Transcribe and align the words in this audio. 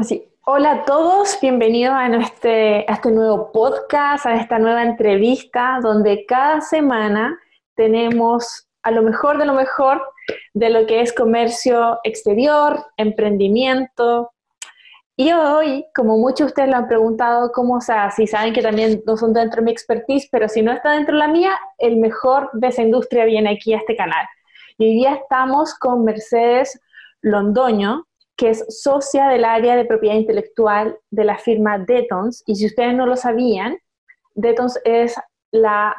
Así, 0.00 0.32
hola 0.46 0.72
a 0.72 0.84
todos, 0.86 1.36
bienvenidos 1.42 1.92
a, 1.92 2.06
este, 2.06 2.86
a 2.88 2.94
este 2.94 3.10
nuevo 3.10 3.52
podcast, 3.52 4.24
a 4.24 4.36
esta 4.36 4.58
nueva 4.58 4.82
entrevista, 4.82 5.78
donde 5.82 6.24
cada 6.24 6.62
semana 6.62 7.38
tenemos 7.74 8.66
a 8.82 8.92
lo 8.92 9.02
mejor 9.02 9.36
de 9.36 9.44
lo 9.44 9.52
mejor 9.52 10.00
de 10.54 10.70
lo 10.70 10.86
que 10.86 11.02
es 11.02 11.12
comercio 11.12 11.98
exterior, 12.02 12.82
emprendimiento. 12.96 14.30
Y 15.16 15.32
hoy, 15.32 15.84
como 15.94 16.16
muchos 16.16 16.38
de 16.38 16.46
ustedes 16.46 16.70
lo 16.70 16.76
han 16.76 16.88
preguntado, 16.88 17.52
¿cómo, 17.52 17.74
o 17.74 17.82
sea, 17.82 18.10
si 18.10 18.26
saben 18.26 18.54
que 18.54 18.62
también 18.62 19.02
no 19.06 19.18
son 19.18 19.34
dentro 19.34 19.60
de 19.60 19.66
mi 19.66 19.70
expertise, 19.70 20.30
pero 20.32 20.48
si 20.48 20.62
no 20.62 20.72
está 20.72 20.92
dentro 20.92 21.14
de 21.14 21.18
la 21.18 21.28
mía, 21.28 21.52
el 21.76 21.98
mejor 21.98 22.48
de 22.54 22.68
esa 22.68 22.80
industria 22.80 23.26
viene 23.26 23.50
aquí 23.50 23.74
a 23.74 23.76
este 23.76 23.96
canal. 23.96 24.26
Y 24.78 24.86
hoy 24.86 24.92
día 24.94 25.14
estamos 25.16 25.74
con 25.74 26.04
Mercedes 26.04 26.80
Londoño, 27.20 28.06
que 28.40 28.48
es 28.48 28.64
socia 28.82 29.28
del 29.28 29.44
área 29.44 29.76
de 29.76 29.84
propiedad 29.84 30.16
intelectual 30.16 30.98
de 31.10 31.24
la 31.24 31.36
firma 31.36 31.78
Detons. 31.78 32.42
Y 32.46 32.56
si 32.56 32.64
ustedes 32.64 32.94
no 32.94 33.04
lo 33.04 33.14
sabían, 33.14 33.76
Detons 34.34 34.80
es 34.86 35.14
la, 35.50 35.94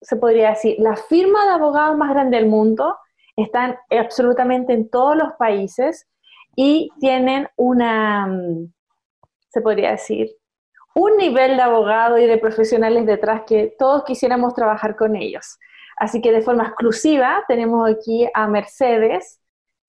se 0.00 0.16
podría 0.16 0.50
decir, 0.50 0.74
la 0.80 0.96
firma 0.96 1.44
de 1.44 1.52
abogados 1.52 1.96
más 1.96 2.10
grande 2.10 2.38
del 2.38 2.46
mundo. 2.46 2.96
Están 3.36 3.76
absolutamente 3.88 4.72
en 4.72 4.90
todos 4.90 5.14
los 5.14 5.34
países 5.38 6.08
y 6.56 6.90
tienen 6.98 7.46
una, 7.54 8.26
mm, 8.26 8.72
se 9.50 9.60
podría 9.60 9.92
decir, 9.92 10.34
un 10.96 11.16
nivel 11.16 11.56
de 11.56 11.62
abogado 11.62 12.18
y 12.18 12.26
de 12.26 12.38
profesionales 12.38 13.06
detrás 13.06 13.42
que 13.46 13.76
todos 13.78 14.02
quisiéramos 14.02 14.54
trabajar 14.54 14.96
con 14.96 15.14
ellos. 15.14 15.56
Así 15.98 16.20
que 16.20 16.32
de 16.32 16.42
forma 16.42 16.64
exclusiva 16.64 17.44
tenemos 17.46 17.88
aquí 17.88 18.28
a 18.34 18.48
Mercedes, 18.48 19.40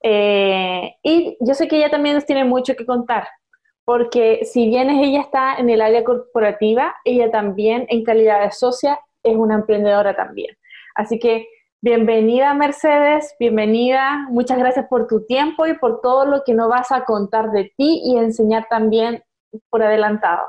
eh, 0.01 0.95
y 1.03 1.37
yo 1.39 1.53
sé 1.53 1.67
que 1.67 1.77
ella 1.77 1.89
también 1.89 2.15
nos 2.15 2.25
tiene 2.25 2.45
mucho 2.45 2.75
que 2.75 2.85
contar, 2.85 3.27
porque 3.85 4.45
si 4.45 4.67
bien 4.67 4.89
ella 4.89 5.21
está 5.21 5.55
en 5.55 5.69
el 5.69 5.81
área 5.81 6.03
corporativa, 6.03 6.95
ella 7.05 7.31
también 7.31 7.85
en 7.89 8.03
calidad 8.03 8.41
de 8.41 8.51
socia 8.51 8.99
es 9.23 9.35
una 9.35 9.55
emprendedora 9.55 10.15
también. 10.15 10.55
Así 10.95 11.19
que 11.19 11.47
bienvenida 11.81 12.53
Mercedes, 12.53 13.35
bienvenida, 13.39 14.27
muchas 14.29 14.57
gracias 14.57 14.87
por 14.89 15.07
tu 15.07 15.25
tiempo 15.25 15.67
y 15.67 15.77
por 15.77 16.01
todo 16.01 16.25
lo 16.25 16.43
que 16.43 16.53
nos 16.53 16.69
vas 16.69 16.91
a 16.91 17.05
contar 17.05 17.51
de 17.51 17.71
ti 17.77 18.01
y 18.03 18.17
enseñar 18.17 18.67
también 18.69 19.23
por 19.69 19.83
adelantado. 19.83 20.47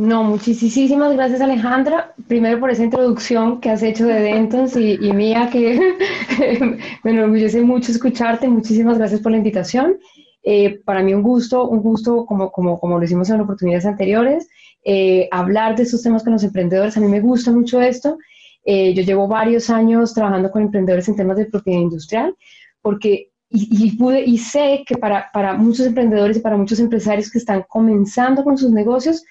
No, 0.00 0.24
muchísimas 0.24 1.12
gracias 1.12 1.42
Alejandra, 1.42 2.14
primero 2.26 2.58
por 2.58 2.70
esa 2.70 2.84
introducción 2.84 3.60
que 3.60 3.68
has 3.68 3.82
hecho 3.82 4.06
de 4.06 4.22
Dentons 4.22 4.74
y, 4.74 4.96
mía, 5.12 5.50
que 5.52 5.78
me 7.04 7.10
enorgullece 7.10 7.60
mucho 7.60 7.92
escucharte, 7.92 8.48
muchísimas 8.48 8.96
gracias 8.96 9.20
por 9.20 9.32
la 9.32 9.36
invitación. 9.36 9.98
Eh, 10.42 10.80
para 10.86 11.02
mí 11.02 11.12
un 11.12 11.22
gusto, 11.22 11.68
un 11.68 11.82
gusto 11.82 12.24
como, 12.24 12.50
como, 12.50 12.80
como 12.80 12.96
lo 12.96 13.04
hicimos 13.04 13.28
en 13.28 13.42
oportunidades 13.42 13.84
anteriores, 13.84 14.48
eh, 14.86 15.28
hablar 15.30 15.76
de 15.76 15.82
estos 15.82 16.00
temas 16.00 16.24
con 16.24 16.32
los 16.32 16.44
emprendedores, 16.44 16.96
a 16.96 17.00
mí 17.00 17.06
me 17.06 17.20
gusta 17.20 17.52
mucho 17.52 17.78
esto. 17.78 18.16
Eh, 18.64 18.94
yo 18.94 19.02
llevo 19.02 19.28
varios 19.28 19.68
años 19.68 20.14
trabajando 20.14 20.50
con 20.50 20.62
emprendedores 20.62 21.08
en 21.10 21.16
temas 21.16 21.36
de 21.36 21.44
propiedad 21.44 21.78
industrial, 21.78 22.34
porque 22.80 23.32
y, 23.50 23.68
y, 23.68 23.96
pude, 23.98 24.22
y 24.22 24.38
sé 24.38 24.82
que 24.86 24.96
para, 24.96 25.28
para 25.30 25.52
muchos 25.52 25.84
emprendedores 25.84 26.38
y 26.38 26.40
para 26.40 26.56
muchos 26.56 26.80
empresarios 26.80 27.30
que 27.30 27.36
están 27.36 27.66
comenzando 27.68 28.42
con 28.44 28.56
sus 28.56 28.70
negocios, 28.70 29.24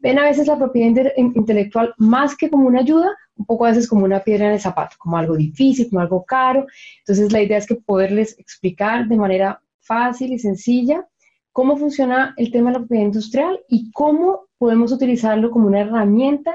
ven 0.00 0.18
a 0.18 0.24
veces 0.24 0.46
la 0.46 0.58
propiedad 0.58 1.12
intelectual 1.16 1.94
más 1.98 2.36
que 2.36 2.50
como 2.50 2.66
una 2.66 2.80
ayuda, 2.80 3.16
un 3.36 3.46
poco 3.46 3.64
a 3.64 3.70
veces 3.70 3.88
como 3.88 4.04
una 4.04 4.20
piedra 4.20 4.46
en 4.46 4.52
el 4.52 4.60
zapato, 4.60 4.96
como 4.98 5.16
algo 5.16 5.36
difícil, 5.36 5.88
como 5.88 6.00
algo 6.00 6.24
caro. 6.24 6.66
Entonces 7.00 7.32
la 7.32 7.42
idea 7.42 7.58
es 7.58 7.66
que 7.66 7.76
poderles 7.76 8.38
explicar 8.38 9.06
de 9.08 9.16
manera 9.16 9.62
fácil 9.80 10.32
y 10.32 10.38
sencilla 10.38 11.06
cómo 11.52 11.76
funciona 11.76 12.34
el 12.36 12.52
tema 12.52 12.70
de 12.70 12.74
la 12.74 12.78
propiedad 12.80 13.04
industrial 13.04 13.60
y 13.68 13.90
cómo 13.92 14.48
podemos 14.58 14.92
utilizarlo 14.92 15.50
como 15.50 15.66
una 15.66 15.80
herramienta 15.80 16.54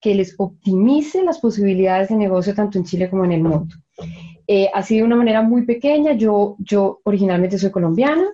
que 0.00 0.14
les 0.14 0.34
optimice 0.38 1.22
las 1.22 1.38
posibilidades 1.38 2.10
de 2.10 2.16
negocio 2.16 2.54
tanto 2.54 2.78
en 2.78 2.84
Chile 2.84 3.08
como 3.08 3.24
en 3.24 3.32
el 3.32 3.42
mundo. 3.42 3.74
Eh, 4.46 4.68
así 4.74 4.98
de 4.98 5.02
una 5.02 5.16
manera 5.16 5.40
muy 5.42 5.64
pequeña, 5.64 6.12
yo, 6.12 6.56
yo 6.58 7.00
originalmente 7.04 7.58
soy 7.58 7.70
colombiana, 7.70 8.28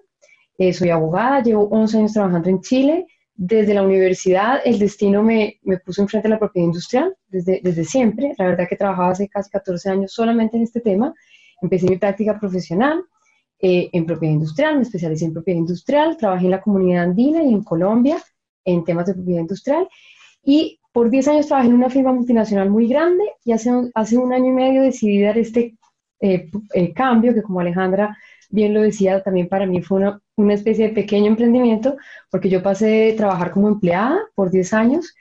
eh, 0.59 0.73
soy 0.73 0.91
abogada, 0.91 1.43
llevo 1.43 1.69
11 1.69 1.99
años 1.99 2.13
trabajando 2.13 2.49
en 2.49 2.61
Chile, 2.61 3.07
desde 3.43 3.73
la 3.73 3.83
universidad 3.83 4.61
el 4.67 4.79
destino 4.79 5.23
me, 5.23 5.59
me 5.63 5.79
puso 5.79 6.03
enfrente 6.03 6.29
de 6.29 6.35
la 6.35 6.39
propiedad 6.39 6.67
industrial 6.67 7.17
desde, 7.27 7.63
desde 7.65 7.85
siempre. 7.85 8.35
La 8.37 8.45
verdad 8.45 8.69
que 8.69 8.77
trabajaba 8.77 9.13
hace 9.13 9.31
casi 9.31 9.49
14 9.49 9.89
años 9.89 10.13
solamente 10.13 10.59
en 10.59 10.65
este 10.65 10.81
tema. 10.83 11.15
Empecé 11.63 11.87
mi 11.87 11.97
práctica 11.97 12.39
profesional 12.39 13.03
eh, 13.59 13.89
en 13.95 14.05
propiedad 14.05 14.35
industrial, 14.35 14.77
me 14.77 14.83
especialicé 14.83 15.25
en 15.25 15.33
propiedad 15.33 15.59
industrial, 15.59 16.19
trabajé 16.19 16.45
en 16.45 16.51
la 16.51 16.61
comunidad 16.61 17.05
andina 17.05 17.43
y 17.43 17.55
en 17.55 17.65
Colombia 17.65 18.23
en 18.63 18.85
temas 18.85 19.07
de 19.07 19.15
propiedad 19.15 19.41
industrial. 19.41 19.89
Y 20.45 20.79
por 20.93 21.09
10 21.09 21.29
años 21.29 21.47
trabajé 21.47 21.69
en 21.69 21.75
una 21.77 21.89
firma 21.89 22.13
multinacional 22.13 22.69
muy 22.69 22.89
grande 22.89 23.25
y 23.43 23.53
hace 23.53 23.73
un, 23.73 23.91
hace 23.95 24.19
un 24.19 24.35
año 24.35 24.49
y 24.49 24.53
medio 24.53 24.83
decidí 24.83 25.23
dar 25.23 25.39
este 25.39 25.79
eh, 26.21 26.51
eh, 26.75 26.93
cambio 26.93 27.33
que 27.33 27.41
como 27.41 27.61
Alejandra 27.61 28.19
bien 28.51 28.75
lo 28.75 28.83
decía, 28.83 29.23
también 29.23 29.49
para 29.49 29.67
mí 29.67 29.83
fue 29.83 29.99
una, 29.99 30.21
una 30.37 30.55
especie 30.55 30.89
de 30.89 30.95
pequeño 30.95 31.27
emprendimiento, 31.27 31.97
porque 32.31 32.49
yo 32.49 32.63
pasé 32.63 32.87
de 32.87 33.13
trabajar 33.15 33.53
como 33.53 33.69
empleada 33.69 34.19
por 34.35 34.51
10 34.51 34.73
años, 34.75 35.15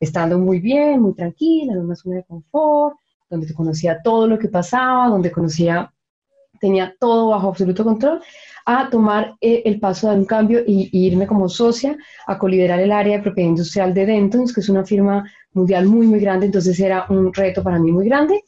estando 0.00 0.38
muy 0.38 0.60
bien, 0.60 1.00
muy 1.00 1.14
tranquila, 1.14 1.72
en 1.72 1.80
una 1.80 1.96
zona 1.96 2.16
de 2.16 2.24
confort, 2.24 2.96
donde 3.28 3.52
conocía 3.54 4.00
todo 4.02 4.26
lo 4.26 4.38
que 4.38 4.48
pasaba, 4.48 5.08
donde 5.08 5.32
conocía, 5.32 5.92
tenía 6.60 6.94
todo 6.98 7.30
bajo 7.30 7.48
absoluto 7.48 7.84
control, 7.84 8.20
a 8.64 8.88
tomar 8.90 9.34
eh, 9.40 9.62
el 9.64 9.78
paso 9.78 10.10
de 10.10 10.16
un 10.16 10.24
cambio 10.24 10.62
y, 10.66 10.90
irme 10.92 11.26
como 11.26 11.48
socia 11.48 11.96
a 12.26 12.38
coliderar 12.38 12.80
el 12.80 12.92
área 12.92 13.16
de 13.16 13.22
propiedad 13.22 13.50
industrial 13.50 13.94
de 13.94 14.06
Dentons, 14.06 14.52
que 14.52 14.60
es 14.60 14.68
una 14.68 14.84
firma 14.84 15.30
mundial 15.52 15.86
muy, 15.86 16.06
muy 16.06 16.20
grande, 16.20 16.46
entonces 16.46 16.78
era 16.80 17.06
un 17.08 17.32
reto 17.32 17.62
para 17.62 17.78
mí 17.78 17.92
muy 17.92 18.06
grande, 18.06 18.42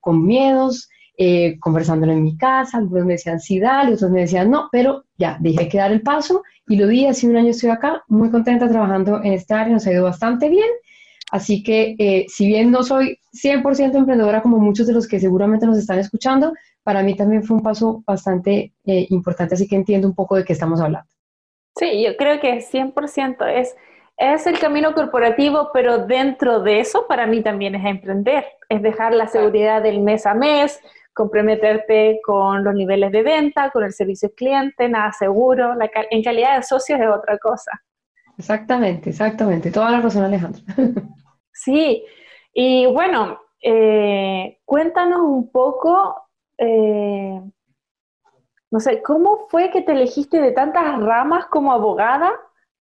con 0.00 0.24
miedos, 0.24 0.88
eh, 1.16 1.58
conversándolo 1.60 2.12
en 2.12 2.22
mi 2.22 2.36
casa, 2.36 2.78
algunos 2.78 3.04
me 3.04 3.12
decían 3.14 3.38
sí, 3.38 3.60
dale, 3.60 3.94
otros 3.94 4.10
me 4.10 4.22
decían 4.22 4.50
no, 4.50 4.68
pero 4.72 5.04
ya, 5.18 5.36
dije 5.40 5.68
que 5.68 5.78
dar 5.78 5.92
el 5.92 6.02
paso 6.02 6.42
y 6.66 6.76
lo 6.76 6.86
di, 6.86 7.06
hace 7.06 7.28
un 7.28 7.36
año 7.36 7.50
estoy 7.50 7.70
acá, 7.70 8.02
muy 8.08 8.30
contenta 8.30 8.68
trabajando 8.68 9.22
en 9.22 9.34
esta 9.34 9.60
área, 9.60 9.74
nos 9.74 9.86
ha 9.86 9.92
ido 9.92 10.04
bastante 10.04 10.48
bien, 10.48 10.68
así 11.30 11.62
que 11.62 11.94
eh, 11.98 12.26
si 12.28 12.46
bien 12.46 12.70
no 12.70 12.82
soy 12.82 13.18
100% 13.32 13.94
emprendedora 13.94 14.42
como 14.42 14.58
muchos 14.58 14.86
de 14.86 14.94
los 14.94 15.06
que 15.06 15.20
seguramente 15.20 15.66
nos 15.66 15.78
están 15.78 15.98
escuchando, 15.98 16.52
para 16.82 17.02
mí 17.02 17.14
también 17.14 17.44
fue 17.44 17.58
un 17.58 17.62
paso 17.62 18.02
bastante 18.06 18.72
eh, 18.86 19.06
importante, 19.10 19.54
así 19.54 19.68
que 19.68 19.76
entiendo 19.76 20.08
un 20.08 20.14
poco 20.14 20.36
de 20.36 20.44
qué 20.44 20.54
estamos 20.54 20.80
hablando. 20.80 21.08
Sí, 21.76 22.02
yo 22.02 22.16
creo 22.16 22.40
que 22.40 22.60
100% 22.60 23.46
es 23.46 23.74
es 24.16 24.46
el 24.46 24.58
camino 24.58 24.94
corporativo, 24.94 25.70
pero 25.72 26.06
dentro 26.06 26.60
de 26.60 26.80
eso 26.80 27.06
para 27.08 27.26
mí 27.26 27.42
también 27.42 27.74
es 27.74 27.84
emprender, 27.84 28.44
es 28.68 28.82
dejar 28.82 29.14
la 29.14 29.26
seguridad 29.26 29.82
del 29.82 30.00
mes 30.00 30.26
a 30.26 30.34
mes, 30.34 30.80
comprometerte 31.12 32.20
con 32.24 32.64
los 32.64 32.74
niveles 32.74 33.12
de 33.12 33.22
venta, 33.22 33.70
con 33.70 33.84
el 33.84 33.92
servicio 33.92 34.28
al 34.28 34.34
cliente, 34.34 34.88
nada 34.88 35.12
seguro, 35.12 35.74
en 36.10 36.22
calidad 36.22 36.56
de 36.56 36.62
socios 36.62 37.00
es 37.00 37.08
otra 37.08 37.38
cosa. 37.38 37.72
Exactamente, 38.38 39.10
exactamente, 39.10 39.70
toda 39.70 39.90
la 39.90 40.00
razón 40.00 40.24
Alejandro. 40.24 40.62
sí, 41.52 42.04
y 42.52 42.86
bueno, 42.86 43.40
eh, 43.62 44.58
cuéntanos 44.64 45.20
un 45.20 45.50
poco, 45.50 46.28
eh, 46.58 47.40
no 48.70 48.80
sé, 48.80 49.02
¿cómo 49.02 49.46
fue 49.48 49.70
que 49.70 49.82
te 49.82 49.92
elegiste 49.92 50.40
de 50.40 50.52
tantas 50.52 51.00
ramas 51.00 51.46
como 51.46 51.72
abogada 51.72 52.32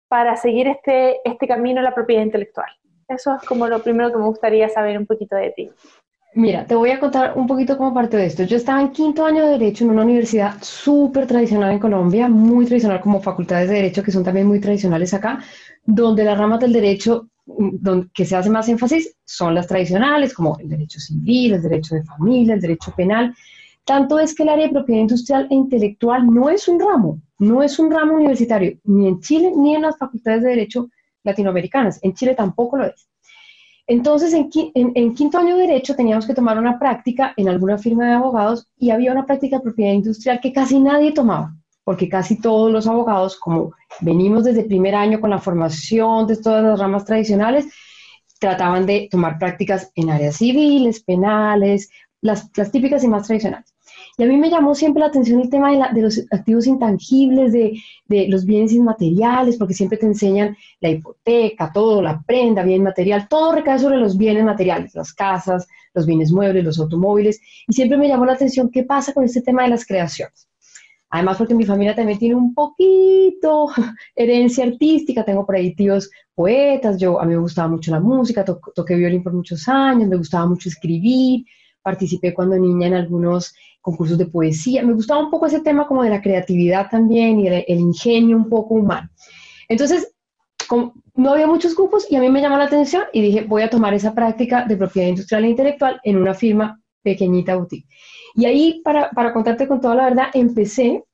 para 0.09 0.37
seguir 0.37 0.67
este, 0.67 1.21
este 1.29 1.47
camino 1.47 1.79
en 1.79 1.85
la 1.85 1.95
propiedad 1.95 2.23
intelectual? 2.23 2.71
Eso 3.07 3.35
es 3.35 3.47
como 3.47 3.69
lo 3.69 3.83
primero 3.83 4.11
que 4.11 4.19
me 4.19 4.25
gustaría 4.25 4.69
saber 4.69 4.97
un 4.97 5.07
poquito 5.07 5.37
de 5.37 5.51
ti. 5.51 5.71
Mira, 6.37 6.67
te 6.67 6.75
voy 6.75 6.91
a 6.91 6.99
contar 6.99 7.35
un 7.37 7.47
poquito 7.47 7.77
como 7.79 7.95
parte 7.95 8.17
de 8.17 8.27
esto. 8.27 8.43
Yo 8.43 8.57
estaba 8.57 8.81
en 8.81 8.91
quinto 8.91 9.25
año 9.25 9.45
de 9.45 9.53
Derecho 9.53 9.85
en 9.85 9.91
una 9.91 10.03
universidad 10.03 10.57
súper 10.63 11.29
tradicional 11.29 11.71
en 11.71 11.79
Colombia, 11.79 12.29
muy 12.29 12.67
tradicional 12.67 13.01
como 13.01 13.23
facultades 13.23 13.69
de 13.69 13.77
Derecho, 13.77 14.03
que 14.03 14.11
son 14.11 14.25
también 14.25 14.49
muy 14.49 14.59
tradicionales 14.61 15.15
acá, 15.15 15.39
donde 15.85 16.25
las 16.25 16.37
ramas 16.37 16.59
del 16.59 16.73
derecho 16.73 17.29
mm, 17.47 18.01
que 18.13 18.25
se 18.25 18.35
hace 18.35 18.51
más 18.51 18.69
énfasis 18.69 19.17
son 19.25 19.55
las 19.55 19.69
tradicionales, 19.69 20.35
como 20.35 20.59
el 20.59 20.69
derecho 20.69 20.99
civil, 20.99 21.55
el 21.55 21.63
derecho 21.63 21.95
de 21.95 22.03
familia, 22.03 22.55
el 22.55 22.61
derecho 22.61 22.93
penal. 22.97 23.33
Tanto 23.85 24.19
es 24.19 24.35
que 24.35 24.43
el 24.43 24.49
área 24.49 24.67
de 24.67 24.73
propiedad 24.73 25.03
industrial 25.03 25.47
e 25.51 25.55
intelectual 25.55 26.27
no 26.27 26.51
es 26.51 26.67
un 26.67 26.81
ramo, 26.81 27.21
no 27.39 27.63
es 27.63 27.79
un 27.79 27.93
ramo 27.93 28.15
universitario, 28.17 28.77
ni 28.83 29.07
en 29.07 29.21
Chile 29.21 29.53
ni 29.57 29.77
en 29.77 29.83
las 29.83 29.97
facultades 29.99 30.43
de 30.43 30.49
Derecho 30.49 30.89
latinoamericanas. 31.23 32.01
En 32.03 32.13
Chile 32.15 32.35
tampoco 32.35 32.77
lo 32.79 32.87
es. 32.87 33.09
Entonces, 33.87 34.33
en, 34.33 35.15
quinto 35.15 35.39
año 35.39 35.57
de 35.57 35.67
Derecho 35.67 35.95
teníamos 35.95 36.27
que 36.27 36.35
tomar 36.35 36.59
una 36.59 36.79
práctica 36.79 37.35
en 37.37 37.49
alguna 37.49 37.77
firma 37.77 38.07
de 38.07 38.13
abogados 38.15 38.67
y 38.79 38.91
había 38.91 39.13
una 39.13 39.27
práctica 39.27 39.57
de 39.57 39.63
propiedad 39.63 39.93
industrial 39.93 40.41
que 40.41 40.53
casi 40.53 40.81
nadie 40.81 41.13
tomaba, 41.13 41.55
porque 41.85 42.09
casi 42.09 42.41
todos 42.41 42.73
los 42.73 42.87
abogados, 42.87 43.39
como 43.39 43.75
venimos 44.01 44.45
desde 44.45 44.61
el 44.61 44.67
primer 44.67 44.95
año 44.95 45.21
con 45.21 45.31
la 45.31 45.39
formación 45.39 46.27
de 46.27 46.37
todas 46.39 46.65
las 46.65 46.79
ramas 46.79 47.05
tradicionales, 47.05 47.67
trataban 48.39 48.87
de 48.87 49.09
tomar 49.11 49.39
prácticas 49.39 49.93
en 49.95 50.11
áreas 50.11 50.37
civiles, 50.37 51.03
penales, 51.03 51.91
las, 52.25 52.51
típicas 52.73 53.05
y 53.05 53.09
más 53.09 53.27
tradicionales. 53.27 53.75
Y 54.17 54.23
a 54.23 54.27
mí 54.27 54.37
me 54.39 54.49
llamó 54.49 54.75
siempre 54.75 55.01
la 55.01 55.09
atención 55.09 55.41
el 55.41 55.51
tema 55.51 55.71
de, 55.93 56.01
los 56.01 56.25
activos 56.31 56.67
intangibles, 56.67 57.53
de, 57.53 57.79
los 58.29 58.47
bienes 58.47 58.73
inmateriales, 58.73 59.59
porque 59.59 59.75
siempre 59.75 59.99
te 59.99 60.07
enseñan 60.07 60.57
la 60.81 60.89
hipoteca, 60.89 61.71
todo, 61.73 62.01
la 62.01 62.23
prenda, 62.23 62.63
bien 62.63 62.83
material, 62.83 63.29
todo 63.29 63.53
recae 63.53 63.79
sobre 63.79 63.99
los 63.99 64.17
bienes 64.17 64.45
materiales, 64.45 64.95
las 64.95 65.13
casas, 65.13 65.69
los 65.93 66.07
bienes 66.07 66.33
muebles, 66.33 66.65
los 66.65 66.79
automóviles. 66.81 67.41
Y 67.69 67.75
siempre 67.75 67.99
me 67.99 68.09
llamó 68.09 68.25
la 68.25 68.33
atención 68.33 68.71
qué 68.71 68.85
pasa 68.85 69.13
con 69.13 69.25
este 69.25 69.43
tema 69.43 69.65
de 69.65 69.69
las 69.69 69.85
creaciones. 69.85 70.49
Además, 71.11 71.37
porque 71.37 71.55
mi 71.55 71.67
familia 71.67 71.95
también 71.95 72.19
tiene 72.19 72.37
un 72.37 72.55
poquito 72.55 73.69
herencia 74.17 74.65
artística, 74.65 75.25
tengo 75.25 75.45
por 75.45 75.57
ahí 75.57 75.75
tíos 75.75 76.11
poetas, 76.35 76.99
yo, 76.99 77.21
a 77.21 77.27
mí 77.27 77.35
me 77.35 77.41
gustaba 77.41 77.69
mucho 77.69 77.91
la 77.91 78.01
música, 78.01 78.45
toqué 78.45 78.95
violín 78.95 79.23
por 79.23 79.35
muchos 79.35 79.69
años, 79.69 80.09
me 80.09 80.17
gustaba 80.17 80.47
mucho 80.47 80.71
escribir, 80.71 81.45
participé 81.85 82.33
cuando 82.35 82.57
niña 82.57 82.89
en 82.89 82.95
algunos 82.95 83.55
concursos 83.81 84.17
de 84.17 84.27
poesía. 84.27 84.83
Me 84.83 84.95
gustaba 84.95 85.23
un 85.23 85.31
poco 85.31 85.47
ese 85.47 85.61
tema 85.61 85.87
como 85.87 86.03
de 86.03 86.11
la 86.11 86.23
creatividad 86.23 86.89
también 86.91 87.39
y 87.39 87.49
el, 87.49 87.79
ingenio 87.79 88.37
un 88.37 88.49
poco 88.49 88.75
humano. 88.75 89.09
Entonces, 89.69 90.13
no 91.15 91.33
había 91.33 91.47
muchos 91.47 91.77
grupos 91.77 92.11
y 92.11 92.17
a 92.17 92.21
mí 92.21 92.31
me 92.31 92.41
llamó 92.41 92.57
la 92.57 92.65
atención 92.65 93.05
y 93.13 93.21
dije, 93.21 93.43
voy 93.43 93.63
a 93.63 93.69
tomar 93.69 93.93
esa 93.93 94.15
práctica 94.15 94.65
de 94.65 94.79
propiedad 94.79 95.09
industrial 95.09 95.45
e 95.45 95.51
intelectual 95.51 96.01
en 96.03 96.17
una 96.17 96.33
firma 96.33 96.81
pequeñita 97.03 97.57
boutique. 97.57 97.87
Y 98.35 98.47
ahí, 98.47 98.81
para, 98.83 99.11
para 99.11 99.33
contarte 99.35 99.69
con 99.69 99.81
toda 99.81 99.95
la 99.95 100.05
verdad, 100.05 100.27
empecé 100.33 101.05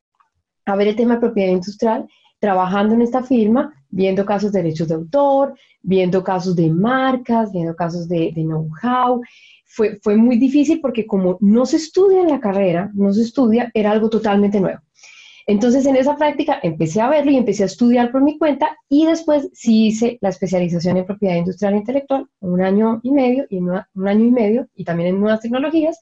a 0.65 0.77
ver 0.77 0.89
el 0.89 0.97
tema 0.97 1.15
de 1.15 1.21
propiedad 1.21 1.51
industrial 1.51 2.07
trabajando 2.39 2.95
en 2.95 3.03
esta 3.03 3.23
firma, 3.25 3.75
viendo 3.89 4.25
casos 4.25 4.53
de 4.53 4.63
derechos 4.63 4.89
de 4.89 4.95
autor, 4.95 5.55
viendo 5.83 6.23
casos 6.23 6.55
de 6.55 6.71
marcas, 6.71 7.53
viendo 7.53 7.75
casos 7.75 8.09
de, 8.09 8.33
de 8.33 8.43
know-how, 8.43 9.21
fue, 9.71 9.99
fue 10.03 10.17
muy 10.17 10.37
difícil 10.37 10.81
porque 10.81 11.07
como 11.07 11.39
no 11.41 11.65
se 11.65 11.77
estudia 11.77 12.21
en 12.21 12.29
la 12.29 12.41
carrera, 12.41 12.91
no 12.95 13.13
se 13.13 13.23
estudia, 13.23 13.71
era 13.73 13.93
algo 13.93 14.11
totalmente 14.11 14.61
nuevo. 14.61 14.81
Entonces 15.47 15.87
en 15.87 15.97
esa 15.97 16.17
práctica 16.17 16.59
empecé 16.63 17.01
a 17.01 17.09
verlo 17.09 17.31
y 17.31 17.37
empecé 17.37 17.63
a 17.63 17.67
estudiar 17.67 18.13
por 18.13 18.23
mi 18.23 18.37
cuenta 18.39 18.77
y 18.89 19.07
después 19.07 19.49
sí 19.53 19.87
hice 19.87 20.19
la 20.21 20.29
especialización 20.29 20.97
en 20.97 21.07
propiedad 21.07 21.37
industrial 21.37 21.75
e 21.75 21.79
intelectual, 21.79 22.27
un 22.41 22.61
año 22.61 23.01
y 23.03 23.11
medio, 23.13 23.47
y 23.49 23.59
un 23.59 24.09
año 24.09 24.25
y 24.25 24.31
medio, 24.31 24.69
y 24.75 24.85
también 24.85 25.11
en 25.11 25.21
nuevas 25.21 25.41
tecnologías, 25.41 25.99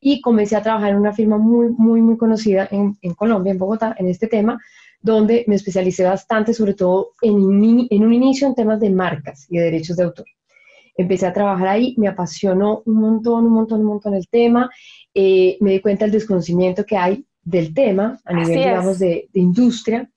y 0.00 0.20
comencé 0.20 0.56
a 0.56 0.62
trabajar 0.62 0.90
en 0.90 0.96
una 0.96 1.12
firma 1.12 1.38
muy, 1.38 1.70
muy, 1.70 2.02
muy 2.02 2.16
conocida 2.16 2.68
en, 2.70 3.14
Colombia, 3.14 3.52
en 3.52 3.58
Bogotá, 3.58 3.94
en 3.98 4.08
este 4.08 4.26
tema, 4.26 4.60
donde 5.00 5.44
me 5.46 5.54
especialicé 5.54 6.04
bastante, 6.04 6.52
sobre 6.54 6.74
todo 6.74 7.12
en, 7.22 7.86
en 7.88 8.04
un 8.04 8.12
inicio 8.12 8.46
en 8.46 8.54
temas 8.54 8.80
de 8.80 8.90
marcas 8.90 9.46
y 9.48 9.58
de 9.58 9.64
derechos 9.64 9.96
de 9.96 10.04
autor 10.04 10.26
empecé 10.96 11.26
a 11.26 11.32
trabajar 11.32 11.68
ahí, 11.68 11.94
me 11.98 12.08
apasionó 12.08 12.82
un 12.86 12.94
montón, 12.96 13.46
un 13.46 13.52
montón, 13.52 13.80
un 13.80 13.86
montón 13.86 14.14
el 14.14 14.28
tema, 14.28 14.70
eh, 15.14 15.56
me 15.60 15.72
di 15.72 15.80
cuenta 15.80 16.04
del 16.04 16.12
desconocimiento 16.12 16.84
que 16.84 16.96
hay 16.96 17.24
del 17.42 17.74
tema 17.74 18.18
a 18.24 18.32
nivel, 18.32 18.58
digamos, 18.58 18.98
de, 18.98 19.28
industria. 19.34 20.08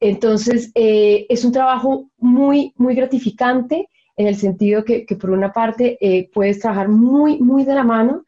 Entonces, 0.00 0.70
eh, 0.74 1.26
es 1.28 1.44
un 1.44 1.52
trabajo 1.52 2.10
muy, 2.18 2.72
muy 2.76 2.94
gratificante 2.94 3.88
en 4.16 4.26
el 4.26 4.36
sentido 4.36 4.84
que, 4.84 5.06
que 5.06 5.16
por 5.16 5.30
una 5.30 5.52
parte 5.52 5.98
eh, 6.00 6.30
puedes 6.32 6.58
trabajar 6.58 6.88
muy, 6.88 7.38
muy 7.40 7.64
de 7.64 7.74
la 7.74 7.84
mano 7.84 8.24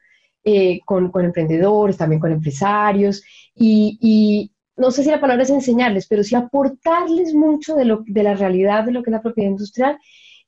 con, 0.84 1.10
con, 1.10 1.24
emprendedores, 1.24 1.96
también 1.96 2.20
con 2.20 2.30
empresarios, 2.30 3.20
y, 3.52 3.98
y, 4.00 4.52
no 4.76 4.92
sé 4.92 5.02
si 5.02 5.10
la 5.10 5.20
palabra 5.20 5.42
es 5.42 5.50
enseñarles, 5.50 6.06
pero 6.06 6.22
sí 6.22 6.36
aportarles 6.36 7.34
mucho 7.34 7.74
de, 7.74 7.84
lo, 7.84 8.04
de 8.06 8.22
la 8.22 8.34
realidad 8.34 8.84
de 8.84 8.92
lo 8.92 9.02
que 9.02 9.10
es 9.10 9.12
la 9.12 9.22
propiedad 9.22 9.50
industrial 9.50 9.98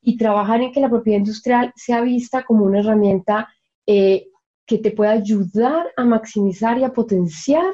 y 0.01 0.17
trabajar 0.17 0.63
en 0.63 0.73
que 0.73 0.81
la 0.81 0.89
propiedad 0.89 1.19
industrial 1.19 1.73
sea 1.77 2.01
vista 2.01 2.45
como 2.45 2.65
una 2.65 2.81
herramienta 2.81 3.49
eh, 3.87 4.29
que 4.67 4.79
te 4.79 4.91
pueda 4.91 5.13
ayudar 5.13 5.87
a 5.97 6.05
maximizar 6.05 6.79
y 6.79 6.85
a 6.85 6.93
potenciar 6.93 7.65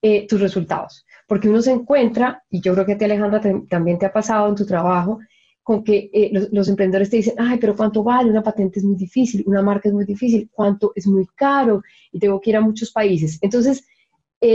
eh, 0.00 0.26
tus 0.26 0.40
resultados. 0.40 1.04
Porque 1.26 1.48
uno 1.48 1.60
se 1.60 1.72
encuentra, 1.72 2.42
y 2.48 2.60
yo 2.60 2.72
creo 2.72 2.86
que 2.86 2.92
a 2.94 2.98
ti 2.98 3.04
Alejandra 3.04 3.40
también 3.68 3.98
te 3.98 4.06
ha 4.06 4.12
pasado 4.12 4.48
en 4.48 4.54
tu 4.54 4.64
trabajo, 4.64 5.18
con 5.62 5.84
que 5.84 6.08
eh, 6.14 6.48
los, 6.50 6.68
emprendedores 6.68 7.10
te 7.10 7.18
dicen, 7.18 7.34
ay, 7.36 7.58
pero 7.58 7.76
¿cuánto 7.76 8.02
vale? 8.02 8.30
Una 8.30 8.42
patente 8.42 8.78
es 8.78 8.84
muy 8.84 8.96
difícil, 8.96 9.44
una 9.46 9.60
marca 9.60 9.90
es 9.90 9.94
muy 9.94 10.06
difícil, 10.06 10.48
¿cuánto 10.50 10.92
es 10.94 11.06
muy 11.06 11.26
caro? 11.34 11.82
Y 12.10 12.18
tengo 12.18 12.40
que 12.40 12.50
ir 12.50 12.56
a 12.56 12.62
muchos 12.62 12.90
países. 12.90 13.38
Entonces, 13.42 13.86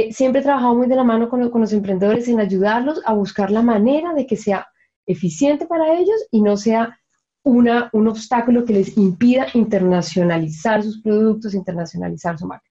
siempre 0.10 0.42
he 0.42 0.44
trabajado 0.44 0.74
muy 0.74 0.88
de 0.88 0.96
la 0.96 1.04
mano 1.04 1.30
con, 1.30 1.48
con 1.52 1.62
los 1.62 1.74
emprendedores 1.74 2.28
en 2.28 2.40
ayudarlos 2.40 3.02
a 3.06 3.14
buscar 3.14 3.52
la 3.52 3.62
manera 3.62 4.14
de 4.14 4.26
que 4.26 4.38
sea 4.38 4.68
eficiente 5.06 5.68
para 5.68 5.94
ellos 5.94 6.28
y 6.32 6.42
no 6.42 6.58
sea 6.58 6.98
una, 7.44 7.90
un 7.94 8.08
obstáculo 8.08 8.66
que 8.66 8.74
les 8.74 8.98
impida 8.98 9.48
internacionalizar 9.54 10.82
sus 10.82 11.02
productos, 11.02 11.54
internacionalizar 11.54 12.38
su 12.38 12.48
marca. 12.48 12.66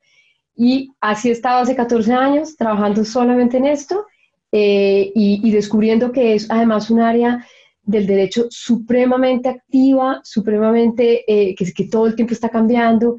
Y 0.57 0.93
así 1.01 1.29
he 1.29 1.33
estado 1.33 1.63
hace 1.63 1.77
14 1.77 2.13
años 2.13 2.57
trabajando 2.57 3.05
solamente 3.05 3.57
en 3.57 3.67
esto 3.67 4.07
eh, 4.51 5.13
y, 5.15 5.51
descubriendo 5.51 6.13
que 6.13 6.35
es 6.35 6.51
además 6.51 6.91
un 6.91 7.01
área 7.01 7.47
del 7.83 8.07
derecho 8.07 8.47
supremamente 8.51 9.49
activa, 9.49 10.21
supremamente, 10.25 11.25
eh, 11.27 11.55
que, 11.55 11.85
todo 11.85 12.07
el 12.07 12.15
tiempo 12.15 12.35
está 12.35 12.51
cambiando, 12.51 13.17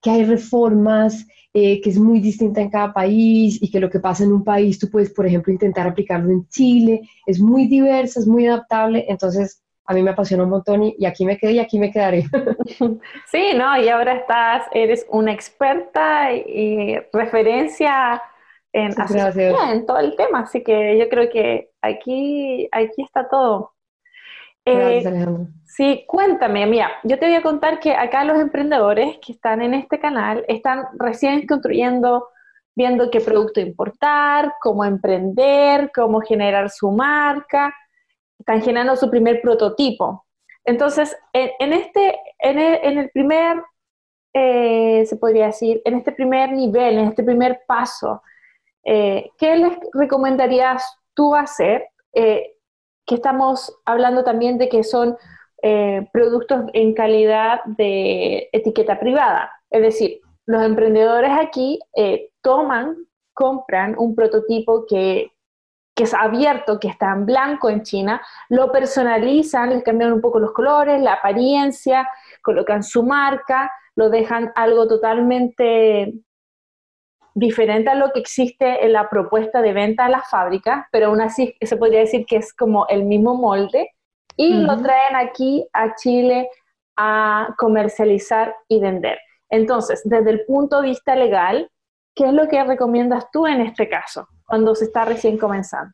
que 0.00 0.10
hay 0.10 0.24
reformas, 0.24 1.26
eh, 1.52 1.80
que 1.80 1.90
es 1.90 1.98
muy 1.98 2.20
distinta 2.20 2.60
en 2.60 2.70
cada 2.70 2.92
país 2.92 3.58
y 3.60 3.70
que 3.70 3.80
lo 3.80 3.90
que 3.90 3.98
pasa 3.98 4.22
en 4.22 4.32
un 4.32 4.44
país 4.44 4.78
tú 4.78 4.88
puedes, 4.88 5.10
por 5.10 5.26
ejemplo, 5.26 5.52
intentar 5.52 5.88
aplicarlo 5.88 6.30
en 6.30 6.46
Chile, 6.48 7.00
es 7.26 7.40
muy 7.40 7.66
diversa, 7.66 8.20
es 8.20 8.26
muy 8.26 8.46
adaptable, 8.46 9.06
entonces 9.08 9.62
a 9.86 9.94
mí 9.94 10.02
me 10.02 10.10
apasiona 10.10 10.44
un 10.44 10.50
montón 10.50 10.82
y, 10.82 11.06
aquí 11.06 11.24
me 11.24 11.38
quedé 11.38 11.52
y 11.52 11.58
aquí 11.58 11.78
me 11.78 11.90
quedaré. 11.90 12.24
Sí, 13.26 13.52
¿no? 13.54 13.76
Y 13.80 13.88
ahora 13.88 14.14
estás, 14.14 14.66
eres 14.72 15.06
una 15.08 15.32
experta 15.32 16.32
y, 16.32 16.98
referencia 17.12 18.22
en, 18.72 18.92
en 18.92 19.86
todo 19.86 19.98
el 19.98 20.16
tema, 20.16 20.40
así 20.40 20.62
que 20.62 20.98
yo 20.98 21.08
creo 21.08 21.30
que 21.30 21.70
aquí, 21.80 22.68
aquí 22.72 23.02
está 23.02 23.28
todo. 23.28 23.72
Eh, 24.68 25.04
sí, 25.64 26.04
cuéntame, 26.08 26.66
mira, 26.66 26.90
yo 27.04 27.18
te 27.18 27.26
voy 27.26 27.36
a 27.36 27.42
contar 27.42 27.78
que 27.78 27.94
acá 27.94 28.24
los 28.24 28.38
emprendedores 28.40 29.16
que 29.24 29.32
están 29.32 29.62
en 29.62 29.74
este 29.74 30.00
canal 30.00 30.44
están 30.48 30.86
recién 30.98 31.46
construyendo, 31.46 32.28
viendo 32.74 33.08
qué 33.10 33.20
producto 33.20 33.60
importar, 33.60 34.54
cómo 34.60 34.84
emprender, 34.84 35.92
cómo 35.94 36.20
generar 36.20 36.68
su 36.70 36.90
marca 36.90 37.72
están 38.46 38.62
generando 38.62 38.94
su 38.94 39.10
primer 39.10 39.40
prototipo. 39.42 40.24
Entonces, 40.64 41.16
en, 41.32 41.72
este, 41.72 42.16
en 42.38 42.58
el, 42.58 43.10
primer, 43.10 43.56
eh, 44.32 45.04
se 45.04 45.16
podría 45.16 45.46
decir, 45.46 45.82
en 45.84 45.94
este 45.94 46.12
primer 46.12 46.52
nivel, 46.52 46.98
en 46.98 47.08
este 47.08 47.24
primer 47.24 47.62
paso, 47.66 48.22
eh, 48.84 49.30
¿qué 49.36 49.56
les 49.56 49.72
recomendarías 49.92 50.84
tú 51.14 51.34
hacer? 51.34 51.88
Eh, 52.12 52.52
que 53.04 53.16
estamos 53.16 53.76
hablando 53.84 54.22
también 54.22 54.58
de 54.58 54.68
que 54.68 54.84
son 54.84 55.16
productos 56.12 56.66
en 56.74 56.94
calidad 56.94 57.58
de 57.64 58.48
etiqueta 58.52 59.00
privada. 59.00 59.50
Es 59.70 59.82
decir, 59.82 60.20
los 60.44 60.62
emprendedores 60.62 61.32
aquí 61.32 61.80
toman, 62.40 62.96
compran 63.32 63.96
un 63.98 64.14
prototipo 64.14 64.86
que 64.86 65.32
que 65.96 66.04
es 66.04 66.12
abierto, 66.12 66.78
que 66.78 66.88
está 66.88 67.10
en 67.10 67.24
blanco 67.24 67.70
en 67.70 67.82
China, 67.82 68.20
lo 68.50 68.70
personalizan, 68.70 69.70
les 69.70 69.82
cambian 69.82 70.12
un 70.12 70.20
poco 70.20 70.38
los 70.38 70.52
colores, 70.52 71.00
la 71.00 71.14
apariencia, 71.14 72.06
colocan 72.42 72.82
su 72.82 73.02
marca, 73.02 73.72
lo 73.94 74.10
dejan 74.10 74.52
algo 74.54 74.86
totalmente 74.86 76.12
diferente 77.34 77.88
a 77.88 77.94
lo 77.94 78.12
que 78.12 78.20
existe 78.20 78.84
en 78.84 78.92
la 78.92 79.08
propuesta 79.08 79.62
de 79.62 79.72
venta 79.72 80.04
a 80.04 80.10
las 80.10 80.28
fábricas, 80.28 80.84
pero 80.92 81.06
aún 81.06 81.22
así 81.22 81.56
se 81.62 81.76
podría 81.78 82.00
decir 82.00 82.26
que 82.26 82.36
es 82.36 82.52
como 82.52 82.86
el 82.88 83.04
mismo 83.04 83.34
molde, 83.34 83.90
y 84.36 84.52
lo 84.52 84.76
traen 84.82 85.16
aquí 85.16 85.66
a 85.72 85.94
Chile 85.94 86.50
a 86.98 87.54
comercializar 87.56 88.54
y 88.68 88.80
vender. 88.80 89.18
Entonces, 89.48 90.02
desde 90.04 90.28
el 90.28 90.44
punto 90.44 90.82
de 90.82 90.88
vista 90.88 91.16
legal, 91.16 91.70
¿qué 92.14 92.26
es 92.26 92.34
lo 92.34 92.46
que 92.48 92.62
recomiendas 92.62 93.30
tú 93.30 93.46
en 93.46 93.62
este 93.62 93.88
caso? 93.88 94.28
Cuando 94.46 94.74
se 94.74 94.84
está 94.84 95.04
recién 95.04 95.36
comenzando. 95.36 95.90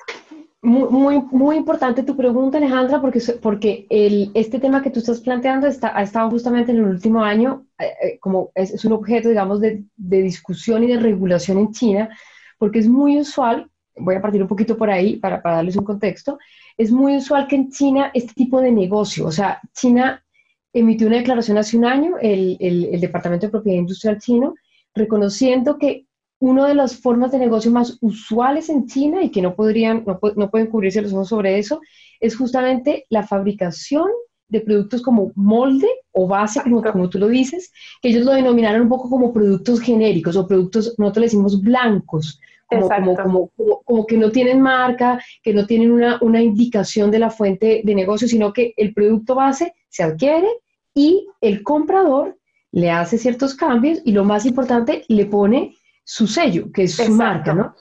Muy, 0.65 1.21
muy, 1.33 1.57
importante 1.57 2.05
tu 2.05 2.17
pregunta, 2.17 2.59
Alejandra, 2.59 3.01
porque, 3.01 3.21
porque 3.43 3.85
el, 3.91 4.31
este 4.33 4.61
tema 4.61 4.81
que 4.81 4.91
tú 4.91 5.01
estás 5.01 5.21
planteando 5.21 5.67
está, 5.67 5.97
ha 5.99 6.03
estado 6.03 6.31
justamente 6.31 6.71
en 6.71 6.79
el 6.79 6.85
último 6.85 7.25
año, 7.25 7.67
eh, 7.81 7.87
eh, 8.01 8.19
como 8.21 8.53
es, 8.55 8.85
un 8.85 8.93
objeto, 8.93 9.29
digamos, 9.29 9.61
de, 9.61 9.83
de, 9.97 10.23
discusión 10.23 10.85
y 10.85 10.87
de 10.87 11.01
regulación 11.01 11.59
en 11.59 11.73
China, 11.73 12.11
porque 12.59 12.79
es 12.79 12.87
muy 12.87 13.19
usual, 13.19 13.69
voy 13.97 14.15
a 14.15 14.23
partir 14.23 14.41
un 14.41 14.47
poquito 14.47 14.77
por 14.77 14.89
ahí 14.89 15.17
para, 15.17 15.43
para 15.43 15.57
darles 15.57 15.77
un 15.77 15.85
contexto, 15.85 16.39
es 16.77 16.93
muy 16.93 17.17
usual 17.17 17.49
que 17.49 17.57
en 17.57 17.73
China 17.73 18.13
este 18.15 18.33
tipo 18.33 18.61
de 18.61 18.71
negocio, 18.71 19.27
o 19.27 19.33
sea, 19.33 19.61
China 19.75 20.25
emitió 20.73 21.09
una 21.09 21.17
declaración 21.17 21.59
hace 21.59 21.77
un 21.77 21.87
año, 21.87 22.19
el, 22.21 22.57
el, 22.61 22.85
el 22.85 23.01
Departamento 23.01 23.47
de 23.47 23.51
Propiedad 23.51 23.81
Industrial 23.81 24.19
chino, 24.21 24.55
reconociendo 24.95 25.77
que 25.77 26.07
una 26.43 26.67
de 26.67 26.75
las 26.75 26.97
formas 26.97 27.31
de 27.31 27.39
negocio 27.39 27.71
más 27.71 27.99
usuales 28.01 28.69
en 28.69 28.87
China 28.89 29.23
y 29.23 29.31
que 29.31 29.41
no, 29.41 29.55
podrían, 29.55 30.05
no, 30.05 30.51
pueden 30.51 30.67
cubrirse 30.67 31.01
los 31.01 31.13
ojos 31.13 31.29
sobre 31.29 31.57
eso, 31.57 31.81
es 32.19 32.37
justamente 32.37 33.07
la 33.11 33.23
fabricación 33.23 34.09
de 34.49 34.61
productos 34.61 35.03
como 35.03 35.31
molde 35.37 35.87
o 36.11 36.27
base, 36.27 36.61
como, 36.61 36.83
como 36.83 37.09
tú 37.09 37.21
lo 37.21 37.29
dices, 37.29 37.73
que 38.03 38.09
ellos 38.09 38.27
lo 38.27 38.33
denominaron 38.33 38.83
un 38.83 38.89
poco 38.89 39.09
como 39.09 39.33
productos 39.33 39.81
genéricos 39.81 40.35
o 40.35 40.49
productos, 40.49 40.97
nosotros 40.99 41.21
le 41.21 41.27
decimos 41.27 41.63
blancos, 41.63 42.41
como, 42.67 43.15
como, 43.15 43.83
como, 43.85 44.07
que 44.07 44.17
no 44.17 44.33
tienen 44.33 44.61
marca, 44.61 45.23
que 45.45 45.55
no 45.55 45.65
tienen 45.65 45.93
una, 45.93 46.19
una, 46.23 46.43
indicación 46.43 47.13
de 47.13 47.21
la 47.21 47.31
fuente 47.31 47.83
de 47.85 47.95
negocio, 47.95 48.27
sino 48.27 48.53
que 48.53 48.75
el 48.77 48.93
producto 48.95 49.37
base 49.37 49.75
se 49.91 50.03
adquiere 50.03 50.49
y 50.93 51.29
el 51.41 51.63
comprador 51.63 52.37
le 52.73 52.91
hace 52.91 53.17
ciertos 53.17 53.55
cambios 53.55 54.01
y 54.05 54.11
lo 54.11 54.25
más 54.25 54.45
importante, 54.45 55.05
le 55.07 55.27
pone 55.27 55.77
su 56.05 56.27
sello, 56.27 56.71
que 56.73 56.85
es 56.85 56.95
su 56.97 57.11
marca, 57.13 57.55
¿no? 57.55 57.75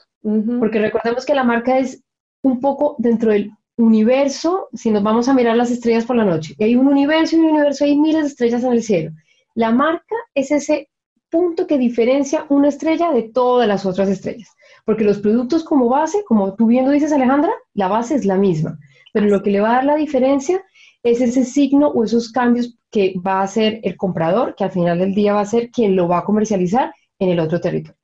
Porque 0.58 0.78
recordemos 0.78 1.26
que 1.26 1.34
la 1.34 1.44
marca 1.44 1.78
es 1.78 2.02
un 2.42 2.60
poco 2.60 2.96
dentro 2.98 3.32
del 3.32 3.50
universo, 3.76 4.68
si 4.72 4.90
nos 4.90 5.02
vamos 5.02 5.28
a 5.28 5.34
mirar 5.34 5.56
las 5.56 5.70
estrellas 5.70 6.04
por 6.04 6.16
la 6.16 6.24
noche, 6.24 6.54
y 6.58 6.64
hay 6.64 6.76
un 6.76 6.86
universo 6.86 7.36
y 7.36 7.40
un 7.40 7.46
universo, 7.46 7.84
hay 7.84 7.96
miles 7.96 8.22
de 8.22 8.28
estrellas 8.28 8.64
en 8.64 8.72
el 8.72 8.82
cielo. 8.82 9.12
La 9.54 9.70
marca 9.70 10.14
es 10.34 10.50
ese 10.50 10.88
punto 11.30 11.66
que 11.66 11.78
diferencia 11.78 12.44
una 12.50 12.68
estrella 12.68 13.10
de 13.10 13.22
todas 13.22 13.66
las 13.66 13.86
otras 13.86 14.08
estrellas. 14.08 14.48
Porque 14.84 15.04
los 15.04 15.18
productos 15.18 15.64
como 15.64 15.88
base, 15.88 16.22
como 16.26 16.54
tú 16.54 16.66
viendo 16.66 16.90
dices 16.90 17.12
Alejandra, 17.12 17.52
la 17.74 17.88
base 17.88 18.14
es 18.14 18.26
la 18.26 18.36
misma. 18.36 18.78
Pero 19.12 19.26
lo 19.26 19.42
que 19.42 19.50
le 19.50 19.60
va 19.60 19.70
a 19.70 19.74
dar 19.76 19.84
la 19.84 19.96
diferencia 19.96 20.62
es 21.02 21.20
ese 21.20 21.44
signo 21.44 21.88
o 21.88 22.04
esos 22.04 22.30
cambios 22.30 22.76
que 22.90 23.14
va 23.26 23.40
a 23.40 23.44
hacer 23.44 23.80
el 23.82 23.96
comprador, 23.96 24.54
que 24.54 24.64
al 24.64 24.70
final 24.70 24.98
del 24.98 25.14
día 25.14 25.32
va 25.32 25.40
a 25.40 25.46
ser 25.46 25.70
quien 25.70 25.96
lo 25.96 26.06
va 26.06 26.18
a 26.18 26.24
comercializar 26.24 26.92
en 27.22 27.30
el 27.30 27.40
otro 27.40 27.60
territorio. 27.60 27.98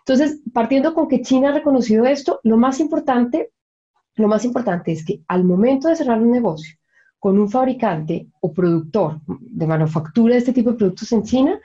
Entonces, 0.00 0.40
partiendo 0.52 0.94
con 0.94 1.08
que 1.08 1.22
China 1.22 1.50
ha 1.50 1.52
reconocido 1.52 2.04
esto, 2.06 2.40
lo 2.44 2.56
más 2.56 2.80
importante, 2.80 3.50
lo 4.14 4.28
más 4.28 4.44
importante 4.44 4.92
es 4.92 5.04
que 5.04 5.20
al 5.28 5.44
momento 5.44 5.88
de 5.88 5.96
cerrar 5.96 6.20
un 6.20 6.30
negocio 6.30 6.76
con 7.18 7.38
un 7.38 7.50
fabricante 7.50 8.28
o 8.40 8.52
productor 8.52 9.20
de 9.26 9.66
manufactura 9.66 10.34
de 10.34 10.38
este 10.38 10.52
tipo 10.52 10.70
de 10.70 10.78
productos 10.78 11.12
en 11.12 11.22
China, 11.22 11.60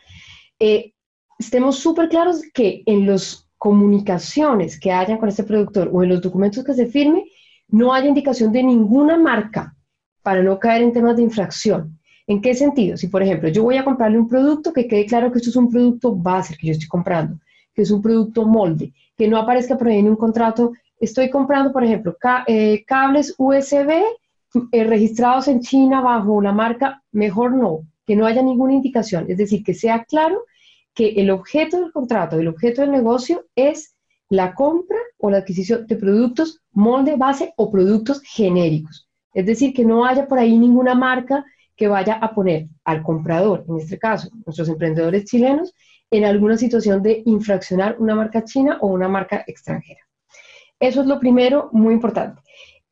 eh, 0.60 0.94
estemos 1.40 1.78
súper 1.78 2.10
claros 2.10 2.42
que 2.54 2.84
en 2.86 3.08
las 3.08 3.48
comunicaciones 3.58 4.80
que 4.80 4.92
hayan 4.92 5.18
con 5.18 5.30
este 5.30 5.44
productor 5.44 5.90
o 5.94 6.04
en 6.04 6.10
los 6.10 6.22
documentos 6.22 6.64
que 6.64 6.74
se 6.74 6.88
firme, 6.88 7.26
no 7.70 7.94
haya 7.94 8.08
indicación 8.08 8.52
de 8.52 8.64
ninguna 8.64 9.18
marca 9.18 9.76
para 10.22 10.44
no 10.44 10.60
caer 10.60 10.84
en 10.84 10.94
temas 10.94 11.16
de 11.16 11.24
infracción. 11.24 12.00
¿En 12.28 12.42
qué 12.42 12.56
sentido? 12.56 12.98
Si, 12.98 13.08
por 13.08 13.22
ejemplo, 13.22 13.50
yo 13.50 13.64
voy 13.64 13.78
a 13.78 13.86
comprarle 13.86 14.18
un 14.18 14.28
producto, 14.28 14.74
que 14.74 14.88
quede 14.88 15.06
claro 15.06 15.32
que 15.32 15.38
esto 15.38 15.52
es 15.52 15.56
un 15.56 15.70
producto 15.70 16.16
base 16.16 16.58
que 16.58 16.68
yo 16.68 16.74
estoy 16.74 16.88
comprando, 16.88 17.40
que 17.74 17.84
es 17.84 17.92
un 17.92 18.02
producto 18.02 18.46
molde, 18.46 18.94
que 19.16 19.28
no 19.28 19.38
aparezca 19.38 19.78
por 19.78 19.88
ahí 19.88 20.00
en 20.00 20.10
un 20.10 20.16
contrato, 20.16 20.74
estoy 21.00 21.30
comprando, 21.30 21.72
por 21.72 21.84
ejemplo, 21.84 22.18
eh, 22.48 22.84
cables 22.86 23.36
USB 23.38 23.92
eh, 24.72 24.84
registrados 24.86 25.48
en 25.48 25.60
China 25.60 26.02
bajo 26.02 26.42
la 26.42 26.52
marca, 26.52 27.04
mejor 27.12 27.54
no, 27.54 27.82
que 28.06 28.16
no 28.16 28.26
haya 28.26 28.42
ninguna 28.42 28.74
indicación, 28.74 29.26
es 29.30 29.38
decir, 29.38 29.64
que 29.64 29.74
sea 29.74 30.04
claro 30.06 30.44
que 30.94 31.10
el 31.18 31.30
objeto 31.30 31.80
del 31.80 31.92
contrato, 31.92 32.40
el 32.40 32.48
objeto 32.48 32.82
del 32.82 32.92
negocio 32.92 33.46
es 33.56 33.96
la 34.30 34.56
compra 34.56 34.98
o 35.20 35.30
la 35.30 35.40
adquisición 35.40 35.86
de 35.86 35.96
productos 35.98 36.62
molde, 36.72 37.16
base 37.18 37.54
o 37.58 37.70
productos 37.70 38.22
genéricos. 38.24 39.08
Es 39.34 39.46
decir, 39.46 39.74
que 39.74 39.84
no 39.84 40.06
haya 40.06 40.28
por 40.28 40.40
ahí 40.40 40.58
ninguna 40.58 40.96
marca 40.96 41.46
que 41.76 41.88
vaya 41.88 42.16
a 42.16 42.34
poner 42.34 42.68
al 42.84 43.04
comprador, 43.04 43.66
en 43.68 43.78
este 43.78 44.00
caso, 44.00 44.30
nuestros 44.46 44.70
emprendedores 44.70 45.26
chilenos, 45.26 45.74
en 46.12 46.26
alguna 46.26 46.58
situación 46.58 47.02
de 47.02 47.24
infraccionar 47.26 47.98
una 48.00 48.16
marca 48.16 48.44
china 48.44 48.78
o 48.82 48.88
una 48.88 49.08
marca 49.08 49.44
extranjera. 49.48 50.02
Eso 50.80 51.02
es 51.02 51.08
lo 51.08 51.20
primero, 51.20 51.70
muy 51.74 51.94
importante. 51.94 52.42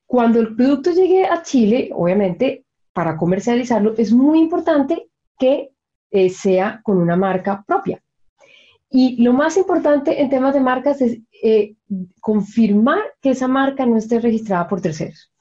Cuando 0.06 0.40
el 0.40 0.56
producto 0.56 0.92
llegue 0.92 1.26
a 1.26 1.42
Chile, 1.42 1.90
obviamente, 1.94 2.66
para 2.94 3.18
comercializarlo, 3.18 3.96
es 3.98 4.12
muy 4.12 4.40
importante 4.40 5.10
que 5.40 5.72
eh, 6.12 6.30
sea 6.30 6.82
con 6.84 6.98
una 6.98 7.16
marca 7.16 7.64
propia. 7.66 8.02
Y 8.90 9.24
lo 9.24 9.34
más 9.34 9.58
importante 9.58 10.22
en 10.22 10.30
temas 10.30 10.54
de 10.54 10.60
marcas 10.60 11.02
es 11.02 11.20
eh, 11.42 11.76
confirmar 12.22 13.02
que 13.22 13.32
esa 13.32 13.48
marca 13.48 13.86
no 13.88 13.98
esté 13.98 14.20
registrada 14.20 14.68
por 14.68 14.82
terceros. 14.82 15.34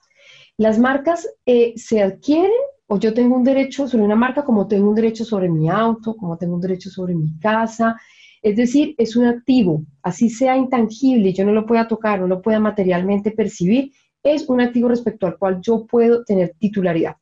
Las 0.56 0.78
marcas 0.78 1.28
eh, 1.44 1.74
se 1.76 2.02
adquieren 2.02 2.50
o 2.92 2.98
yo 2.98 3.14
tengo 3.14 3.34
un 3.34 3.42
derecho 3.42 3.88
sobre 3.88 4.04
una 4.04 4.14
marca 4.14 4.44
como 4.44 4.68
tengo 4.68 4.90
un 4.90 4.94
derecho 4.94 5.24
sobre 5.24 5.48
mi 5.48 5.70
auto, 5.70 6.14
como 6.14 6.36
tengo 6.36 6.56
un 6.56 6.60
derecho 6.60 6.90
sobre 6.90 7.14
mi 7.14 7.38
casa. 7.38 7.98
Es 8.42 8.54
decir, 8.54 8.94
es 8.98 9.16
un 9.16 9.24
activo, 9.24 9.82
así 10.02 10.28
sea 10.28 10.58
intangible, 10.58 11.32
yo 11.32 11.46
no 11.46 11.52
lo 11.52 11.64
pueda 11.64 11.88
tocar, 11.88 12.20
no 12.20 12.26
lo 12.26 12.42
pueda 12.42 12.60
materialmente 12.60 13.30
percibir, 13.30 13.92
es 14.22 14.46
un 14.46 14.60
activo 14.60 14.88
respecto 14.88 15.26
al 15.26 15.38
cual 15.38 15.62
yo 15.62 15.86
puedo 15.86 16.22
tener 16.22 16.52
titularidad. 16.58 17.16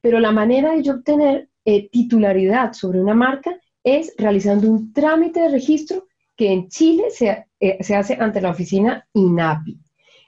Pero 0.00 0.20
la 0.20 0.32
manera 0.32 0.72
de 0.72 0.82
yo 0.82 0.94
obtener 0.94 1.50
eh, 1.66 1.90
titularidad 1.90 2.72
sobre 2.72 3.02
una 3.02 3.14
marca 3.14 3.54
es 3.84 4.14
realizando 4.16 4.70
un 4.70 4.90
trámite 4.94 5.40
de 5.40 5.50
registro 5.50 6.06
que 6.34 6.50
en 6.50 6.68
Chile 6.68 7.10
se, 7.10 7.44
eh, 7.60 7.76
se 7.84 7.94
hace 7.94 8.14
ante 8.14 8.40
la 8.40 8.52
oficina 8.52 9.06
INAPI. 9.12 9.78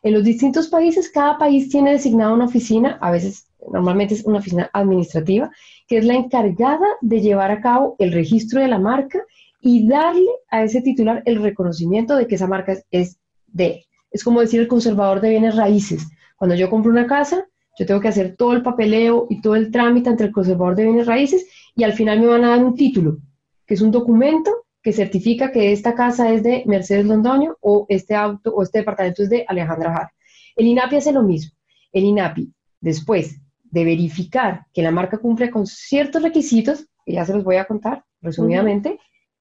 En 0.02 0.12
los 0.12 0.24
distintos 0.24 0.68
países, 0.68 1.08
cada 1.08 1.38
país 1.38 1.70
tiene 1.70 1.92
designada 1.92 2.34
una 2.34 2.44
oficina, 2.44 2.98
a 3.00 3.10
veces 3.10 3.46
normalmente 3.70 4.14
es 4.14 4.24
una 4.24 4.38
oficina 4.38 4.70
administrativa, 4.72 5.50
que 5.86 5.98
es 5.98 6.04
la 6.04 6.14
encargada 6.14 6.86
de 7.00 7.20
llevar 7.20 7.50
a 7.50 7.60
cabo 7.60 7.96
el 7.98 8.12
registro 8.12 8.60
de 8.60 8.68
la 8.68 8.78
marca 8.78 9.22
y 9.60 9.86
darle 9.86 10.30
a 10.50 10.64
ese 10.64 10.82
titular 10.82 11.22
el 11.24 11.42
reconocimiento 11.42 12.16
de 12.16 12.26
que 12.26 12.34
esa 12.34 12.46
marca 12.46 12.76
es 12.90 13.18
de 13.46 13.66
él. 13.66 13.84
Es 14.10 14.24
como 14.24 14.40
decir 14.40 14.60
el 14.60 14.68
conservador 14.68 15.20
de 15.20 15.30
bienes 15.30 15.56
raíces. 15.56 16.08
Cuando 16.36 16.56
yo 16.56 16.68
compro 16.68 16.90
una 16.90 17.06
casa, 17.06 17.46
yo 17.78 17.86
tengo 17.86 18.00
que 18.00 18.08
hacer 18.08 18.36
todo 18.36 18.52
el 18.52 18.62
papeleo 18.62 19.26
y 19.30 19.40
todo 19.40 19.54
el 19.54 19.70
trámite 19.70 20.10
ante 20.10 20.24
el 20.24 20.32
conservador 20.32 20.76
de 20.76 20.84
bienes 20.84 21.06
raíces 21.06 21.46
y 21.74 21.84
al 21.84 21.94
final 21.94 22.20
me 22.20 22.26
van 22.26 22.44
a 22.44 22.50
dar 22.50 22.64
un 22.64 22.74
título, 22.74 23.18
que 23.66 23.74
es 23.74 23.80
un 23.80 23.90
documento 23.90 24.50
que 24.82 24.92
certifica 24.92 25.52
que 25.52 25.72
esta 25.72 25.94
casa 25.94 26.32
es 26.32 26.42
de 26.42 26.64
Mercedes 26.66 27.06
Londoño 27.06 27.56
o 27.60 27.86
este 27.88 28.14
auto 28.14 28.52
o 28.52 28.62
este 28.62 28.78
departamento 28.80 29.22
es 29.22 29.30
de 29.30 29.44
Alejandra 29.46 29.92
Jara. 29.92 30.14
El 30.56 30.66
INAPI 30.66 30.96
hace 30.96 31.12
lo 31.12 31.22
mismo. 31.22 31.56
El 31.92 32.04
INAPI, 32.04 32.52
después 32.80 33.40
de 33.72 33.84
verificar 33.84 34.66
que 34.72 34.82
la 34.82 34.90
marca 34.90 35.18
cumple 35.18 35.50
con 35.50 35.66
ciertos 35.66 36.22
requisitos, 36.22 36.86
que 37.04 37.14
ya 37.14 37.24
se 37.24 37.34
los 37.34 37.42
voy 37.42 37.56
a 37.56 37.64
contar 37.64 38.04
resumidamente, 38.20 39.00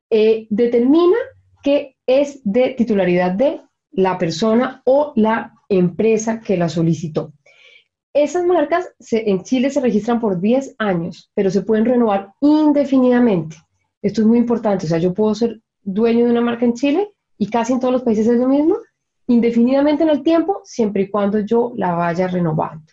eh, 0.10 0.48
determina 0.50 1.18
que 1.62 1.98
es 2.08 2.42
de 2.44 2.70
titularidad 2.72 3.32
de 3.32 3.62
la 3.92 4.18
persona 4.18 4.82
o 4.86 5.14
la 5.16 5.54
empresa 5.70 6.40
que 6.40 6.58
la 6.58 6.70
solicitó. 6.70 7.34
Esas 8.14 8.46
marcas 8.46 8.90
en 9.12 9.44
Chile 9.44 9.70
se 9.70 9.82
registran 9.82 10.20
por 10.20 10.40
10 10.40 10.76
años, 10.80 11.30
pero 11.34 11.50
se 11.50 11.62
pueden 11.62 11.86
renovar 11.86 12.34
indefinidamente. 12.42 13.58
Esto 14.02 14.22
es 14.22 14.28
muy 14.28 14.38
importante. 14.38 14.86
O 14.86 14.90
sea, 14.90 14.98
yo 14.98 15.14
puedo 15.14 15.36
ser 15.36 15.62
dueño 15.82 16.26
de 16.26 16.32
una 16.32 16.42
marca 16.42 16.66
en 16.66 16.74
Chile 16.74 17.12
y 17.38 17.50
casi 17.50 17.74
en 17.74 17.80
todos 17.80 17.94
los 17.94 18.04
países 18.04 18.28
es 18.28 18.38
lo 18.38 18.48
mismo, 18.48 18.78
indefinidamente 19.28 20.04
en 20.04 20.10
el 20.10 20.24
tiempo, 20.24 20.62
siempre 20.64 21.04
y 21.04 21.10
cuando 21.10 21.40
yo 21.40 21.74
la 21.76 21.94
vaya 21.94 22.28
renovando. 22.28 22.92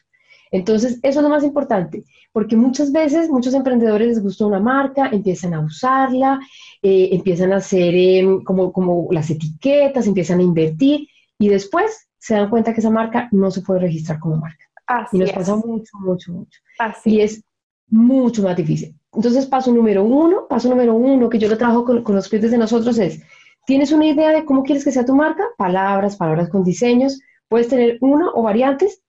Entonces, 0.50 0.98
eso 1.02 1.20
es 1.20 1.22
lo 1.22 1.28
más 1.28 1.44
importante, 1.44 2.04
porque 2.32 2.56
muchas 2.56 2.92
veces 2.92 3.28
muchos 3.28 3.54
emprendedores 3.54 4.08
les 4.08 4.22
gusta 4.22 4.46
una 4.46 4.60
marca, 4.60 5.08
empiezan 5.12 5.54
a 5.54 5.60
usarla, 5.60 6.40
eh, 6.82 7.10
empiezan 7.12 7.52
a 7.52 7.56
hacer 7.56 7.94
em, 7.94 8.42
como, 8.42 8.72
como 8.72 9.08
las 9.10 9.30
etiquetas, 9.30 10.06
empiezan 10.06 10.40
a 10.40 10.44
invertir 10.44 11.08
y 11.38 11.48
después 11.48 12.08
se 12.18 12.34
dan 12.34 12.50
cuenta 12.50 12.72
que 12.72 12.80
esa 12.80 12.90
marca 12.90 13.28
no 13.32 13.50
se 13.50 13.62
puede 13.62 13.80
registrar 13.80 14.18
como 14.18 14.36
marca. 14.36 14.64
y 15.12 15.18
nos 15.18 15.32
pasa 15.32 15.54
mucho, 15.56 15.98
mucho, 15.98 16.32
mucho. 16.32 16.60
y 17.04 17.20
es 17.20 17.44
mucho 17.90 18.42
más 18.42 18.56
difícil. 18.56 18.94
Entonces, 19.12 19.46
paso 19.46 19.72
número 19.72 20.04
uno, 20.04 20.46
paso 20.48 20.68
número 20.68 20.94
uno 20.94 21.28
que 21.28 21.38
yo 21.38 21.48
lo 21.48 21.58
trabajo 21.58 21.84
con, 21.84 22.02
con 22.02 22.14
los 22.14 22.28
clientes 22.28 22.50
de 22.50 22.58
nosotros 22.58 22.98
es, 22.98 23.22
¿tienes 23.66 23.92
una 23.92 24.06
idea 24.06 24.30
de 24.30 24.44
cómo 24.44 24.62
quieres 24.62 24.84
que 24.84 24.92
sea 24.92 25.04
tu 25.04 25.14
marca? 25.14 25.44
Palabras, 25.56 26.16
palabras 26.16 26.48
con 26.48 26.64
diseños. 26.64 27.20
Puedes 27.48 27.68
tener 27.68 27.98
una 28.00 28.30
o 28.32 28.42
variantes, 28.42 29.02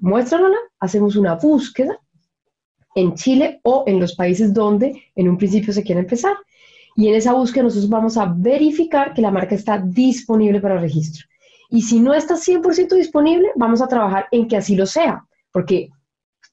muéstranosla, 0.00 0.58
hacemos 0.80 1.16
una 1.16 1.34
búsqueda 1.34 1.98
en 2.94 3.14
Chile 3.14 3.60
o 3.62 3.84
en 3.86 4.00
los 4.00 4.14
países 4.14 4.52
donde 4.52 5.04
en 5.14 5.28
un 5.28 5.38
principio 5.38 5.72
se 5.72 5.82
quiere 5.82 6.00
empezar. 6.00 6.34
Y 6.96 7.08
en 7.08 7.14
esa 7.14 7.34
búsqueda 7.34 7.64
nosotros 7.64 7.90
vamos 7.90 8.16
a 8.16 8.32
verificar 8.36 9.12
que 9.12 9.22
la 9.22 9.30
marca 9.30 9.54
está 9.54 9.78
disponible 9.78 10.60
para 10.60 10.80
registro. 10.80 11.26
Y 11.68 11.82
si 11.82 12.00
no 12.00 12.14
está 12.14 12.36
100% 12.36 12.94
disponible, 12.94 13.50
vamos 13.56 13.82
a 13.82 13.88
trabajar 13.88 14.26
en 14.30 14.48
que 14.48 14.56
así 14.56 14.76
lo 14.76 14.86
sea, 14.86 15.24
porque 15.52 15.90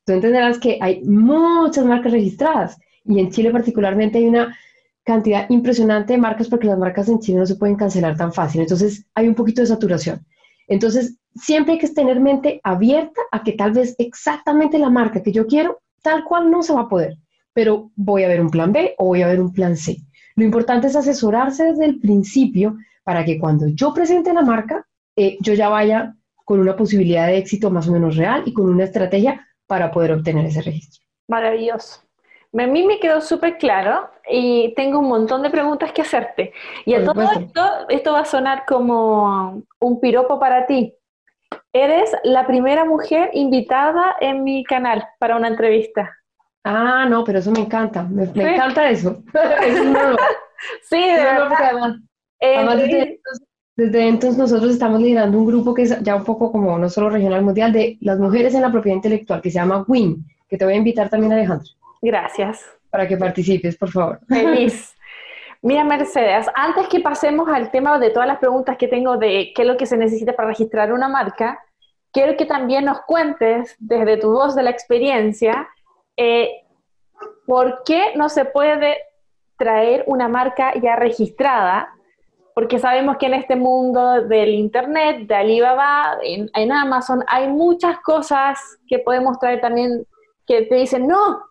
tú 0.05 0.13
entenderás 0.13 0.59
que 0.59 0.77
hay 0.81 1.01
muchas 1.03 1.85
marcas 1.85 2.11
registradas 2.11 2.77
y 3.05 3.19
en 3.19 3.31
Chile 3.31 3.51
particularmente 3.51 4.17
hay 4.17 4.25
una 4.25 4.57
cantidad 5.03 5.49
impresionante 5.49 6.13
de 6.13 6.19
marcas 6.19 6.47
porque 6.47 6.67
las 6.67 6.77
marcas 6.77 7.09
en 7.09 7.19
Chile 7.19 7.39
no 7.39 7.45
se 7.45 7.55
pueden 7.55 7.75
cancelar 7.75 8.17
tan 8.17 8.33
fácil. 8.33 8.61
Entonces 8.61 9.05
hay 9.13 9.27
un 9.27 9.35
poquito 9.35 9.61
de 9.61 9.67
saturación. 9.67 10.25
Entonces 10.67 11.17
siempre 11.35 11.73
hay 11.73 11.79
que 11.79 11.89
tener 11.89 12.19
mente 12.19 12.59
abierta 12.63 13.21
a 13.31 13.43
que 13.43 13.53
tal 13.53 13.71
vez 13.71 13.95
exactamente 13.97 14.79
la 14.79 14.89
marca 14.89 15.21
que 15.21 15.31
yo 15.31 15.47
quiero, 15.47 15.81
tal 16.01 16.23
cual 16.23 16.51
no 16.51 16.63
se 16.63 16.73
va 16.73 16.81
a 16.81 16.89
poder, 16.89 17.17
pero 17.53 17.91
voy 17.95 18.23
a 18.23 18.27
ver 18.27 18.41
un 18.41 18.49
plan 18.49 18.71
B 18.71 18.95
o 18.97 19.05
voy 19.05 19.21
a 19.21 19.27
ver 19.27 19.39
un 19.41 19.53
plan 19.53 19.75
C. 19.75 19.97
Lo 20.35 20.43
importante 20.43 20.87
es 20.87 20.95
asesorarse 20.95 21.65
desde 21.65 21.85
el 21.85 21.99
principio 21.99 22.77
para 23.03 23.23
que 23.25 23.39
cuando 23.39 23.67
yo 23.67 23.93
presente 23.93 24.33
la 24.33 24.41
marca, 24.41 24.85
eh, 25.15 25.37
yo 25.41 25.53
ya 25.53 25.69
vaya 25.69 26.15
con 26.45 26.59
una 26.59 26.75
posibilidad 26.75 27.27
de 27.27 27.37
éxito 27.37 27.69
más 27.69 27.87
o 27.87 27.91
menos 27.91 28.15
real 28.15 28.43
y 28.45 28.53
con 28.53 28.69
una 28.69 28.83
estrategia 28.83 29.47
para 29.67 29.91
poder 29.91 30.11
obtener 30.11 30.45
ese 30.45 30.61
registro. 30.61 31.03
Maravilloso. 31.27 32.01
A 32.57 32.67
mí 32.67 32.83
me 32.83 32.99
quedó 32.99 33.19
súper 33.19 33.57
claro 33.57 34.09
y 34.29 34.73
tengo 34.75 34.99
un 34.99 35.07
montón 35.07 35.41
de 35.41 35.49
preguntas 35.49 35.91
que 35.91 36.03
hacerte. 36.03 36.53
Y 36.85 36.93
a 36.93 37.03
todo 37.03 37.21
esto, 37.21 37.61
esto 37.89 38.13
va 38.13 38.19
a 38.19 38.25
sonar 38.25 38.65
como 38.67 39.63
un 39.79 39.99
piropo 39.99 40.39
para 40.39 40.67
ti. 40.67 40.93
Eres 41.71 42.11
la 42.23 42.45
primera 42.45 42.85
mujer 42.85 43.31
invitada 43.33 44.15
en 44.19 44.43
mi 44.43 44.63
canal 44.63 45.07
para 45.19 45.35
una 45.35 45.47
entrevista. 45.47 46.11
Ah, 46.63 47.05
no, 47.09 47.23
pero 47.23 47.39
eso 47.39 47.51
me 47.51 47.61
encanta. 47.61 48.03
Me, 48.03 48.23
encanta 48.23 48.89
eso. 48.89 49.23
sí, 50.83 51.01
de 51.01 51.23
verdad. 51.23 51.95
Además, 52.39 52.77
desde, 53.75 54.07
entonces 54.07 54.37
nosotros 54.37 54.71
estamos 54.71 55.01
liderando 55.01 55.39
un 55.39 55.47
grupo 55.47 55.73
que 55.73 55.81
es 55.81 55.99
ya 56.03 56.15
un 56.15 56.23
poco 56.23 56.51
como 56.51 56.77
no 56.77 56.89
solo 56.89 57.09
regional 57.09 57.41
mundial 57.41 57.73
de 57.73 57.97
las 58.01 58.19
mujeres 58.19 58.53
en 58.53 58.61
la 58.61 58.71
propiedad 58.71 58.97
intelectual 58.97 59.41
que 59.41 59.49
se 59.49 59.55
llama 59.55 59.83
WIN, 59.87 60.23
que 60.47 60.57
te 60.57 60.65
voy 60.65 60.75
a 60.75 60.77
invitar 60.77 61.09
también, 61.09 61.33
Alejandro. 61.33 61.67
Gracias. 62.03 62.69
Para 62.89 63.07
que 63.07 63.15
participes, 63.15 63.77
por 63.77 63.89
favor. 63.89 64.19
Feliz. 64.27 64.93
Mira, 65.61 65.85
Mercedes, 65.85 66.47
antes 66.53 66.89
que 66.89 66.99
pasemos 66.99 67.47
al 67.47 67.71
tema 67.71 67.97
de 67.97 68.09
todas 68.09 68.27
las 68.27 68.39
preguntas 68.39 68.75
que 68.75 68.89
tengo 68.89 69.15
de 69.15 69.53
qué 69.55 69.61
es 69.61 69.67
lo 69.67 69.77
que 69.77 69.85
se 69.85 69.95
necesita 69.95 70.33
para 70.33 70.49
registrar 70.49 70.91
una 70.91 71.07
marca, 71.07 71.63
quiero 72.11 72.35
que 72.35 72.45
también 72.45 72.83
nos 72.83 72.99
cuentes 73.03 73.77
desde 73.79 74.17
tu 74.17 74.33
voz 74.33 74.53
de 74.53 74.63
la 74.63 74.69
experiencia, 74.69 75.69
eh, 76.17 76.49
¿por 77.47 77.83
qué 77.85 78.11
no 78.15 78.27
se 78.27 78.43
puede 78.43 78.97
traer 79.57 80.03
una 80.05 80.27
marca 80.27 80.73
ya 80.81 80.97
registrada? 80.97 81.87
Porque 82.53 82.79
sabemos 82.79 83.15
que 83.15 83.27
en 83.27 83.35
este 83.35 83.55
mundo 83.55 84.23
del 84.23 84.49
Internet, 84.49 85.25
de 85.25 85.35
Alibaba, 85.35 86.17
en, 86.21 86.49
en 86.53 86.71
Amazon, 86.73 87.23
hay 87.27 87.47
muchas 87.47 87.99
cosas 88.01 88.59
que 88.89 88.99
podemos 88.99 89.39
traer 89.39 89.61
también 89.61 90.05
que 90.45 90.63
te 90.63 90.75
dicen, 90.75 91.07
no, 91.07 91.41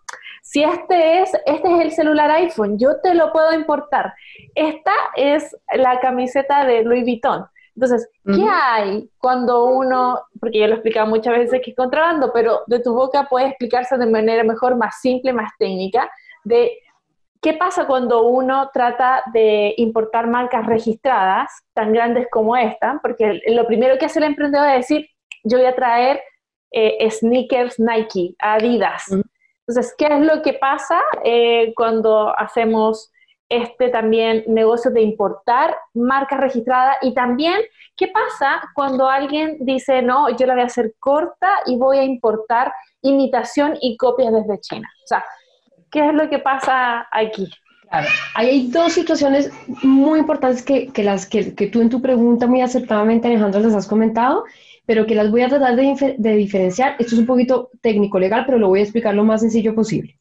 si 0.43 0.65
este 0.65 1.23
es, 1.23 1.33
este 1.47 1.73
es 1.73 1.81
el 1.81 1.93
celular 1.93 2.31
iPhone, 2.33 2.77
yo 2.77 3.01
te 3.01 3.15
lo 3.15 3.33
puedo 3.33 3.55
importar. 3.55 4.13
Esta 4.57 4.93
es 5.15 5.57
la 5.73 6.01
camiseta 6.01 6.67
de 6.67 6.83
Louis 6.83 7.05
Vuitton. 7.05 7.47
Entonces, 7.77 8.11
¿qué 8.27 8.45
hay 8.45 9.09
cuando 9.17 9.65
uno, 9.65 10.19
porque 10.41 10.59
yo 10.59 10.67
lo 10.67 10.73
he 10.73 10.77
explicado 10.77 11.07
muchas 11.07 11.39
veces 11.39 11.63
que 11.65 11.71
es 11.71 11.77
contrabando, 11.77 12.31
pero 12.35 12.63
de 12.67 12.81
tu 12.81 12.93
boca 12.93 13.29
puede 13.31 13.47
explicarse 13.49 13.97
de 13.97 14.05
manera 14.05 14.45
mejor, 14.45 14.77
más 14.77 15.01
simple, 15.01 15.33
más 15.33 15.53
técnica, 15.59 16.11
de 16.45 16.73
qué 17.41 17.55
pasa 17.55 17.87
cuando 17.87 18.27
uno 18.27 18.69
trata 18.75 19.23
de 19.33 19.75
importar 19.79 20.27
marcas 20.27 20.67
registradas 20.67 21.51
tan 21.73 21.93
grandes 21.93 22.27
como 22.31 22.57
esta, 22.57 22.99
porque 23.01 23.41
lo 23.47 23.67
primero 23.67 23.97
que 23.97 24.07
hace 24.07 24.19
el 24.19 24.27
emprendedor 24.27 24.69
es 24.69 24.89
decir, 24.89 25.07
yo 25.45 25.57
voy 25.57 25.67
a 25.67 25.75
traer 25.75 26.21
eh, 26.73 27.09
sneakers 27.11 27.79
Nike, 27.79 28.35
Adidas. 28.39 29.07
Entonces, 29.67 29.95
¿qué 29.97 30.07
es 30.07 30.21
lo 30.21 30.43
que 30.43 30.55
pasa 30.55 31.01
eh, 31.25 31.73
cuando 31.77 32.37
hacemos 32.39 33.13
este 33.49 33.91
también 33.91 34.45
negocio 34.49 34.91
de 34.91 35.03
importar 35.03 35.77
marcas 35.95 36.41
registradas? 36.41 36.97
Y 37.03 37.15
también, 37.15 37.61
¿qué 37.97 38.09
pasa 38.09 38.61
cuando 38.75 39.09
alguien 39.09 39.59
dice, 39.61 40.03
no, 40.03 40.29
yo 40.37 40.47
la 40.47 40.55
voy 40.55 40.63
a 40.63 40.67
hacer 40.67 40.95
corta 40.99 41.49
y 41.67 41.77
voy 41.77 41.99
a 41.99 42.05
importar 42.05 42.73
imitación 43.03 43.77
y 43.81 43.97
copias 43.97 44.33
desde 44.33 44.61
China? 44.61 44.89
O 45.05 45.07
sea, 45.07 45.25
¿qué 45.91 46.09
es 46.09 46.15
lo 46.15 46.29
que 46.29 46.41
pasa 46.41 47.07
aquí? 47.13 47.49
Claro, 47.89 48.09
hay 48.35 48.69
dos 48.69 48.95
situaciones 48.95 49.53
muy 49.83 50.21
importantes 50.21 50.63
que, 50.63 50.91
las 51.05 51.27
que, 51.27 51.55
que, 51.55 51.67
tú 51.67 51.83
en 51.83 51.91
tu 51.91 52.01
pregunta 52.01 52.47
muy 52.47 52.63
acertadamente, 52.63 53.29
Alejandro, 53.29 53.61
les 53.61 53.75
has 53.75 53.87
comentado 53.87 54.45
pero 54.87 55.07
que 55.07 55.15
las 55.15 55.31
voy 55.31 55.43
a 55.43 55.49
tratar 55.49 55.77
de, 55.77 56.37
diferenciar. 56.37 56.97
Esto 56.99 57.15
es 57.15 57.21
un 57.21 57.27
poquito 57.27 57.71
técnico-legal, 57.81 58.45
pero 58.47 58.59
lo 58.59 58.69
voy 58.69 58.81
a 58.81 58.83
explicar 58.83 59.15
lo 59.15 59.25
más 59.25 59.41
sencillo 59.41 59.75
posible. 59.75 60.19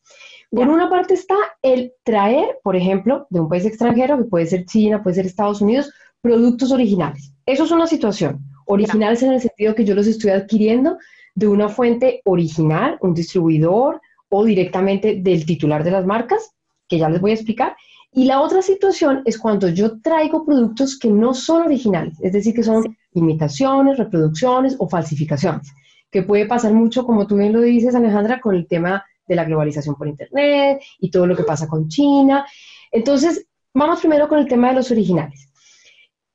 Por 0.49 0.67
una 0.67 0.89
parte 0.89 1.13
está 1.13 1.35
el 1.61 1.93
traer, 2.03 2.59
por 2.61 2.75
ejemplo, 2.75 3.25
de 3.29 3.39
un 3.39 3.47
país 3.47 3.65
extranjero, 3.65 4.17
que 4.17 4.25
puede 4.25 4.45
ser 4.45 4.65
China, 4.65 5.01
puede 5.01 5.15
ser 5.15 5.25
Estados 5.25 5.61
Unidos, 5.61 5.91
productos 6.21 6.71
originales. 6.71 7.33
Eso 7.45 7.63
es 7.63 7.71
una 7.71 7.87
situación. 7.87 8.39
Originales 8.65 9.23
en 9.23 9.33
el 9.33 9.41
sentido 9.41 9.73
que 9.73 9.85
yo 9.85 9.95
los 9.95 10.07
estoy 10.07 10.31
adquiriendo 10.31 10.97
de 11.35 11.47
una 11.47 11.69
fuente 11.69 12.21
original, 12.25 12.97
un 13.01 13.13
distribuidor 13.13 14.01
o 14.29 14.43
directamente 14.43 15.15
del 15.21 15.45
titular 15.45 15.83
de 15.83 15.91
las 15.91 16.05
marcas, 16.05 16.51
que 16.87 16.97
ya 16.97 17.09
les 17.09 17.21
voy 17.21 17.31
a 17.31 17.35
explicar. 17.35 17.75
Y 18.13 18.25
la 18.25 18.41
otra 18.41 18.61
situación 18.61 19.21
es 19.25 19.37
cuando 19.37 19.69
yo 19.69 20.01
traigo 20.01 20.45
productos 20.45 20.99
que 20.99 21.09
no 21.09 21.33
son 21.33 21.63
originales, 21.63 22.17
es 22.21 22.33
decir, 22.33 22.53
que 22.53 22.63
son 22.63 22.97
imitaciones, 23.13 23.97
reproducciones 23.97 24.75
o 24.79 24.89
falsificaciones, 24.89 25.71
que 26.09 26.23
puede 26.23 26.45
pasar 26.45 26.73
mucho, 26.73 27.05
como 27.05 27.25
tú 27.25 27.37
bien 27.37 27.53
lo 27.53 27.61
dices, 27.61 27.95
Alejandra, 27.95 28.41
con 28.41 28.55
el 28.55 28.67
tema 28.67 29.05
de 29.25 29.35
la 29.35 29.45
globalización 29.45 29.95
por 29.95 30.09
Internet 30.09 30.81
y 30.99 31.09
todo 31.09 31.25
lo 31.25 31.37
que 31.37 31.43
pasa 31.43 31.67
con 31.67 31.87
China. 31.87 32.45
Entonces, 32.91 33.47
vamos 33.73 34.01
primero 34.01 34.27
con 34.27 34.39
el 34.39 34.47
tema 34.47 34.69
de 34.69 34.75
los 34.75 34.91
originales. 34.91 35.49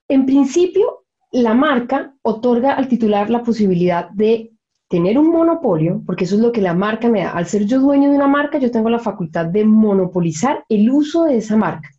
En 0.08 0.24
principio, 0.24 1.04
la 1.32 1.52
marca 1.52 2.14
otorga 2.22 2.72
al 2.72 2.88
titular 2.88 3.28
la 3.28 3.42
posibilidad 3.42 4.08
de 4.10 4.55
tener 4.88 5.18
un 5.18 5.30
monopolio, 5.30 6.02
porque 6.06 6.24
eso 6.24 6.36
es 6.36 6.40
lo 6.40 6.52
que 6.52 6.60
la 6.60 6.74
marca 6.74 7.08
me 7.08 7.22
da. 7.22 7.30
Al 7.30 7.46
ser 7.46 7.66
yo 7.66 7.80
dueño 7.80 8.10
de 8.10 8.16
una 8.16 8.28
marca, 8.28 8.58
yo 8.58 8.70
tengo 8.70 8.88
la 8.88 8.98
facultad 8.98 9.46
de 9.46 9.64
monopolizar 9.64 10.64
el 10.68 10.90
uso 10.90 11.24
de 11.24 11.38
esa 11.38 11.56
marca. 11.56 11.90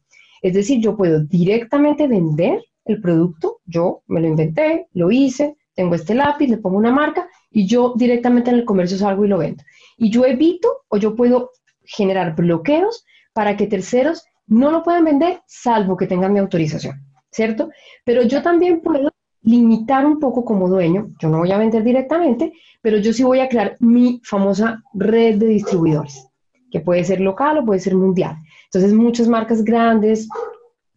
Es 0.41 0.53
decir, 0.53 0.81
yo 0.81 0.95
puedo 0.95 1.19
directamente 1.19 2.07
vender 2.07 2.63
el 2.85 3.01
producto, 3.01 3.59
yo 3.65 4.03
me 4.07 4.21
lo 4.21 4.27
inventé, 4.27 4.87
lo 4.93 5.11
hice, 5.11 5.57
tengo 5.75 5.95
este 5.95 6.15
lápiz, 6.15 6.47
le 6.47 6.57
pongo 6.57 6.77
una 6.77 6.91
marca 6.91 7.27
y 7.51 7.67
yo 7.67 7.93
directamente 7.95 8.49
en 8.49 8.57
el 8.57 8.65
comercio 8.65 8.97
salgo 8.97 9.25
y 9.25 9.27
lo 9.27 9.37
vendo. 9.37 9.63
Y 9.97 10.09
yo 10.09 10.25
evito 10.25 10.83
o 10.87 10.97
yo 10.97 11.15
puedo 11.15 11.51
generar 11.83 12.35
bloqueos 12.35 13.05
para 13.33 13.57
que 13.57 13.67
terceros 13.67 14.25
no 14.47 14.71
lo 14.71 14.83
puedan 14.83 15.05
vender 15.05 15.41
salvo 15.45 15.97
que 15.97 16.07
tengan 16.07 16.33
mi 16.33 16.39
autorización, 16.39 17.05
¿cierto? 17.31 17.69
Pero 18.05 18.23
yo 18.23 18.41
también 18.41 18.81
puedo 18.81 19.11
limitar 19.41 20.05
un 20.05 20.19
poco 20.19 20.43
como 20.43 20.67
dueño, 20.67 21.09
yo 21.19 21.29
no 21.29 21.39
voy 21.39 21.51
a 21.51 21.57
vender 21.57 21.83
directamente, 21.83 22.53
pero 22.81 22.97
yo 22.97 23.13
sí 23.13 23.23
voy 23.23 23.39
a 23.39 23.49
crear 23.49 23.77
mi 23.79 24.21
famosa 24.23 24.83
red 24.93 25.37
de 25.37 25.47
distribuidores, 25.47 26.27
que 26.71 26.79
puede 26.79 27.03
ser 27.03 27.21
local 27.21 27.59
o 27.59 27.65
puede 27.65 27.79
ser 27.79 27.95
mundial. 27.95 28.37
Entonces, 28.65 28.93
muchas 28.93 29.27
marcas 29.27 29.63
grandes, 29.63 30.27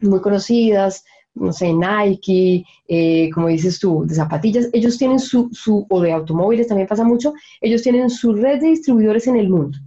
muy 0.01 0.21
conocidas, 0.21 1.05
no 1.35 1.53
sé, 1.53 1.73
Nike, 1.73 2.65
eh, 2.89 3.31
como 3.33 3.49
dices 3.49 3.79
tú, 3.79 4.05
de 4.07 4.15
zapatillas, 4.15 4.69
ellos 4.73 4.99
tienen 4.99 5.21
su, 5.21 5.49
su, 5.53 5.87
o 5.89 6.01
de 6.01 6.13
automóviles 6.13 6.67
también 6.67 6.89
pasa 6.89 7.05
mucho, 7.05 7.33
ellos 7.61 7.83
tienen 7.83 8.11
su 8.11 8.35
red 8.35 8.61
de 8.61 8.69
distribuidores 8.69 9.27
en 9.27 9.37
el 9.37 9.49
mundo. 9.49 9.79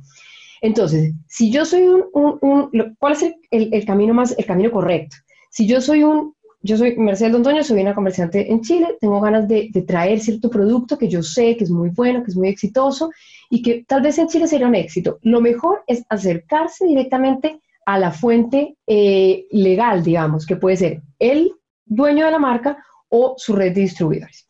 Entonces, 0.61 1.13
si 1.27 1.51
yo 1.51 1.65
soy 1.65 1.81
un, 1.83 2.05
un, 2.13 2.95
¿cuál 2.97 3.13
es 3.13 3.25
el, 3.51 3.85
camino 3.85 4.13
más, 4.13 4.33
el 4.37 4.45
camino 4.45 4.71
correcto? 4.71 5.17
Si 5.49 5.67
yo 5.67 5.81
soy 5.81 6.03
un 6.03 6.33
yo 6.63 6.77
soy 6.77 6.95
Mercedes 6.95 7.33
Londoño, 7.33 7.61
soy 7.61 7.81
una 7.81 7.93
comerciante 7.93 8.49
en 8.49 8.61
Chile, 8.61 8.97
tengo 9.01 9.19
ganas 9.19 9.49
de, 9.49 9.69
traer 9.85 10.21
cierto 10.21 10.49
producto 10.49 10.97
que 10.97 11.09
yo 11.09 11.21
sé 11.21 11.57
que 11.57 11.65
es 11.65 11.69
muy 11.69 11.89
bueno, 11.89 12.23
que 12.23 12.31
es 12.31 12.37
muy 12.37 12.47
exitoso 12.47 13.11
y 13.49 13.61
que 13.61 13.83
tal 13.85 14.01
vez 14.01 14.17
en 14.17 14.29
Chile 14.29 14.47
sería 14.47 14.67
un 14.67 14.75
éxito. 14.75 15.19
Lo 15.23 15.41
mejor 15.41 15.83
es 15.87 16.05
acercarse 16.07 16.85
directamente 16.85 17.59
a 17.85 17.99
la 17.99 18.11
fuente 18.11 18.77
eh, 18.87 19.45
legal, 19.51 20.03
digamos, 20.03 20.45
que 20.45 20.55
puede 20.55 20.77
ser 20.77 21.01
el 21.19 21.51
dueño 21.85 22.25
de 22.25 22.31
la 22.31 22.39
marca 22.39 22.77
o 23.09 23.35
su 23.37 23.53
red 23.53 23.73
de 23.73 23.81
distribuidores. 23.81 24.47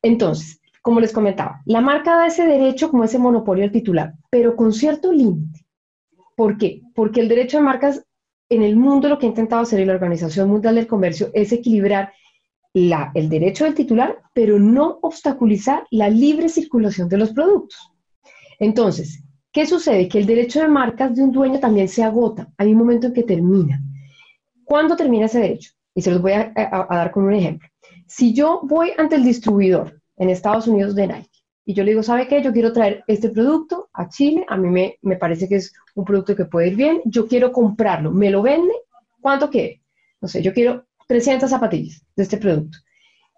Entonces, 0.00 0.58
como 0.80 1.00
les 1.00 1.12
comentaba, 1.12 1.60
la 1.66 1.82
marca 1.82 2.16
da 2.16 2.28
ese 2.28 2.46
derecho 2.46 2.90
como 2.90 3.04
ese 3.04 3.18
monopolio 3.18 3.64
al 3.64 3.72
titular, 3.72 4.14
pero 4.30 4.56
con 4.56 4.72
cierto 4.72 5.12
límite. 5.12 5.66
¿Por 6.34 6.56
qué? 6.56 6.80
Porque 6.94 7.20
el 7.20 7.28
derecho 7.28 7.58
de 7.58 7.62
marcas 7.62 8.06
en 8.48 8.62
el 8.62 8.76
mundo 8.76 9.08
lo 9.08 9.18
que 9.18 9.26
ha 9.26 9.28
intentado 9.28 9.62
hacer 9.62 9.84
la 9.86 9.94
Organización 9.94 10.48
Mundial 10.48 10.76
del 10.76 10.86
Comercio 10.86 11.30
es 11.34 11.52
equilibrar 11.52 12.12
el 12.72 13.28
derecho 13.30 13.64
del 13.64 13.74
titular, 13.74 14.18
pero 14.34 14.58
no 14.58 14.98
obstaculizar 15.00 15.86
la 15.90 16.10
libre 16.10 16.48
circulación 16.48 17.08
de 17.08 17.16
los 17.16 17.32
productos. 17.32 17.90
Entonces, 18.58 19.24
¿qué 19.50 19.64
sucede? 19.66 20.08
Que 20.08 20.18
el 20.18 20.26
derecho 20.26 20.60
de 20.60 20.68
marcas 20.68 21.14
de 21.16 21.22
un 21.22 21.32
dueño 21.32 21.58
también 21.58 21.88
se 21.88 22.02
agota. 22.02 22.52
Hay 22.58 22.72
un 22.72 22.78
momento 22.78 23.06
en 23.06 23.14
que 23.14 23.22
termina. 23.22 23.82
¿Cuándo 24.64 24.94
termina 24.94 25.24
ese 25.24 25.40
derecho? 25.40 25.72
Y 25.94 26.02
se 26.02 26.10
los 26.10 26.20
voy 26.20 26.32
a, 26.32 26.52
a 26.54 26.96
dar 26.96 27.10
con 27.10 27.24
un 27.24 27.32
ejemplo. 27.32 27.66
Si 28.06 28.34
yo 28.34 28.60
voy 28.64 28.92
ante 28.98 29.16
el 29.16 29.24
distribuidor 29.24 30.00
en 30.18 30.28
Estados 30.28 30.66
Unidos 30.66 30.94
de 30.94 31.06
Nike 31.06 31.35
y 31.68 31.74
yo 31.74 31.82
le 31.82 31.90
digo, 31.90 32.02
¿sabe 32.04 32.28
qué? 32.28 32.40
Yo 32.42 32.52
quiero 32.52 32.72
traer 32.72 33.02
este 33.08 33.28
producto 33.28 33.90
a 33.92 34.08
Chile, 34.08 34.46
a 34.48 34.56
mí 34.56 34.68
me, 34.68 34.98
me 35.02 35.16
parece 35.16 35.48
que 35.48 35.56
es 35.56 35.74
un 35.96 36.04
producto 36.04 36.36
que 36.36 36.44
puede 36.44 36.68
ir 36.68 36.76
bien, 36.76 37.02
yo 37.04 37.26
quiero 37.26 37.50
comprarlo, 37.50 38.12
¿me 38.12 38.30
lo 38.30 38.40
vende? 38.40 38.72
¿Cuánto 39.20 39.50
quiere? 39.50 39.82
No 40.20 40.28
sé, 40.28 40.42
yo 40.42 40.54
quiero 40.54 40.86
300 41.08 41.50
zapatillas 41.50 42.06
de 42.14 42.22
este 42.22 42.36
producto. 42.36 42.78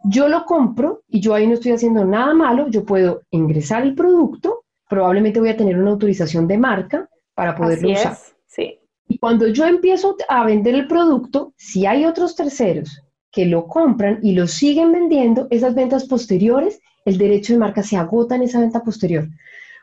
Yo 0.05 0.29
lo 0.29 0.45
compro 0.45 1.05
y 1.09 1.21
yo 1.21 1.35
ahí 1.35 1.47
no 1.47 1.55
estoy 1.55 1.73
haciendo 1.73 2.05
nada 2.05 2.35
malo, 2.35 2.69
yo 2.69 2.85
puedo 2.85 3.23
ingresar 3.31 3.83
el 3.83 3.95
producto, 3.95 4.65
probablemente 4.91 5.41
voy 5.41 5.49
a 5.49 5.57
tener 5.57 5.79
una 5.79 5.91
autorización 5.91 6.47
de 6.47 6.59
marca 6.59 7.09
para 7.35 7.57
poderlo 7.57 7.91
usar. 7.93 8.17
sí. 8.47 8.79
Y 9.11 9.17
cuando 9.17 9.49
yo 9.49 9.65
empiezo 9.65 10.17
a 10.29 10.45
vender 10.45 10.75
el 10.75 10.87
producto, 10.87 11.55
si 11.57 11.87
hay 11.87 12.05
otros 12.05 12.37
terceros 12.37 13.03
que 13.31 13.47
lo 13.47 13.67
compran 13.67 14.21
y 14.23 14.33
lo 14.33 14.47
siguen 14.47 14.93
vendiendo, 14.93 15.47
esas 15.51 15.75
ventas 15.75 16.07
posteriores 16.07 16.81
el 17.05 17.19
derecho 17.19 17.53
de 17.53 17.59
marca 17.59 17.83
se 17.83 17.97
agota 17.97 18.37
en 18.37 18.43
esa 18.43 18.61
venta 18.61 18.83
posterior. 18.83 19.29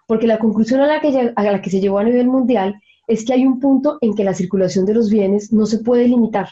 porque 0.08 0.28
la 0.28 0.38
conclusión 0.38 0.82
a 0.82 0.88
la, 0.88 1.02
que, 1.02 1.34
a 1.36 1.44
la 1.44 1.62
que 1.62 1.72
se 1.72 1.80
llegó 1.80 1.98
a 1.98 2.04
nivel 2.04 2.28
mundial 2.28 2.80
es 3.08 3.26
que 3.26 3.34
hay 3.34 3.44
un 3.46 3.60
punto 3.60 3.98
en 4.02 4.14
que 4.14 4.24
la 4.24 4.36
circulación 4.36 4.86
de 4.86 4.94
los 4.94 5.10
bienes 5.10 5.52
no 5.52 5.66
se 5.66 5.80
puede 5.80 6.08
limitar, 6.08 6.50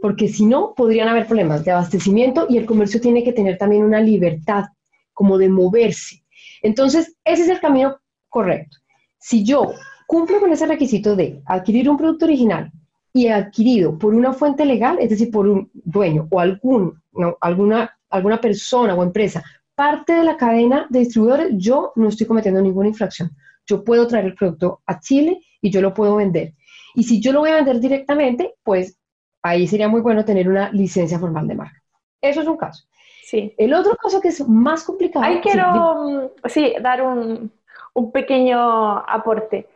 porque 0.00 0.28
si 0.28 0.46
no, 0.46 0.72
podrían 0.74 1.08
haber 1.08 1.26
problemas 1.26 1.62
de 1.62 1.72
abastecimiento 1.72 2.46
y 2.48 2.56
el 2.56 2.64
comercio 2.64 2.98
tiene 3.00 3.22
que 3.22 3.34
tener 3.34 3.58
también 3.58 3.84
una 3.84 4.00
libertad 4.00 4.64
como 5.12 5.36
de 5.36 5.50
moverse. 5.50 6.22
Entonces, 6.62 7.16
ese 7.22 7.42
es 7.42 7.48
el 7.48 7.60
camino 7.60 7.98
correcto. 8.30 8.78
Si 9.18 9.44
yo 9.44 9.72
cumplo 10.06 10.40
con 10.40 10.52
ese 10.52 10.66
requisito 10.66 11.16
de 11.16 11.42
adquirir 11.44 11.90
un 11.90 11.98
producto 11.98 12.24
original 12.24 12.70
y 13.16 13.28
adquirido 13.28 13.98
por 13.98 14.14
una 14.14 14.32
fuente 14.32 14.64
legal, 14.66 14.98
es 15.00 15.10
decir, 15.10 15.30
por 15.30 15.48
un 15.48 15.70
dueño 15.72 16.28
o 16.30 16.38
algún, 16.38 17.00
alguna, 17.40 17.96
alguna 18.10 18.40
persona 18.40 18.94
o 18.94 19.02
empresa, 19.02 19.42
parte 19.74 20.12
de 20.12 20.24
la 20.24 20.36
cadena 20.36 20.86
de 20.90 21.00
distribuidores, 21.00 21.48
yo 21.52 21.92
no 21.96 22.08
estoy 22.08 22.26
cometiendo 22.26 22.60
ninguna 22.60 22.88
infracción. 22.88 23.30
Yo 23.66 23.82
puedo 23.84 24.06
traer 24.06 24.26
el 24.26 24.34
producto 24.34 24.82
a 24.86 25.00
Chile 25.00 25.40
y 25.60 25.70
yo 25.70 25.80
lo 25.80 25.94
puedo 25.94 26.16
vender. 26.16 26.52
Y 26.94 27.04
si 27.04 27.20
yo 27.20 27.32
lo 27.32 27.40
voy 27.40 27.50
a 27.50 27.56
vender 27.56 27.80
directamente, 27.80 28.54
pues 28.62 28.98
ahí 29.42 29.66
sería 29.66 29.88
muy 29.88 30.02
bueno 30.02 30.24
tener 30.24 30.48
una 30.48 30.70
licencia 30.70 31.18
formal 31.18 31.48
de 31.48 31.54
marca. 31.54 31.82
Eso 32.20 32.42
es 32.42 32.46
un 32.46 32.56
caso. 32.56 32.86
Sí. 33.24 33.54
El 33.56 33.72
otro 33.72 33.96
caso 33.96 34.20
que 34.20 34.28
es 34.28 34.46
más 34.46 34.84
complicado. 34.84 35.24
Ahí 35.24 35.40
quiero, 35.40 36.32
sí, 36.44 36.74
dar 36.82 37.02
un, 37.02 37.50
un 37.94 38.12
pequeño 38.12 38.98
aporte. 38.98 39.68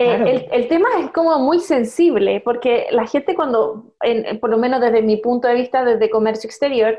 Eh, 0.00 0.48
el, 0.52 0.68
tema 0.68 0.88
es 1.00 1.10
como 1.10 1.36
muy 1.40 1.58
sensible, 1.58 2.40
porque 2.44 2.86
la 2.92 3.06
gente 3.06 3.34
cuando, 3.34 3.94
por 4.40 4.50
lo 4.50 4.56
menos 4.56 4.80
desde 4.80 5.02
mi 5.02 5.16
punto 5.16 5.48
de 5.48 5.54
vista, 5.54 5.84
desde 5.84 6.08
comercio 6.08 6.46
exterior, 6.46 6.98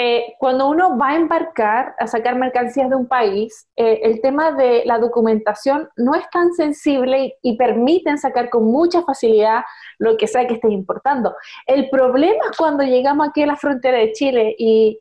eh, 0.00 0.34
cuando 0.38 0.68
uno 0.68 0.96
va 0.96 1.08
a 1.08 1.16
embarcar, 1.16 1.96
a 1.98 2.06
sacar 2.06 2.36
mercancías 2.36 2.88
de 2.88 2.94
un 2.94 3.08
país, 3.08 3.68
eh, 3.74 3.98
el 4.04 4.20
tema 4.20 4.52
de 4.52 4.82
la 4.84 4.96
documentación 4.98 5.88
no 5.96 6.14
es 6.14 6.22
tan 6.30 6.52
sensible 6.52 7.34
y, 7.42 7.56
permiten 7.56 8.16
sacar 8.16 8.48
con 8.48 8.64
mucha 8.64 9.02
facilidad 9.02 9.64
lo 9.98 10.16
que 10.16 10.28
sea 10.28 10.46
que 10.46 10.54
estés 10.54 10.70
importando. 10.70 11.34
El 11.66 11.90
problema 11.90 12.44
es 12.48 12.56
cuando 12.56 12.84
llegamos 12.84 13.28
aquí 13.28 13.42
a 13.42 13.46
la 13.46 13.56
frontera 13.56 13.98
de 13.98 14.12
Chile 14.12 14.54
y, 14.56 15.00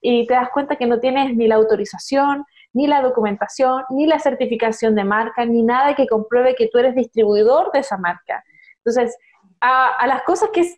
y 0.00 0.26
te 0.26 0.32
das 0.32 0.48
cuenta 0.50 0.76
que 0.76 0.86
no 0.86 0.98
tienes 0.98 1.36
ni 1.36 1.46
la 1.46 1.56
autorización, 1.56 2.42
ni 2.72 2.86
la 2.86 3.02
documentación, 3.02 3.84
ni 3.90 4.06
la 4.06 4.18
certificación 4.18 4.94
de 4.94 5.04
marca, 5.04 5.44
ni 5.44 5.62
nada 5.62 5.94
que 5.94 6.06
compruebe 6.06 6.54
que 6.54 6.68
tú 6.68 6.78
eres 6.78 6.94
distribuidor 6.94 7.70
de 7.72 7.80
esa 7.80 7.96
marca. 7.96 8.44
Entonces, 8.78 9.16
a, 9.60 10.06
las 10.06 10.22
cosas 10.22 10.50
que 10.52 10.70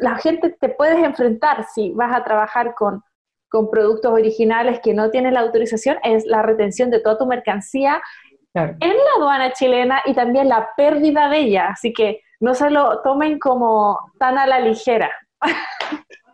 la 0.00 0.16
gente 0.16 0.54
te 0.60 0.68
puedes 0.68 0.98
enfrentar 0.98 1.64
si 1.74 1.92
vas 1.92 2.14
a 2.14 2.24
trabajar 2.24 2.74
con, 2.74 3.02
con 3.48 3.70
productos 3.70 4.12
originales 4.12 4.80
que 4.80 4.92
no 4.92 5.10
tienen 5.10 5.34
la 5.34 5.40
autorización 5.40 5.98
es 6.02 6.26
la 6.26 6.42
retención 6.42 6.90
de 6.90 7.00
toda 7.00 7.18
tu 7.18 7.26
mercancía 7.26 8.02
en 8.54 8.96
la 8.96 9.10
aduana 9.18 9.52
chilena 9.52 10.02
y 10.06 10.14
también 10.14 10.48
la 10.48 10.70
pérdida 10.76 11.28
de 11.28 11.38
ella. 11.38 11.68
Así 11.68 11.92
que 11.92 12.20
no 12.40 12.54
se 12.54 12.70
lo 12.70 13.02
tomen 13.02 13.38
como 13.38 13.98
tan 14.18 14.38
a 14.38 14.46
la 14.46 14.60
ligera. 14.60 15.10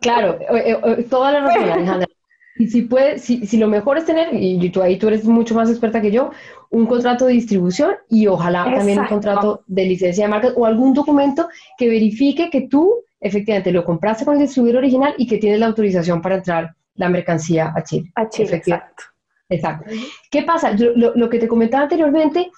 Claro, 0.01 0.37
eh, 0.39 0.79
eh, 0.83 1.05
toda 1.09 1.31
la 1.31 1.39
razón, 1.47 1.69
Alejandra. 1.69 2.07
Y 2.55 2.67
si, 2.67 2.83
puede, 2.83 3.17
si, 3.17 3.47
si, 3.47 3.57
lo 3.57 3.67
mejor 3.67 3.97
es 3.97 4.05
tener, 4.05 4.29
y 4.31 4.69
tú 4.69 4.81
ahí 4.81 4.97
tú 4.97 5.07
eres 5.07 5.25
mucho 5.25 5.55
más 5.55 5.69
experta 5.69 6.01
que 6.01 6.11
yo, 6.11 6.31
un 6.69 6.85
contrato 6.85 7.25
de 7.25 7.33
distribución 7.33 7.95
y 8.09 8.27
ojalá 8.27 8.65
también 8.65 8.99
un 8.99 9.07
contrato 9.07 9.63
de 9.67 9.85
licencia 9.85 10.25
de 10.25 10.29
marca 10.29 10.49
o 10.55 10.65
algún 10.65 10.93
documento 10.93 11.47
que 11.77 11.89
verifique 11.89 12.49
que 12.49 12.67
tú 12.67 12.93
efectivamente 13.19 13.71
lo 13.71 13.83
compraste 13.83 14.25
con 14.25 14.35
el 14.35 14.41
distribuidor 14.41 14.79
original 14.79 15.15
y 15.17 15.25
que 15.25 15.37
tienes 15.37 15.59
la 15.59 15.67
autorización 15.67 16.21
para 16.21 16.35
entrar 16.35 16.75
la 16.95 17.09
mercancía 17.09 17.73
a 17.75 17.83
Chile. 17.83 18.11
A 18.15 18.29
Chile, 18.29 18.55
exacto. 18.55 19.03
Exacto. 19.49 19.91
¿Qué 20.31 20.43
pasa? 20.43 20.71
lo, 20.71 21.15
lo, 21.15 21.29
que 21.29 21.39
te 21.39 21.47
comentaba 21.47 21.83
anteriormente 21.83 22.49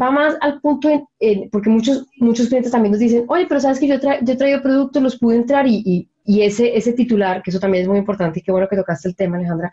va 0.00 0.10
más 0.10 0.36
al 0.40 0.60
punto, 0.60 0.88
en, 1.18 1.48
porque 1.50 1.70
muchos, 1.70 2.06
muchos 2.18 2.48
clientes 2.48 2.72
también 2.72 2.92
nos 2.92 3.00
dicen, 3.00 3.24
oye, 3.28 3.46
pero 3.46 3.60
sabes 3.60 3.80
que 3.80 3.88
yo, 3.88 3.96
yo 4.00 4.32
he 4.32 4.36
traído 4.36 4.62
productos, 4.62 5.02
los 5.02 5.18
pude 5.18 5.36
entrar 5.36 5.66
y, 5.66 5.82
y 5.84 6.08
ese, 6.26 6.76
ese 6.76 6.92
titular, 6.92 7.42
que 7.42 7.50
eso 7.50 7.60
también 7.60 7.82
es 7.82 7.88
muy 7.88 7.98
importante 7.98 8.40
y 8.40 8.42
qué 8.42 8.52
bueno 8.52 8.68
que 8.68 8.76
tocaste 8.76 9.08
el 9.08 9.16
tema, 9.16 9.36
Alejandra, 9.36 9.72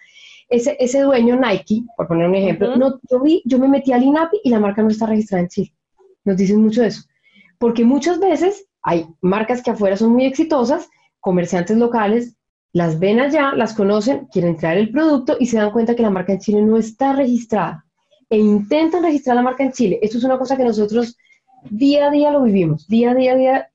ese, 0.49 0.75
ese 0.79 1.01
dueño 1.01 1.37
Nike, 1.37 1.83
por 1.95 2.07
poner 2.07 2.27
un 2.27 2.35
ejemplo, 2.35 2.75
no, 2.75 2.99
yo, 3.09 3.21
vi, 3.21 3.41
yo 3.45 3.57
me 3.57 3.69
metí 3.69 3.93
al 3.93 4.03
INAPI 4.03 4.41
y 4.43 4.49
la 4.49 4.59
marca 4.59 4.81
no 4.81 4.89
está 4.89 5.05
registrada 5.05 5.43
en 5.43 5.49
Chile. 5.49 5.73
Nos 6.25 6.35
dicen 6.35 6.61
mucho 6.61 6.83
eso. 6.83 7.03
Porque 7.57 7.85
muchas 7.85 8.19
veces 8.19 8.67
hay 8.81 9.07
marcas 9.21 9.63
que 9.63 9.71
afuera 9.71 9.95
son 9.95 10.11
muy 10.11 10.25
exitosas, 10.25 10.89
comerciantes 11.21 11.77
locales 11.77 12.35
las 12.73 12.99
ven 12.99 13.19
allá, 13.19 13.53
las 13.53 13.73
conocen, 13.73 14.27
quieren 14.31 14.55
traer 14.55 14.77
el 14.77 14.91
producto 14.91 15.35
y 15.39 15.47
se 15.47 15.57
dan 15.57 15.71
cuenta 15.71 15.95
que 15.95 16.03
la 16.03 16.09
marca 16.09 16.33
en 16.33 16.39
Chile 16.39 16.61
no 16.61 16.77
está 16.77 17.13
registrada 17.13 17.85
e 18.29 18.37
intentan 18.37 19.03
registrar 19.03 19.35
la 19.35 19.41
marca 19.41 19.63
en 19.63 19.73
Chile. 19.73 19.99
Eso 20.01 20.17
es 20.17 20.23
una 20.23 20.37
cosa 20.37 20.55
que 20.55 20.63
nosotros 20.63 21.17
día 21.69 22.07
a 22.07 22.11
día 22.11 22.31
lo 22.31 22.43
vivimos, 22.43 22.87
día 22.87 23.11
a 23.11 23.15
día, 23.15 23.35
día 23.35 23.70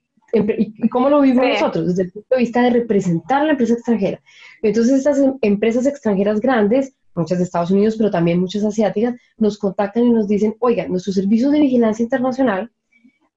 ¿Y 0.58 0.88
cómo 0.88 1.08
lo 1.08 1.20
vivimos 1.20 1.46
nosotros? 1.48 1.86
Desde 1.88 2.02
el 2.04 2.12
punto 2.12 2.34
de 2.34 2.40
vista 2.40 2.62
de 2.62 2.70
representar 2.70 3.42
a 3.42 3.44
la 3.44 3.50
empresa 3.52 3.74
extranjera. 3.74 4.20
Entonces, 4.62 4.98
estas 4.98 5.18
em, 5.18 5.34
empresas 5.42 5.86
extranjeras 5.86 6.40
grandes, 6.40 6.94
muchas 7.14 7.38
de 7.38 7.44
Estados 7.44 7.70
Unidos, 7.70 7.96
pero 7.96 8.10
también 8.10 8.40
muchas 8.40 8.64
asiáticas, 8.64 9.14
nos 9.38 9.58
contactan 9.58 10.04
y 10.04 10.10
nos 10.10 10.28
dicen, 10.28 10.54
oiga, 10.60 10.86
nuestros 10.88 11.16
servicios 11.16 11.52
de 11.52 11.60
vigilancia 11.60 12.02
internacional 12.02 12.70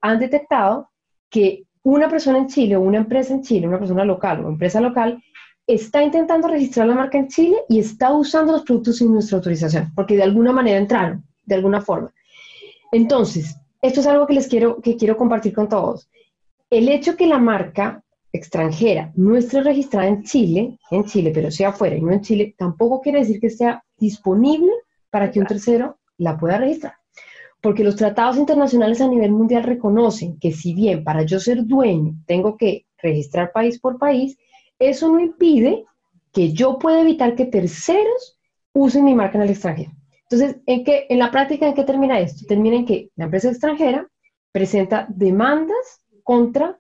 han 0.02 0.20
detectado 0.20 0.90
que 1.30 1.64
una 1.84 2.10
persona 2.10 2.40
en 2.40 2.48
Chile 2.48 2.76
o 2.76 2.82
una 2.82 2.98
empresa 2.98 3.34
en 3.34 3.42
Chile, 3.42 3.68
una 3.68 3.80
persona 3.80 4.04
local 4.04 4.44
o 4.44 4.50
empresa 4.50 4.82
local, 4.82 5.22
está 5.66 6.04
intentando 6.04 6.48
registrar 6.48 6.88
la 6.88 6.96
marca 6.96 7.18
en 7.18 7.28
Chile 7.28 7.58
y 7.70 7.80
está 7.80 8.12
usando 8.12 8.54
los 8.54 8.64
productos 8.64 8.98
sin 8.98 9.14
nuestra 9.14 9.38
autorización, 9.38 9.92
porque 9.96 10.16
de 10.16 10.24
alguna 10.24 10.52
manera 10.52 10.80
entraron, 10.80 11.24
de 11.46 11.56
alguna 11.56 11.82
forma. 11.82 12.12
Entonces, 12.92 13.56
esto 13.82 14.00
es 14.00 14.08
algo 14.08 14.26
que 14.26 14.34
les 14.34 14.48
quiero, 14.48 14.82
que 14.82 14.98
quiero 14.98 15.16
compartir 15.16 15.54
con 15.54 15.70
todos. 15.70 16.10
El 16.70 16.88
hecho 16.88 17.16
que 17.16 17.26
la 17.26 17.40
marca 17.40 18.04
extranjera 18.32 19.12
no 19.16 19.36
esté 19.36 19.62
registrada 19.62 20.08
en 20.08 20.24
Chile, 20.24 20.78
en 20.92 21.04
Chile, 21.06 21.32
pero 21.34 21.50
sea 21.50 21.70
afuera 21.70 21.96
y 21.96 22.02
no 22.02 22.12
en 22.12 22.22
Chile, 22.22 22.54
tampoco 22.58 23.02
quiere 23.02 23.20
decir 23.20 23.40
que 23.40 23.50
sea 23.50 23.84
disponible 23.98 24.72
para 25.10 25.32
que 25.32 25.40
un 25.40 25.48
tercero 25.48 25.98
la 26.18 26.38
pueda 26.38 26.58
registrar. 26.58 26.94
Porque 27.62 27.84
los 27.84 27.96
tratados 27.96 28.38
internacionales 28.38 29.02
a 29.02 29.08
nivel 29.08 29.32
mundial 29.32 29.64
reconocen 29.64 30.40
que 30.40 30.52
si 30.52 30.74
bien 30.74 31.04
para 31.04 31.24
yo 31.24 31.40
ser 31.40 31.66
dueño 31.66 32.14
tengo 32.26 32.56
que 32.56 32.86
registrar 33.02 33.52
país 33.52 33.80
por 33.80 33.98
país, 33.98 34.38
eso 34.78 35.12
no 35.12 35.20
impide 35.20 35.86
que 36.32 36.54
yo 36.54 36.78
pueda 36.78 37.02
evitar 37.02 37.36
que 37.36 37.46
terceros 37.46 38.38
usen 38.74 39.04
mi 39.04 39.16
marca 39.16 39.38
en 39.38 39.44
el 39.44 39.50
extranjero. 39.50 39.92
Entonces, 40.30 40.58
¿en, 40.68 40.84
qué, 40.84 41.08
en 41.10 41.18
la 41.18 41.32
práctica, 41.32 41.68
¿en 41.68 41.74
qué 41.74 41.84
termina 41.84 42.20
esto? 42.20 42.46
Termina 42.48 42.76
en 42.76 42.86
que 42.86 43.10
la 43.16 43.26
empresa 43.26 43.50
extranjera 43.50 44.08
presenta 44.52 45.08
demandas 45.10 46.04
contra 46.30 46.78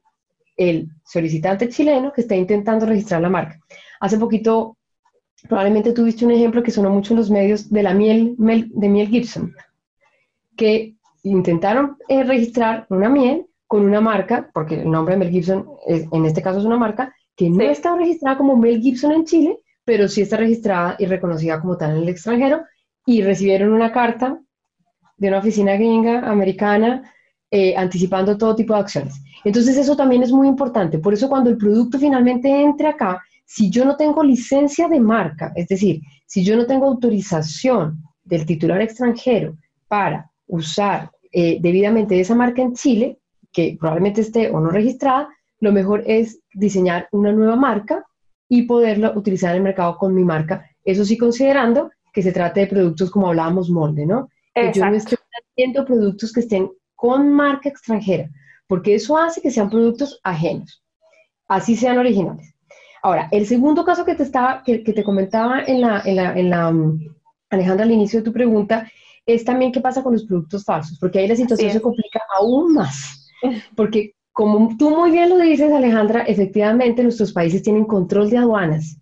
el 0.55 0.89
solicitante 1.03 1.69
chileno 1.69 2.13
que 2.13 2.21
está 2.21 2.35
intentando 2.35 2.85
registrar 2.85 3.19
la 3.19 3.31
marca. 3.31 3.59
Hace 3.99 4.19
poquito, 4.19 4.77
probablemente 5.47 5.91
tuviste 5.91 6.23
un 6.23 6.29
ejemplo 6.29 6.61
que 6.61 6.69
sonó 6.69 6.91
mucho 6.91 7.13
en 7.13 7.17
los 7.17 7.31
medios 7.31 7.67
de 7.67 7.81
la 7.81 7.95
miel, 7.95 8.35
de 8.37 8.89
miel 8.89 9.07
Gibson, 9.07 9.55
que 10.55 10.93
intentaron 11.23 11.97
eh, 12.07 12.23
registrar 12.23 12.85
una 12.91 13.09
miel 13.09 13.47
con 13.65 13.85
una 13.85 14.01
marca, 14.01 14.51
porque 14.53 14.75
el 14.75 14.91
nombre 14.91 15.15
de 15.15 15.19
Mel 15.19 15.31
Gibson 15.31 15.67
en 15.87 16.25
este 16.25 16.43
caso 16.43 16.59
es 16.59 16.65
una 16.65 16.77
marca, 16.77 17.11
que 17.35 17.49
no 17.49 17.63
está 17.63 17.95
registrada 17.95 18.37
como 18.37 18.55
Mel 18.55 18.79
Gibson 18.79 19.13
en 19.13 19.25
Chile, 19.25 19.57
pero 19.83 20.07
sí 20.07 20.21
está 20.21 20.37
registrada 20.37 20.95
y 20.99 21.07
reconocida 21.07 21.59
como 21.59 21.75
tal 21.75 21.97
en 21.97 22.03
el 22.03 22.09
extranjero, 22.09 22.65
y 23.03 23.23
recibieron 23.23 23.73
una 23.73 23.91
carta 23.91 24.39
de 25.17 25.27
una 25.27 25.39
oficina 25.39 25.73
gringa 25.73 26.29
americana 26.29 27.11
eh, 27.51 27.75
anticipando 27.75 28.37
todo 28.37 28.55
tipo 28.55 28.73
de 28.73 28.81
acciones. 28.81 29.21
Entonces 29.43 29.77
eso 29.77 29.95
también 29.95 30.23
es 30.23 30.31
muy 30.31 30.47
importante. 30.47 30.99
Por 30.99 31.13
eso 31.13 31.29
cuando 31.29 31.49
el 31.49 31.57
producto 31.57 31.97
finalmente 31.97 32.49
entre 32.61 32.87
acá, 32.87 33.23
si 33.45 33.69
yo 33.69 33.85
no 33.85 33.95
tengo 33.95 34.23
licencia 34.23 34.87
de 34.87 34.99
marca, 34.99 35.51
es 35.55 35.67
decir, 35.67 36.01
si 36.27 36.43
yo 36.43 36.55
no 36.55 36.67
tengo 36.67 36.85
autorización 36.85 38.03
del 38.23 38.45
titular 38.45 38.81
extranjero 38.81 39.57
para 39.87 40.29
usar 40.47 41.09
eh, 41.31 41.57
debidamente 41.59 42.19
esa 42.19 42.35
marca 42.35 42.61
en 42.61 42.73
Chile, 42.73 43.17
que 43.51 43.77
probablemente 43.79 44.21
esté 44.21 44.51
o 44.51 44.59
no 44.59 44.69
registrada, 44.69 45.29
lo 45.59 45.71
mejor 45.71 46.03
es 46.05 46.39
diseñar 46.53 47.07
una 47.11 47.31
nueva 47.31 47.55
marca 47.55 48.05
y 48.47 48.63
poderla 48.63 49.11
utilizar 49.15 49.51
en 49.51 49.57
el 49.57 49.63
mercado 49.63 49.97
con 49.97 50.13
mi 50.13 50.23
marca. 50.23 50.65
Eso 50.83 51.03
sí 51.03 51.17
considerando 51.17 51.89
que 52.13 52.21
se 52.21 52.31
trate 52.31 52.61
de 52.61 52.67
productos 52.67 53.11
como 53.11 53.27
hablábamos 53.27 53.69
molde, 53.69 54.05
¿no? 54.05 54.29
Yo 54.73 54.85
no 54.85 54.95
estoy 54.95 55.17
haciendo 55.55 55.85
productos 55.85 56.33
que 56.33 56.41
estén 56.41 56.69
con 56.99 57.31
marca 57.31 57.69
extranjera, 57.69 58.29
porque 58.67 58.93
eso 58.95 59.17
hace 59.17 59.41
que 59.41 59.51
sean 59.51 59.69
productos 59.69 60.19
ajenos, 60.21 60.83
así 61.47 61.77
sean 61.77 61.97
originales. 61.97 62.53
Ahora, 63.01 63.29
el 63.31 63.47
segundo 63.47 63.85
caso 63.85 64.03
que 64.03 64.15
te, 64.15 64.23
estaba, 64.23 64.61
que, 64.65 64.79
te 64.79 65.03
comentaba 65.03 65.63
en 65.63 65.79
la, 65.79 66.01
en 66.05 66.49
la, 66.49 66.71
mm, 66.71 66.99
Alejandra, 67.51 67.85
al 67.85 67.91
inicio 67.91 68.19
de 68.19 68.25
tu 68.25 68.33
pregunta, 68.33 68.91
es 69.25 69.45
también 69.45 69.71
qué 69.71 69.79
pasa 69.79 70.03
con 70.03 70.11
los 70.11 70.25
productos 70.25 70.65
falsos, 70.65 70.99
porque 70.99 71.19
ahí 71.19 71.27
la 71.29 71.37
situación 71.37 71.71
se 71.71 71.81
complica 71.81 72.19
aún 72.37 72.73
más, 72.73 73.31
porque 73.77 74.15
como 74.33 74.75
tú 74.77 74.89
muy 74.89 75.11
bien 75.11 75.29
lo 75.29 75.37
dices, 75.37 75.71
Alejandra, 75.71 76.23
efectivamente 76.23 77.01
nuestros 77.01 77.31
países 77.31 77.63
tienen 77.63 77.85
control 77.85 78.29
de 78.29 78.39
aduanas. 78.39 78.97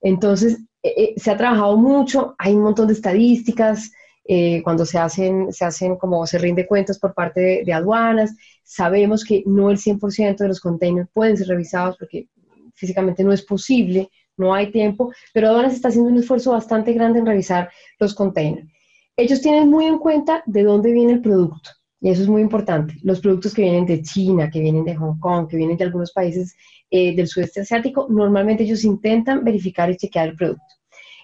Entonces, 0.00 0.60
eh, 0.82 0.94
eh, 0.96 1.14
se 1.18 1.30
ha 1.30 1.36
trabajado 1.36 1.76
mucho, 1.76 2.34
hay 2.38 2.54
un 2.54 2.62
montón 2.62 2.86
de 2.86 2.94
estadísticas, 2.94 3.92
eh, 4.26 4.62
cuando 4.62 4.86
se 4.86 4.98
hacen, 4.98 5.52
se 5.52 5.64
hacen 5.64 5.96
como 5.96 6.26
se 6.26 6.38
rinde 6.38 6.66
cuentas 6.66 6.98
por 6.98 7.14
parte 7.14 7.62
de, 7.64 7.72
aduanas. 7.72 8.34
Sabemos 8.62 9.24
que 9.24 9.42
no 9.46 9.70
el 9.70 9.78
100% 9.78 10.36
de 10.38 10.48
los 10.48 10.60
containers 10.60 11.08
pueden 11.12 11.36
ser 11.36 11.48
revisados 11.48 11.96
porque 11.98 12.28
físicamente 12.74 13.22
no 13.22 13.32
es 13.32 13.42
posible, 13.42 14.10
no 14.36 14.54
hay 14.54 14.70
tiempo, 14.72 15.12
pero 15.32 15.48
aduanas 15.48 15.74
está 15.74 15.88
haciendo 15.88 16.10
un 16.10 16.18
esfuerzo 16.18 16.52
bastante 16.52 16.92
grande 16.92 17.20
en 17.20 17.26
revisar 17.26 17.70
los 17.98 18.14
containers. 18.14 18.68
Ellos 19.16 19.40
tienen 19.40 19.68
muy 19.68 19.84
en 19.84 19.98
cuenta 19.98 20.42
de 20.46 20.64
dónde 20.64 20.92
viene 20.92 21.12
el 21.12 21.20
producto. 21.20 21.70
Y 22.00 22.10
eso 22.10 22.22
es 22.22 22.28
muy 22.28 22.42
importante. 22.42 22.94
Los 23.02 23.20
productos 23.20 23.54
que 23.54 23.62
vienen 23.62 23.86
de 23.86 24.02
China, 24.02 24.50
que 24.50 24.60
vienen 24.60 24.84
de 24.84 24.94
Hong 24.94 25.18
Kong, 25.20 25.48
que 25.48 25.56
vienen 25.56 25.76
de 25.76 25.84
algunos 25.84 26.12
países 26.12 26.54
eh, 26.90 27.16
del 27.16 27.28
sudeste 27.28 27.62
asiático, 27.62 28.06
normalmente 28.10 28.64
ellos 28.64 28.84
intentan 28.84 29.42
verificar 29.42 29.90
y 29.90 29.96
chequear 29.96 30.28
el 30.28 30.36
producto. 30.36 30.74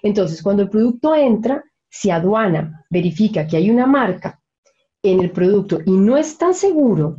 Entonces, 0.01 0.41
cuando 0.41 0.63
el 0.63 0.69
producto 0.69 1.13
entra, 1.13 1.63
si 1.91 2.09
aduana 2.09 2.85
verifica 2.89 3.45
que 3.45 3.57
hay 3.57 3.69
una 3.69 3.85
marca 3.85 4.39
en 5.03 5.19
el 5.19 5.31
producto 5.31 5.79
y 5.85 5.91
no 5.91 6.17
es 6.17 6.37
tan 6.37 6.53
seguro 6.53 7.17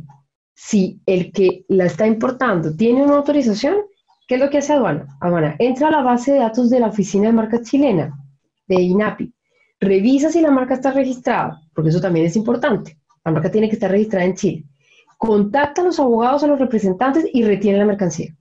si 0.55 0.99
el 1.05 1.31
que 1.31 1.63
la 1.67 1.85
está 1.85 2.07
importando 2.07 2.75
tiene 2.75 3.03
una 3.03 3.17
autorización, 3.17 3.77
¿qué 4.27 4.35
es 4.35 4.41
lo 4.41 4.49
que 4.49 4.57
hace 4.57 4.73
aduana? 4.73 5.15
Aduana 5.21 5.55
entra 5.59 5.89
a 5.89 5.91
la 5.91 6.01
base 6.01 6.33
de 6.33 6.39
datos 6.39 6.69
de 6.69 6.79
la 6.79 6.87
Oficina 6.87 7.27
de 7.27 7.33
Marcas 7.33 7.61
Chilena, 7.61 8.17
de 8.67 8.81
INAPI, 8.81 9.33
revisa 9.79 10.31
si 10.31 10.41
la 10.41 10.51
marca 10.51 10.73
está 10.73 10.91
registrada, 10.91 11.61
porque 11.73 11.89
eso 11.89 12.01
también 12.01 12.25
es 12.25 12.35
importante. 12.35 12.97
La 13.23 13.31
marca 13.31 13.51
tiene 13.51 13.69
que 13.69 13.75
estar 13.75 13.91
registrada 13.91 14.25
en 14.25 14.35
Chile. 14.35 14.65
Contacta 15.17 15.81
a 15.81 15.85
los 15.85 15.99
abogados, 15.99 16.43
a 16.43 16.47
los 16.47 16.59
representantes 16.59 17.25
y 17.31 17.43
retiene 17.43 17.77
la 17.77 17.85
mercancía. 17.85 18.35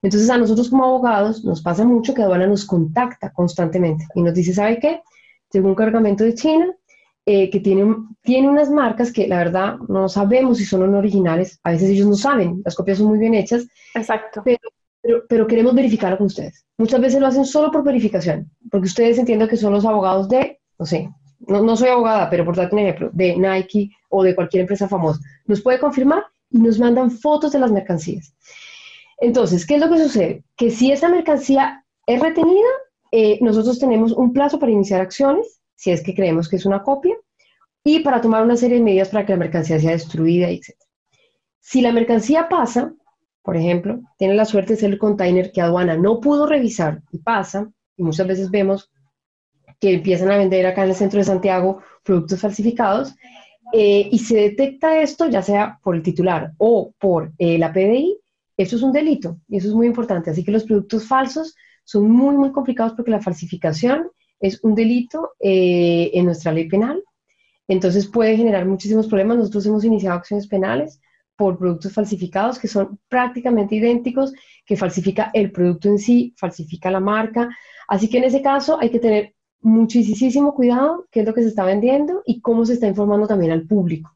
Entonces 0.00 0.30
a 0.30 0.38
nosotros 0.38 0.70
como 0.70 0.84
abogados 0.84 1.44
nos 1.44 1.60
pasa 1.60 1.84
mucho 1.84 2.14
que 2.14 2.22
aduana 2.22 2.46
nos 2.46 2.64
contacta 2.64 3.32
constantemente 3.32 4.06
y 4.14 4.22
nos 4.22 4.32
dice, 4.32 4.54
¿sabe 4.54 4.78
qué? 4.78 5.02
Tengo 5.50 5.68
un 5.68 5.74
cargamento 5.74 6.24
de 6.24 6.34
China 6.34 6.74
eh, 7.30 7.50
que 7.50 7.60
tiene, 7.60 7.94
tiene 8.22 8.48
unas 8.48 8.70
marcas 8.70 9.12
que 9.12 9.28
la 9.28 9.36
verdad 9.36 9.76
no 9.88 10.08
sabemos 10.08 10.58
si 10.58 10.64
son 10.64 10.94
originales. 10.94 11.60
A 11.62 11.72
veces 11.72 11.90
ellos 11.90 12.06
no 12.06 12.14
saben, 12.14 12.62
las 12.64 12.74
copias 12.74 12.98
son 12.98 13.08
muy 13.08 13.18
bien 13.18 13.34
hechas. 13.34 13.66
Exacto. 13.94 14.42
Pero, 14.44 15.24
pero, 15.28 15.46
queremos 15.46 15.74
verificarlo 15.74 16.16
con 16.16 16.26
ustedes. 16.26 16.64
Muchas 16.78 17.00
veces 17.00 17.20
lo 17.20 17.26
hacen 17.26 17.44
solo 17.44 17.70
por 17.70 17.84
verificación, 17.84 18.50
porque 18.70 18.86
ustedes 18.86 19.18
entienden 19.18 19.48
que 19.48 19.56
son 19.56 19.72
los 19.72 19.84
abogados 19.84 20.28
de, 20.28 20.58
no 20.78 20.86
sé, 20.86 21.10
no, 21.40 21.62
no 21.62 21.76
soy 21.76 21.88
abogada, 21.90 22.28
pero 22.30 22.44
por 22.44 22.56
darte 22.56 22.74
un 22.74 22.80
ejemplo, 22.80 23.10
de 23.12 23.36
Nike 23.36 23.90
o 24.08 24.22
de 24.22 24.34
cualquier 24.34 24.62
empresa 24.62 24.88
famosa. 24.88 25.20
Nos 25.46 25.60
puede 25.60 25.78
confirmar 25.78 26.24
y 26.50 26.58
nos 26.58 26.78
mandan 26.78 27.10
fotos 27.10 27.52
de 27.52 27.58
las 27.58 27.70
mercancías. 27.70 28.34
Entonces, 29.20 29.66
¿qué 29.66 29.74
es 29.74 29.80
lo 29.80 29.90
que 29.90 29.98
sucede? 29.98 30.44
Que 30.56 30.70
si 30.70 30.92
esa 30.92 31.08
mercancía 31.08 31.84
es 32.06 32.20
retenida, 32.20 32.68
eh, 33.10 33.38
nosotros 33.40 33.78
tenemos 33.78 34.12
un 34.12 34.32
plazo 34.32 34.58
para 34.58 34.72
iniciar 34.72 35.00
acciones, 35.00 35.60
si 35.74 35.90
es 35.90 36.02
que 36.02 36.14
creemos 36.14 36.48
que 36.48 36.56
es 36.56 36.66
una 36.66 36.82
copia, 36.82 37.16
y 37.84 38.00
para 38.00 38.20
tomar 38.20 38.42
una 38.42 38.56
serie 38.56 38.78
de 38.78 38.82
medidas 38.82 39.08
para 39.08 39.24
que 39.24 39.32
la 39.32 39.38
mercancía 39.38 39.78
sea 39.78 39.92
destruida, 39.92 40.50
etc. 40.50 40.74
Si 41.60 41.80
la 41.80 41.92
mercancía 41.92 42.48
pasa, 42.48 42.92
por 43.42 43.56
ejemplo, 43.56 44.00
tiene 44.18 44.34
la 44.34 44.44
suerte 44.44 44.74
de 44.74 44.80
ser 44.80 44.90
el 44.90 44.98
container 44.98 45.52
que 45.52 45.60
aduana 45.60 45.96
no 45.96 46.20
pudo 46.20 46.46
revisar 46.46 47.02
y 47.12 47.18
pasa, 47.18 47.70
y 47.96 48.02
muchas 48.02 48.26
veces 48.26 48.50
vemos 48.50 48.90
que 49.80 49.94
empiezan 49.94 50.30
a 50.30 50.36
vender 50.36 50.66
acá 50.66 50.82
en 50.82 50.90
el 50.90 50.96
centro 50.96 51.18
de 51.18 51.24
Santiago 51.24 51.80
productos 52.02 52.40
falsificados, 52.40 53.14
eh, 53.72 54.08
y 54.10 54.18
se 54.18 54.36
detecta 54.36 55.00
esto 55.00 55.28
ya 55.28 55.42
sea 55.42 55.78
por 55.82 55.94
el 55.94 56.02
titular 56.02 56.52
o 56.58 56.92
por 56.98 57.32
eh, 57.38 57.58
la 57.58 57.72
PDI, 57.72 58.18
eso 58.56 58.76
es 58.76 58.82
un 58.82 58.92
delito 58.92 59.38
y 59.48 59.58
eso 59.58 59.68
es 59.68 59.74
muy 59.74 59.86
importante. 59.86 60.30
Así 60.30 60.44
que 60.44 60.50
los 60.50 60.64
productos 60.64 61.06
falsos 61.06 61.54
son 61.88 62.10
muy, 62.10 62.36
muy 62.36 62.52
complicados 62.52 62.92
porque 62.92 63.10
la 63.10 63.22
falsificación 63.22 64.10
es 64.40 64.62
un 64.62 64.74
delito 64.74 65.30
eh, 65.40 66.10
en 66.12 66.26
nuestra 66.26 66.52
ley 66.52 66.68
penal. 66.68 67.02
Entonces 67.66 68.06
puede 68.06 68.36
generar 68.36 68.66
muchísimos 68.66 69.06
problemas. 69.06 69.38
Nosotros 69.38 69.64
hemos 69.64 69.84
iniciado 69.84 70.18
acciones 70.18 70.46
penales 70.46 71.00
por 71.34 71.56
productos 71.56 71.94
falsificados 71.94 72.58
que 72.58 72.68
son 72.68 73.00
prácticamente 73.08 73.76
idénticos, 73.76 74.34
que 74.66 74.76
falsifica 74.76 75.30
el 75.32 75.50
producto 75.50 75.88
en 75.88 75.98
sí, 75.98 76.34
falsifica 76.36 76.90
la 76.90 77.00
marca. 77.00 77.48
Así 77.88 78.10
que 78.10 78.18
en 78.18 78.24
ese 78.24 78.42
caso 78.42 78.78
hay 78.78 78.90
que 78.90 79.00
tener 79.00 79.34
muchísimo 79.62 80.54
cuidado 80.54 81.06
qué 81.10 81.20
es 81.20 81.26
lo 81.26 81.32
que 81.32 81.40
se 81.40 81.48
está 81.48 81.64
vendiendo 81.64 82.20
y 82.26 82.42
cómo 82.42 82.66
se 82.66 82.74
está 82.74 82.86
informando 82.86 83.26
también 83.26 83.52
al 83.52 83.66
público, 83.66 84.14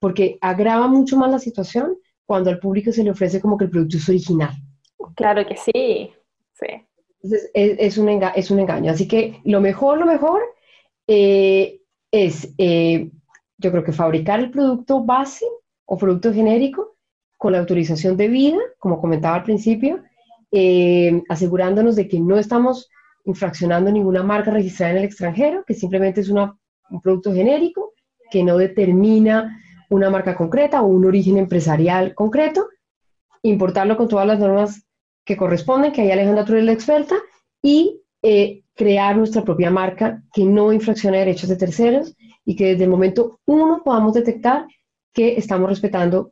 porque 0.00 0.36
agrava 0.40 0.88
mucho 0.88 1.16
más 1.16 1.30
la 1.30 1.38
situación 1.38 1.96
cuando 2.26 2.50
al 2.50 2.58
público 2.58 2.90
se 2.90 3.04
le 3.04 3.12
ofrece 3.12 3.40
como 3.40 3.56
que 3.56 3.66
el 3.66 3.70
producto 3.70 3.98
es 3.98 4.08
original. 4.08 4.50
Claro 5.14 5.46
que 5.46 5.56
sí, 5.56 6.12
sí. 6.54 6.66
Entonces 7.24 7.50
es, 7.54 7.96
un, 7.96 8.08
es 8.10 8.50
un 8.50 8.60
engaño. 8.60 8.92
Así 8.92 9.08
que 9.08 9.40
lo 9.44 9.62
mejor, 9.62 9.98
lo 9.98 10.04
mejor 10.04 10.42
eh, 11.06 11.80
es, 12.10 12.52
eh, 12.58 13.10
yo 13.56 13.70
creo 13.70 13.82
que 13.82 13.92
fabricar 13.92 14.40
el 14.40 14.50
producto 14.50 15.02
base 15.02 15.46
o 15.86 15.96
producto 15.96 16.34
genérico 16.34 16.96
con 17.38 17.52
la 17.52 17.60
autorización 17.60 18.18
debida, 18.18 18.58
como 18.78 19.00
comentaba 19.00 19.36
al 19.36 19.42
principio, 19.42 20.02
eh, 20.52 21.22
asegurándonos 21.30 21.96
de 21.96 22.08
que 22.08 22.20
no 22.20 22.38
estamos 22.38 22.90
infraccionando 23.24 23.90
ninguna 23.90 24.22
marca 24.22 24.50
registrada 24.50 24.92
en 24.92 24.98
el 24.98 25.04
extranjero, 25.04 25.64
que 25.66 25.72
simplemente 25.72 26.20
es 26.20 26.28
un 26.28 26.52
producto 27.02 27.32
genérico 27.32 27.94
que 28.30 28.44
no 28.44 28.58
determina 28.58 29.62
una 29.88 30.10
marca 30.10 30.36
concreta 30.36 30.82
o 30.82 30.86
un 30.86 31.06
origen 31.06 31.38
empresarial 31.38 32.14
concreto, 32.14 32.68
importarlo 33.42 33.96
con 33.96 34.08
todas 34.08 34.26
las 34.26 34.38
normas 34.38 34.83
que 35.24 35.36
corresponden, 35.36 35.92
que 35.92 36.02
ahí 36.02 36.10
Alejandra 36.10 36.44
Trujillo 36.44 36.60
es 36.60 36.66
la 36.66 36.72
experta, 36.72 37.16
y 37.62 38.02
eh, 38.22 38.62
crear 38.74 39.16
nuestra 39.16 39.42
propia 39.42 39.70
marca 39.70 40.22
que 40.32 40.44
no 40.44 40.72
infraccione 40.72 41.18
derechos 41.18 41.48
de 41.48 41.56
terceros 41.56 42.14
y 42.44 42.56
que 42.56 42.66
desde 42.66 42.84
el 42.84 42.90
momento 42.90 43.40
uno 43.46 43.82
podamos 43.84 44.14
detectar 44.14 44.66
que 45.12 45.36
estamos 45.36 45.68
respetando 45.68 46.30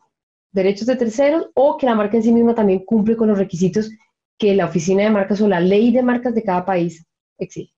derechos 0.51 0.87
de 0.87 0.97
terceros 0.97 1.51
o 1.55 1.79
que 1.79 1.87
la 1.87 1.95
marca 1.95 2.17
en 2.17 2.23
sí 2.23 2.33
misma 2.33 2.55
también 2.55 2.85
cumple 2.85 3.17
con 3.17 3.29
los 3.29 3.39
requisitos 3.39 3.91
que 4.39 4.55
la 4.55 4.67
oficina 4.67 5.05
de 5.05 5.11
marcas 5.11 5.41
o 5.41 5.49
la 5.49 5.61
ley 5.61 5.93
de 5.93 6.03
marcas 6.03 6.35
de 6.35 6.43
cada 6.43 6.65
país 6.65 7.07
exige. 7.39 7.73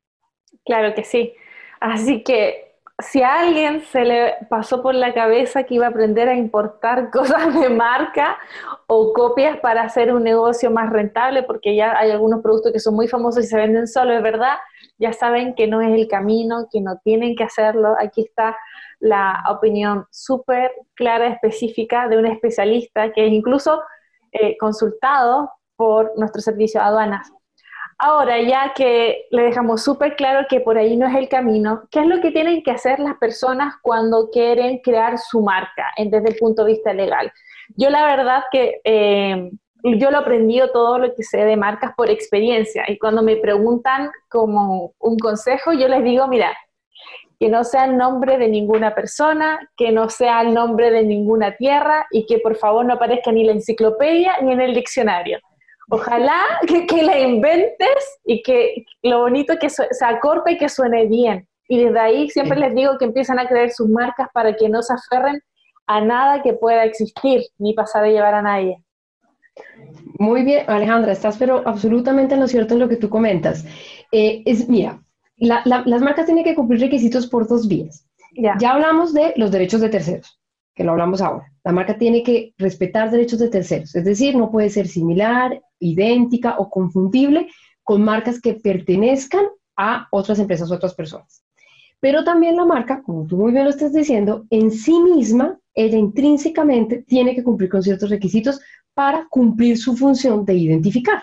Claro 0.65 0.95
que 0.95 1.05
sí. 1.05 1.33
Así 1.81 2.23
que 2.23 2.64
si 2.99 3.23
a 3.23 3.41
alguien 3.41 3.83
se 3.87 4.05
le 4.05 4.35
pasó 4.49 4.81
por 4.81 4.95
la 4.95 5.13
cabeza 5.13 5.65
que 5.65 5.75
iba 5.75 5.87
a 5.87 5.91
aprender 5.91 6.29
a 6.29 6.37
importar 6.37 7.11
cosas 7.13 7.53
de 7.59 7.69
marca 7.69 8.39
o 8.87 9.13
copias 9.13 9.59
para 9.59 9.83
hacer 9.83 10.15
un 10.15 10.23
negocio 10.23 10.71
más 10.71 10.91
rentable, 10.91 11.43
porque 11.43 11.75
ya 11.75 11.99
hay 11.99 12.11
algunos 12.11 12.41
productos 12.43 12.73
que 12.73 12.81
son 12.81 12.95
muy 12.95 13.09
famosos 13.09 13.45
y 13.45 13.49
se 13.49 13.57
venden 13.57 13.89
solo, 13.89 14.13
es 14.13 14.23
verdad, 14.23 14.57
ya 14.99 15.13
saben 15.13 15.55
que 15.55 15.67
no 15.67 15.81
es 15.81 15.93
el 15.93 16.07
camino, 16.07 16.69
que 16.71 16.81
no 16.81 16.99
tienen 17.03 17.35
que 17.35 17.45
hacerlo. 17.45 17.97
Aquí 17.99 18.23
está 18.23 18.57
la 19.01 19.43
opinión 19.51 20.07
súper 20.11 20.73
clara, 20.95 21.29
específica 21.29 22.09
de 22.09 22.17
un 22.17 22.27
especialista 22.27 23.13
que 23.13 23.27
es 23.27 23.33
incluso 23.33 23.83
eh, 24.33 24.57
consultado 24.59 25.51
por 25.77 26.13
nuestro 26.17 26.41
servicio 26.41 26.81
aduanas. 26.81 27.33
Ahora, 27.99 28.41
ya 28.41 28.73
que 28.75 29.27
le 29.31 29.43
dejamos 29.43 29.85
súper 29.85 30.17
claro 30.17 30.47
que 30.49 30.61
por 30.61 30.77
ahí 30.77 30.97
no 30.97 31.07
es 31.07 31.15
el 31.15 31.29
camino, 31.29 31.85
¿qué 31.91 32.01
es 32.01 32.07
lo 32.07 32.21
que 32.21 32.33
tienen 32.33 32.63
que 32.63 32.73
hacer 32.73 32.99
las 32.99 33.17
personas 33.19 33.75
cuando 33.83 34.31
quieren 34.31 34.79
crear 34.79 35.19
su 35.19 35.43
marca 35.43 35.87
desde 35.97 36.29
el 36.29 36.37
punto 36.37 36.65
de 36.65 36.73
vista 36.73 36.93
legal? 36.93 37.33
Yo 37.77 37.91
la 37.91 38.05
verdad 38.05 38.43
que 38.51 38.81
eh, 38.85 39.51
yo 39.85 40.11
lo 40.11 40.19
he 40.19 40.21
aprendido 40.21 40.71
todo 40.71 40.99
lo 40.99 41.15
que 41.15 41.23
sé 41.23 41.45
de 41.45 41.57
marcas 41.57 41.93
por 41.97 42.11
experiencia 42.11 42.85
y 42.89 42.99
cuando 42.99 43.23
me 43.23 43.37
preguntan 43.37 44.11
como 44.29 44.95
un 44.99 45.19
consejo, 45.19 45.73
yo 45.73 45.87
les 45.87 46.03
digo, 46.03 46.27
mira, 46.27 46.57
que 47.39 47.49
no 47.49 47.63
sea 47.63 47.85
el 47.85 47.97
nombre 47.97 48.39
de 48.39 48.49
ninguna 48.49 48.95
persona, 48.95 49.71
que 49.77 49.93
no 49.93 50.09
sea 50.09 50.43
el 50.43 50.53
nombre 50.53 50.91
de 50.91 51.05
ninguna 51.05 51.57
tierra 51.57 52.07
y 52.11 52.27
que 52.27 52.39
por 52.39 52.57
favor 52.57 52.85
no 52.85 52.95
aparezca 52.95 53.31
ni 53.31 53.43
en 53.43 53.47
la 53.49 53.53
enciclopedia 53.55 54.41
ni 54.43 54.53
en 54.53 54.61
el 54.61 54.75
diccionario 54.75 55.39
Ojalá 55.91 56.41
que, 56.67 57.03
la 57.03 57.19
inventes 57.19 58.19
y 58.25 58.43
que 58.43 58.85
lo 59.03 59.21
bonito 59.21 59.55
que 59.61 59.69
se 59.71 60.05
acorpe 60.05 60.53
y 60.53 60.59
que 60.59 60.69
suene 60.69 61.07
bien. 61.07 61.47
Y 61.69 61.83
desde 61.83 61.99
ahí 61.99 62.31
siempre 62.31 62.59
les 62.59 62.75
digo 62.75 62.99
que 62.99 63.07
empiezan 63.07 63.39
a 63.39 63.47
crear 63.47 63.71
sus 63.71 63.89
marcas 63.89 64.29
para 64.33 64.55
que 64.55 64.69
no 64.69 64.83
se 64.83 64.95
aferren 64.95 65.41
a 65.87 66.01
nada 66.01 66.43
que 66.43 66.55
pueda 66.55 66.85
existir 66.85 67.43
ni 67.59 67.75
pasar 67.75 68.05
a 68.05 68.09
llevar 68.09 68.35
a 68.35 68.43
nadie. 68.43 68.79
Muy 70.19 70.43
bien, 70.43 70.65
Alejandra, 70.69 71.13
estás 71.13 71.37
pero 71.37 71.63
absolutamente 71.67 72.35
en 72.35 72.41
lo 72.41 72.49
cierto 72.49 72.75
en 72.75 72.81
lo 72.81 72.89
que 72.89 72.97
tú 72.97 73.09
comentas. 73.09 73.65
Eh, 74.11 74.43
es, 74.47 74.69
mira, 74.69 75.01
las 75.37 76.03
marcas 76.03 76.27
tienen 76.27 76.45
que 76.45 76.55
cumplir 76.55 76.81
requisitos 76.81 77.27
por 77.27 77.47
dos 77.47 77.69
vías. 77.69 78.07
ya 78.35 78.71
hablamos 78.73 79.13
de 79.13 79.33
los 79.37 79.51
derechos 79.51 79.81
de 79.81 79.91
terceros 79.91 80.41
que 80.75 80.85
lo 80.85 80.93
hablamos 80.93 81.21
ahora. 81.21 81.53
La 81.65 81.73
marca 81.73 81.97
tiene 81.97 82.23
que 82.23 82.53
respetar 82.59 83.11
derechos 83.11 83.39
de 83.39 83.49
terceros, 83.49 83.95
es 83.95 84.05
decir, 84.05 84.37
no 84.37 84.51
puede 84.51 84.71
ser 84.71 84.89
similar, 84.89 85.63
idéntica 85.79 86.57
o 86.59 86.69
confundible 86.69 87.49
con 87.83 88.03
marcas 88.03 88.41
que 88.41 88.55
pertenezcan 88.55 89.47
a 89.77 90.09
otras 90.11 90.39
empresas 90.39 90.71
o 90.71 90.75
otras 90.75 90.95
personas. 90.95 91.45
Pero 92.01 92.25
también 92.25 92.57
la 92.57 92.65
marca, 92.65 93.03
como 93.03 93.27
tú 93.27 93.37
muy 93.37 93.53
bien 93.53 93.65
lo 93.65 93.71
estás 93.71 93.93
diciendo, 93.93 94.45
en 94.51 94.71
sí 94.71 94.99
misma, 95.01 95.59
ella 95.75 95.97
intrínsecamente 95.97 97.03
tiene 97.03 97.35
que 97.35 97.43
cumplir 97.43 97.71
con 97.71 97.83
ciertos 97.83 98.11
requisitos 98.11 98.61
para 98.93 99.27
cumplir 99.29 99.79
su 99.79 99.97
función 99.97 100.45
de 100.45 100.55
identificar. 100.55 101.23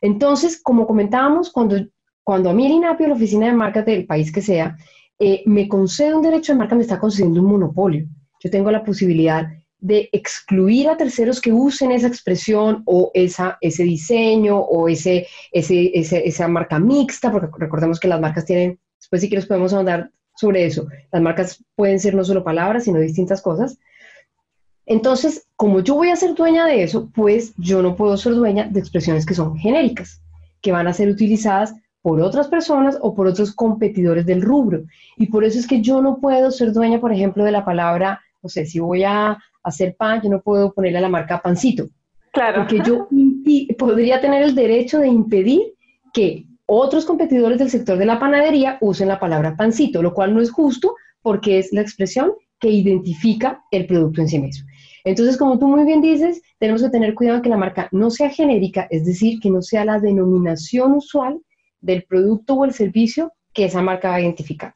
Entonces, 0.00 0.60
como 0.62 0.86
comentábamos, 0.86 1.50
cuando, 1.50 1.76
cuando 2.24 2.50
a 2.50 2.52
mí 2.52 2.66
el 2.66 2.72
INAPI 2.72 3.06
la 3.06 3.14
oficina 3.14 3.46
de 3.46 3.52
marcas 3.52 3.86
del 3.86 4.06
país 4.06 4.32
que 4.32 4.42
sea, 4.42 4.76
eh, 5.18 5.42
me 5.46 5.68
concede 5.68 6.14
un 6.14 6.22
derecho 6.22 6.52
de 6.52 6.58
marca, 6.58 6.74
me 6.74 6.82
está 6.82 6.98
concediendo 6.98 7.40
un 7.40 7.48
monopolio. 7.48 8.06
Yo 8.46 8.50
tengo 8.52 8.70
la 8.70 8.84
posibilidad 8.84 9.48
de 9.80 10.08
excluir 10.12 10.88
a 10.88 10.96
terceros 10.96 11.40
que 11.40 11.52
usen 11.52 11.90
esa 11.90 12.06
expresión 12.06 12.84
o 12.86 13.10
esa, 13.12 13.58
ese 13.60 13.82
diseño 13.82 14.56
o 14.56 14.88
ese, 14.88 15.26
ese, 15.50 15.90
esa 15.92 16.46
marca 16.46 16.78
mixta, 16.78 17.32
porque 17.32 17.48
recordemos 17.58 17.98
que 17.98 18.06
las 18.06 18.20
marcas 18.20 18.44
tienen, 18.44 18.78
después 19.00 19.20
si 19.20 19.28
quieres 19.28 19.46
podemos 19.46 19.72
hablar 19.72 20.12
sobre 20.36 20.64
eso, 20.64 20.86
las 21.10 21.20
marcas 21.20 21.64
pueden 21.74 21.98
ser 21.98 22.14
no 22.14 22.22
solo 22.22 22.44
palabras, 22.44 22.84
sino 22.84 23.00
distintas 23.00 23.42
cosas. 23.42 23.80
Entonces, 24.86 25.48
como 25.56 25.80
yo 25.80 25.96
voy 25.96 26.10
a 26.10 26.16
ser 26.16 26.36
dueña 26.36 26.66
de 26.66 26.84
eso, 26.84 27.10
pues 27.12 27.52
yo 27.56 27.82
no 27.82 27.96
puedo 27.96 28.16
ser 28.16 28.36
dueña 28.36 28.68
de 28.70 28.78
expresiones 28.78 29.26
que 29.26 29.34
son 29.34 29.56
genéricas, 29.56 30.22
que 30.62 30.70
van 30.70 30.86
a 30.86 30.92
ser 30.92 31.08
utilizadas 31.08 31.74
por 32.00 32.20
otras 32.20 32.46
personas 32.46 32.96
o 33.00 33.12
por 33.12 33.26
otros 33.26 33.52
competidores 33.52 34.24
del 34.24 34.40
rubro. 34.40 34.84
Y 35.16 35.26
por 35.26 35.42
eso 35.42 35.58
es 35.58 35.66
que 35.66 35.80
yo 35.80 36.00
no 36.00 36.20
puedo 36.20 36.52
ser 36.52 36.72
dueña, 36.72 37.00
por 37.00 37.12
ejemplo, 37.12 37.42
de 37.42 37.50
la 37.50 37.64
palabra, 37.64 38.20
no 38.46 38.48
sé, 38.48 38.64
si 38.64 38.78
voy 38.78 39.02
a 39.02 39.36
hacer 39.64 39.96
pan, 39.96 40.20
yo 40.22 40.30
no 40.30 40.40
puedo 40.40 40.72
ponerle 40.72 40.98
a 40.98 41.02
la 41.02 41.08
marca 41.08 41.42
pancito. 41.42 41.88
Claro. 42.32 42.60
Porque 42.60 42.80
yo 42.86 43.08
podría 43.76 44.20
tener 44.20 44.44
el 44.44 44.54
derecho 44.54 45.00
de 45.00 45.08
impedir 45.08 45.74
que 46.12 46.46
otros 46.66 47.04
competidores 47.04 47.58
del 47.58 47.70
sector 47.70 47.98
de 47.98 48.06
la 48.06 48.20
panadería 48.20 48.78
usen 48.80 49.08
la 49.08 49.18
palabra 49.18 49.56
pancito, 49.56 50.00
lo 50.00 50.14
cual 50.14 50.32
no 50.32 50.40
es 50.40 50.50
justo 50.50 50.94
porque 51.22 51.58
es 51.58 51.72
la 51.72 51.80
expresión 51.80 52.32
que 52.60 52.68
identifica 52.68 53.64
el 53.72 53.86
producto 53.86 54.20
en 54.20 54.28
sí 54.28 54.38
mismo. 54.38 54.68
Entonces, 55.04 55.36
como 55.36 55.58
tú 55.58 55.66
muy 55.66 55.84
bien 55.84 56.00
dices, 56.00 56.40
tenemos 56.58 56.82
que 56.82 56.90
tener 56.90 57.14
cuidado 57.14 57.42
que 57.42 57.48
la 57.48 57.56
marca 57.56 57.88
no 57.90 58.10
sea 58.10 58.30
genérica, 58.30 58.86
es 58.90 59.04
decir, 59.04 59.40
que 59.40 59.50
no 59.50 59.62
sea 59.62 59.84
la 59.84 59.98
denominación 59.98 60.92
usual 60.92 61.40
del 61.80 62.04
producto 62.04 62.54
o 62.54 62.64
el 62.64 62.72
servicio 62.72 63.32
que 63.52 63.64
esa 63.64 63.82
marca 63.82 64.10
va 64.10 64.16
a 64.16 64.20
identificar. 64.20 64.74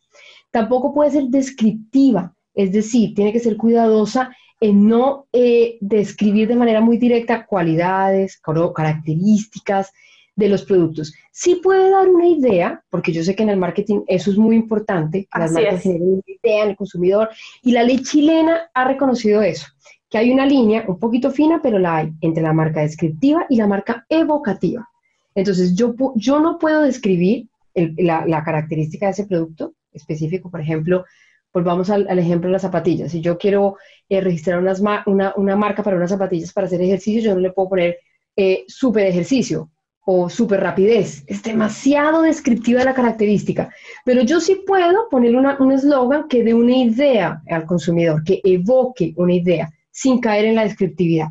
Tampoco 0.50 0.92
puede 0.92 1.10
ser 1.10 1.24
descriptiva, 1.24 2.34
es 2.54 2.72
decir, 2.72 3.14
tiene 3.14 3.32
que 3.32 3.40
ser 3.40 3.56
cuidadosa 3.56 4.34
en 4.60 4.88
no 4.88 5.26
eh, 5.32 5.78
describir 5.80 6.46
de 6.48 6.56
manera 6.56 6.80
muy 6.80 6.98
directa 6.98 7.46
cualidades, 7.46 8.40
características 8.74 9.90
de 10.36 10.48
los 10.48 10.64
productos. 10.64 11.14
Sí 11.32 11.56
puede 11.56 11.90
dar 11.90 12.08
una 12.08 12.26
idea, 12.26 12.82
porque 12.90 13.12
yo 13.12 13.22
sé 13.22 13.34
que 13.34 13.42
en 13.42 13.50
el 13.50 13.56
marketing 13.56 14.00
eso 14.06 14.30
es 14.30 14.36
muy 14.36 14.56
importante, 14.56 15.26
que 15.32 15.38
las 15.38 15.52
marcas 15.52 15.82
generen 15.82 16.14
una 16.14 16.22
idea 16.26 16.64
en 16.64 16.70
el 16.70 16.76
consumidor, 16.76 17.30
y 17.62 17.72
la 17.72 17.82
ley 17.82 18.02
chilena 18.02 18.70
ha 18.74 18.84
reconocido 18.86 19.42
eso, 19.42 19.66
que 20.10 20.18
hay 20.18 20.30
una 20.30 20.46
línea 20.46 20.84
un 20.88 20.98
poquito 20.98 21.30
fina, 21.30 21.60
pero 21.62 21.78
la 21.78 21.96
hay 21.96 22.12
entre 22.20 22.42
la 22.42 22.52
marca 22.52 22.80
descriptiva 22.80 23.46
y 23.48 23.56
la 23.56 23.66
marca 23.66 24.04
evocativa. 24.08 24.88
Entonces, 25.34 25.74
yo, 25.74 25.94
yo 26.16 26.40
no 26.40 26.58
puedo 26.58 26.82
describir 26.82 27.46
la, 27.74 28.26
la 28.26 28.42
característica 28.42 29.06
de 29.06 29.12
ese 29.12 29.26
producto 29.26 29.74
específico, 29.92 30.50
por 30.50 30.60
ejemplo, 30.60 31.04
Volvamos 31.52 31.90
al, 31.90 32.18
ejemplo 32.18 32.48
de 32.48 32.52
las 32.52 32.62
zapatillas. 32.62 33.10
Si 33.10 33.20
yo 33.20 33.36
quiero 33.36 33.76
eh, 34.08 34.20
registrar 34.20 34.60
una, 34.60 35.56
marca 35.56 35.82
para 35.82 35.96
unas 35.96 36.10
zapatillas 36.10 36.52
para 36.52 36.66
hacer 36.66 36.80
ejercicio, 36.80 37.20
yo 37.20 37.34
no 37.34 37.40
le 37.40 37.50
puedo 37.50 37.70
poner 37.70 37.98
eh, 38.36 38.64
ejercicio 38.96 39.70
o 40.04 40.28
super 40.28 40.60
rapidez. 40.60 41.24
Es 41.26 41.42
demasiado 41.42 42.22
descriptiva 42.22 42.84
la 42.84 42.94
característica. 42.94 43.72
Pero 44.04 44.22
yo 44.22 44.40
sí 44.40 44.62
puedo 44.66 45.08
poner 45.10 45.34
un 45.36 45.72
eslogan 45.72 46.28
que 46.28 46.42
dé 46.42 46.54
una 46.54 46.76
idea 46.76 47.42
al 47.48 47.66
consumidor, 47.66 48.22
que 48.24 48.40
evoque 48.44 49.12
una 49.16 49.34
idea 49.34 49.70
sin 49.90 50.20
caer 50.20 50.46
en 50.46 50.54
la 50.54 50.64
descriptividad. 50.64 51.28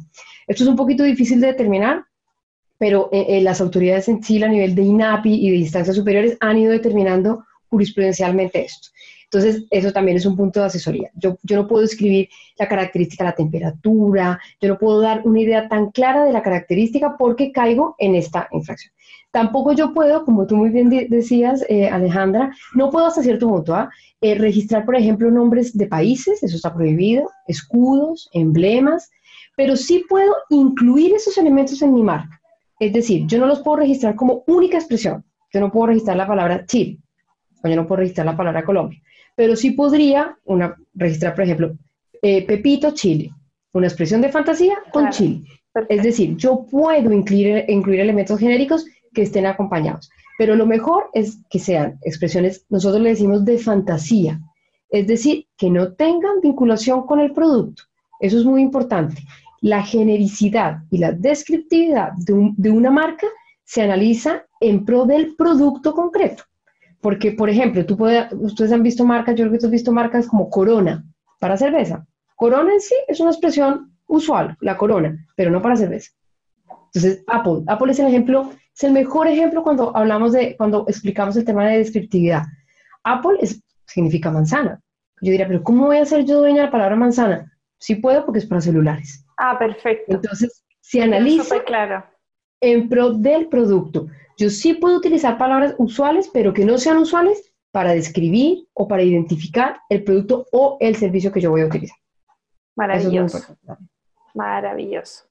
Esto 0.48 0.64
es 0.64 0.70
un 0.70 0.76
poquito 0.76 1.04
difícil 1.04 1.40
de 1.40 1.48
determinar, 1.48 2.04
pero 2.78 3.10
eh, 3.12 3.42
las 3.42 3.62
autoridades 3.62 4.08
en 4.08 4.22
Chile 4.22 4.46
a 4.46 4.50
nivel 4.50 4.76
de 4.76 4.84
INAPI 4.84 5.34
y 5.34 5.52
de 5.52 5.58
instancias 5.58 5.96
superiores 5.96 6.38
han 6.40 6.58
ido 6.58 6.72
determinando 6.72 7.46
jurisprudencialmente 7.70 8.66
esto. 8.66 8.90
Entonces, 9.32 9.68
eso 9.70 9.92
también 9.92 10.18
es 10.18 10.26
un 10.26 10.36
punto 10.36 10.60
de 10.60 10.66
asesoría. 10.66 11.12
Yo, 11.14 11.38
yo 11.44 11.56
no 11.56 11.68
puedo 11.68 11.84
escribir 11.84 12.30
la 12.58 12.68
característica 12.68 13.24
la 13.24 13.36
temperatura, 13.36 14.40
yo 14.60 14.70
no 14.70 14.80
puedo 14.80 15.02
dar 15.02 15.22
una 15.24 15.40
idea 15.40 15.68
tan 15.70 15.92
clara 15.92 16.24
de 16.24 16.34
la 16.34 16.42
característica 16.42 17.16
porque 17.16 17.52
caigo 17.52 17.96
en 18.00 18.16
esta 18.16 18.48
infracción. 18.52 18.92
Tampoco 19.30 19.74
yo 19.74 19.94
puedo, 19.94 20.26
como 20.26 20.48
tú 20.48 20.56
muy 20.56 20.72
bien 20.72 20.90
decías, 20.90 21.64
eh, 21.70 21.88
Alejandra, 21.88 22.52
no 22.74 22.90
puedo 22.90 23.06
hasta 23.06 23.22
cierto 23.22 23.48
punto 23.48 23.76
¿ah? 23.76 23.92
eh, 24.20 24.34
registrar, 24.34 24.84
por 24.84 24.96
ejemplo, 24.96 25.30
nombres 25.30 25.78
de 25.78 25.86
países, 25.86 26.42
eso 26.42 26.56
está 26.56 26.74
prohibido, 26.74 27.30
escudos, 27.46 28.32
emblemas, 28.34 29.12
pero 29.56 29.76
sí 29.76 30.06
puedo 30.10 30.34
incluir 30.50 31.14
esos 31.14 31.38
elementos 31.38 31.80
en 31.84 31.94
mi 31.94 32.02
marca. 32.02 32.42
Es 32.80 32.94
decir, 32.94 33.28
yo 33.28 33.38
no 33.38 33.46
los 33.46 33.60
puedo 33.60 33.78
registrar 33.78 34.16
como 34.16 34.44
única 34.48 34.78
expresión. 34.78 35.24
Yo 35.54 35.60
no 35.60 35.72
puedo 35.72 35.88
registrar 35.88 36.18
la 36.18 36.26
palabra 36.26 36.66
Chile, 36.66 36.98
o 37.64 37.68
yo 37.68 37.76
no 37.76 37.86
puedo 37.86 38.00
registrar 38.00 38.26
la 38.26 38.36
palabra 38.36 38.66
Colombia 38.66 39.00
pero 39.40 39.56
sí 39.56 39.72
podría 39.72 40.38
una, 40.44 40.76
registrar, 40.94 41.34
por 41.34 41.46
ejemplo, 41.46 41.72
eh, 42.22 42.46
Pepito 42.46 42.92
Chile, 42.92 43.32
una 43.72 43.88
expresión 43.88 44.20
de 44.20 44.28
fantasía 44.28 44.80
con 44.92 45.10
Chile. 45.12 45.44
Es 45.88 46.04
decir, 46.04 46.36
yo 46.36 46.66
puedo 46.70 47.14
incluir, 47.14 47.64
incluir 47.70 48.02
elementos 48.02 48.38
genéricos 48.38 48.86
que 49.14 49.22
estén 49.22 49.46
acompañados, 49.46 50.10
pero 50.38 50.58
lo 50.58 50.66
mejor 50.66 51.06
es 51.14 51.38
que 51.50 51.58
sean 51.58 51.98
expresiones, 52.02 52.66
nosotros 52.68 53.02
le 53.02 53.12
decimos 53.12 53.46
de 53.46 53.58
fantasía, 53.60 54.42
es 54.90 55.08
decir, 55.08 55.48
que 55.56 55.70
no 55.70 55.94
tengan 55.94 56.42
vinculación 56.42 57.06
con 57.06 57.22
el 57.22 57.32
producto. 57.32 57.84
Eso 58.20 58.40
es 58.40 58.44
muy 58.44 58.62
importante. 58.62 59.24
La 59.62 59.84
genericidad 59.84 60.80
y 60.92 60.98
la 60.98 61.14
descriptividad 61.14 62.12
de, 62.18 62.52
de 62.58 62.72
una 62.72 62.92
marca 62.92 63.28
se 63.64 63.84
analiza 63.84 64.44
en 64.60 64.84
pro 64.84 65.06
del 65.06 65.38
producto 65.38 65.94
concreto. 65.94 66.44
Porque, 67.02 67.32
por 67.32 67.50
ejemplo, 67.50 67.86
tú 67.86 67.98
puedes, 67.98 68.28
ustedes 68.34 68.72
han 68.72 68.84
visto 68.84 69.06
marcas, 69.06 69.36
yo 69.36 69.44
creo 69.44 69.54
que 69.54 69.60
tú 69.60 69.66
has 69.68 69.72
visto 69.72 69.92
marcas 69.92 70.28
como 70.28 70.50
Corona 70.50 71.04
para 71.40 71.58
cerveza. 71.58 72.06
Corona 72.36 72.74
en 72.74 72.82
sí 72.82 72.96
es 73.08 73.20
una 73.20 73.32
expresión 73.32 73.94
usual, 74.08 74.58
la 74.60 74.78
corona, 74.78 75.26
pero 75.36 75.52
no 75.52 75.62
para 75.62 75.76
cerveza. 75.76 76.12
Entonces, 76.94 77.24
Apple. 77.28 77.64
Apple 77.68 77.92
es 77.92 78.00
el 78.00 78.08
ejemplo, 78.08 78.52
es 78.76 78.84
el 78.84 78.92
mejor 78.92 79.28
ejemplo 79.28 79.64
cuando 79.64 79.96
hablamos 79.96 80.34
de, 80.34 80.58
cuando 80.58 80.86
explicamos 80.88 81.38
el 81.38 81.46
tema 81.46 81.68
de 81.68 81.78
descriptividad. 81.78 82.44
Apple 83.04 83.38
es, 83.42 83.62
significa 83.86 84.32
manzana. 84.32 84.82
Yo 85.22 85.32
diría, 85.32 85.48
pero 85.48 85.64
¿cómo 85.64 85.88
voy 85.88 85.98
a 85.98 86.06
ser 86.06 86.26
yo 86.26 86.40
dueña 86.40 86.62
de 86.62 86.66
la 86.66 86.72
palabra 86.72 86.96
manzana? 86.96 87.52
Sí 87.78 87.96
puedo 87.96 88.26
porque 88.26 88.40
es 88.40 88.46
para 88.46 88.62
celulares. 88.62 89.26
Ah, 89.38 89.58
perfecto. 89.58 90.16
Entonces, 90.16 90.64
si 90.82 91.00
analiza 91.00 91.64
claro. 91.64 92.04
En 92.62 92.90
pro 92.90 93.12
del 93.12 93.48
producto. 93.48 94.08
Yo 94.38 94.50
sí 94.50 94.74
puedo 94.74 94.98
utilizar 94.98 95.38
palabras 95.38 95.76
usuales, 95.78 96.30
pero 96.34 96.54
que 96.54 96.66
no 96.66 96.78
sean 96.78 96.98
usuales 96.98 97.54
para 97.72 97.94
describir 97.94 98.68
o 98.74 98.88
para 98.88 99.04
identificar 99.04 99.82
el 99.90 100.04
producto 100.04 100.46
o 100.52 100.78
el 100.80 100.96
servicio 100.96 101.32
que 101.32 101.42
yo 101.42 101.52
voy 101.52 101.62
a 101.62 101.66
utilizar. 101.66 101.98
Maravilloso. 102.76 103.56
Maravilloso. 104.34 105.26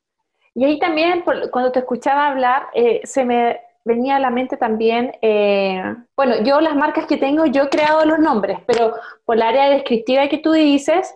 Y 0.55 0.65
ahí 0.65 0.79
también, 0.79 1.25
cuando 1.51 1.73
te 1.73 1.79
escuchaba 1.81 2.29
hablar, 2.29 2.67
eh, 2.75 3.01
se 3.05 3.25
me 3.25 3.61
venía 3.85 4.17
a 4.17 4.21
la 4.21 4.31
mente 4.31 4.57
también, 4.57 5.13
eh, 5.23 5.83
bueno, 6.15 6.43
yo 6.43 6.61
las 6.61 6.77
marcas 6.77 7.07
que 7.07 7.17
tengo, 7.17 7.47
yo 7.47 7.65
he 7.65 7.69
creado 7.71 8.05
los 8.05 8.19
nombres, 8.19 8.59
pero 8.67 8.95
por 9.25 9.39
la 9.39 9.49
área 9.49 9.71
descriptiva 9.71 10.29
que 10.29 10.39
tú 10.39 10.53
dices, 10.53 11.15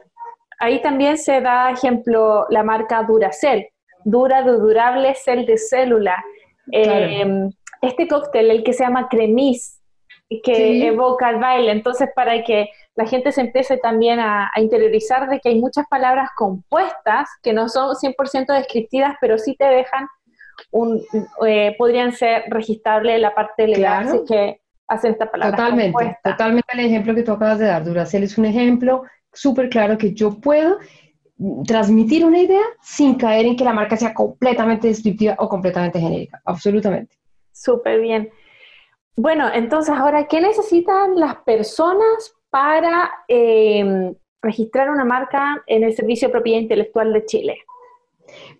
ahí 0.58 0.80
también 0.80 1.18
se 1.18 1.40
da 1.40 1.70
ejemplo 1.70 2.46
la 2.48 2.62
marca 2.62 3.02
Duracell, 3.02 3.66
dura 4.04 4.42
de 4.42 4.52
durable, 4.52 5.14
cel 5.14 5.46
de 5.46 5.58
célula. 5.58 6.22
Eh, 6.70 7.50
este 7.80 8.06
cóctel, 8.06 8.50
el 8.50 8.62
que 8.62 8.72
se 8.72 8.84
llama 8.84 9.08
cremis, 9.08 9.82
que 10.42 10.86
evoca 10.86 11.30
el 11.30 11.36
baile, 11.36 11.72
entonces 11.72 12.08
para 12.14 12.42
que 12.42 12.70
la 12.94 13.06
gente 13.06 13.32
se 13.32 13.40
empiece 13.40 13.76
también 13.78 14.20
a, 14.20 14.50
interiorizar 14.56 15.28
de 15.28 15.40
que 15.40 15.50
hay 15.50 15.60
muchas 15.60 15.86
palabras 15.88 16.30
compuestas 16.36 17.28
que 17.42 17.52
no 17.52 17.68
son 17.68 17.94
100% 17.94 18.46
descriptivas, 18.54 19.16
pero 19.20 19.38
sí 19.38 19.56
te 19.56 19.64
dejan 19.64 20.06
un, 20.70 21.02
eh, 21.46 21.74
podrían 21.78 22.12
ser 22.12 22.44
registrables 22.48 23.20
la 23.20 23.34
parte 23.34 23.66
legal, 23.66 24.04
claro. 24.04 24.24
que 24.26 24.60
hacen 24.86 25.12
esta 25.12 25.30
palabra. 25.30 25.56
Totalmente, 25.56 26.18
totalmente 26.22 26.68
el 26.74 26.80
ejemplo 26.80 27.14
que 27.14 27.22
tú 27.22 27.32
acabas 27.32 27.58
de 27.58 27.66
dar, 27.66 27.84
Duracell 27.84 28.22
es 28.22 28.38
un 28.38 28.44
ejemplo 28.44 29.04
súper 29.32 29.68
claro 29.70 29.96
que 29.96 30.12
yo 30.12 30.38
puedo 30.40 30.78
transmitir 31.66 32.24
una 32.24 32.38
idea 32.38 32.62
sin 32.80 33.14
caer 33.16 33.46
en 33.46 33.56
que 33.56 33.64
la 33.64 33.72
marca 33.72 33.96
sea 33.96 34.14
completamente 34.14 34.88
descriptiva 34.88 35.34
o 35.38 35.48
completamente 35.48 36.00
genérica, 36.00 36.40
absolutamente. 36.44 37.16
Súper 37.52 38.00
bien. 38.00 38.30
Bueno, 39.16 39.48
entonces 39.52 39.94
ahora, 39.94 40.26
¿qué 40.26 40.40
necesitan 40.40 41.18
las 41.18 41.36
personas 41.36 42.34
para 42.50 43.10
em, 43.28 44.14
registrar 44.40 44.90
una 44.90 45.04
marca 45.04 45.62
en 45.66 45.84
el 45.84 45.94
Servicio 45.94 46.28
de 46.28 46.32
Propiedad 46.32 46.60
Intelectual 46.60 47.12
de 47.12 47.24
Chile? 47.26 47.58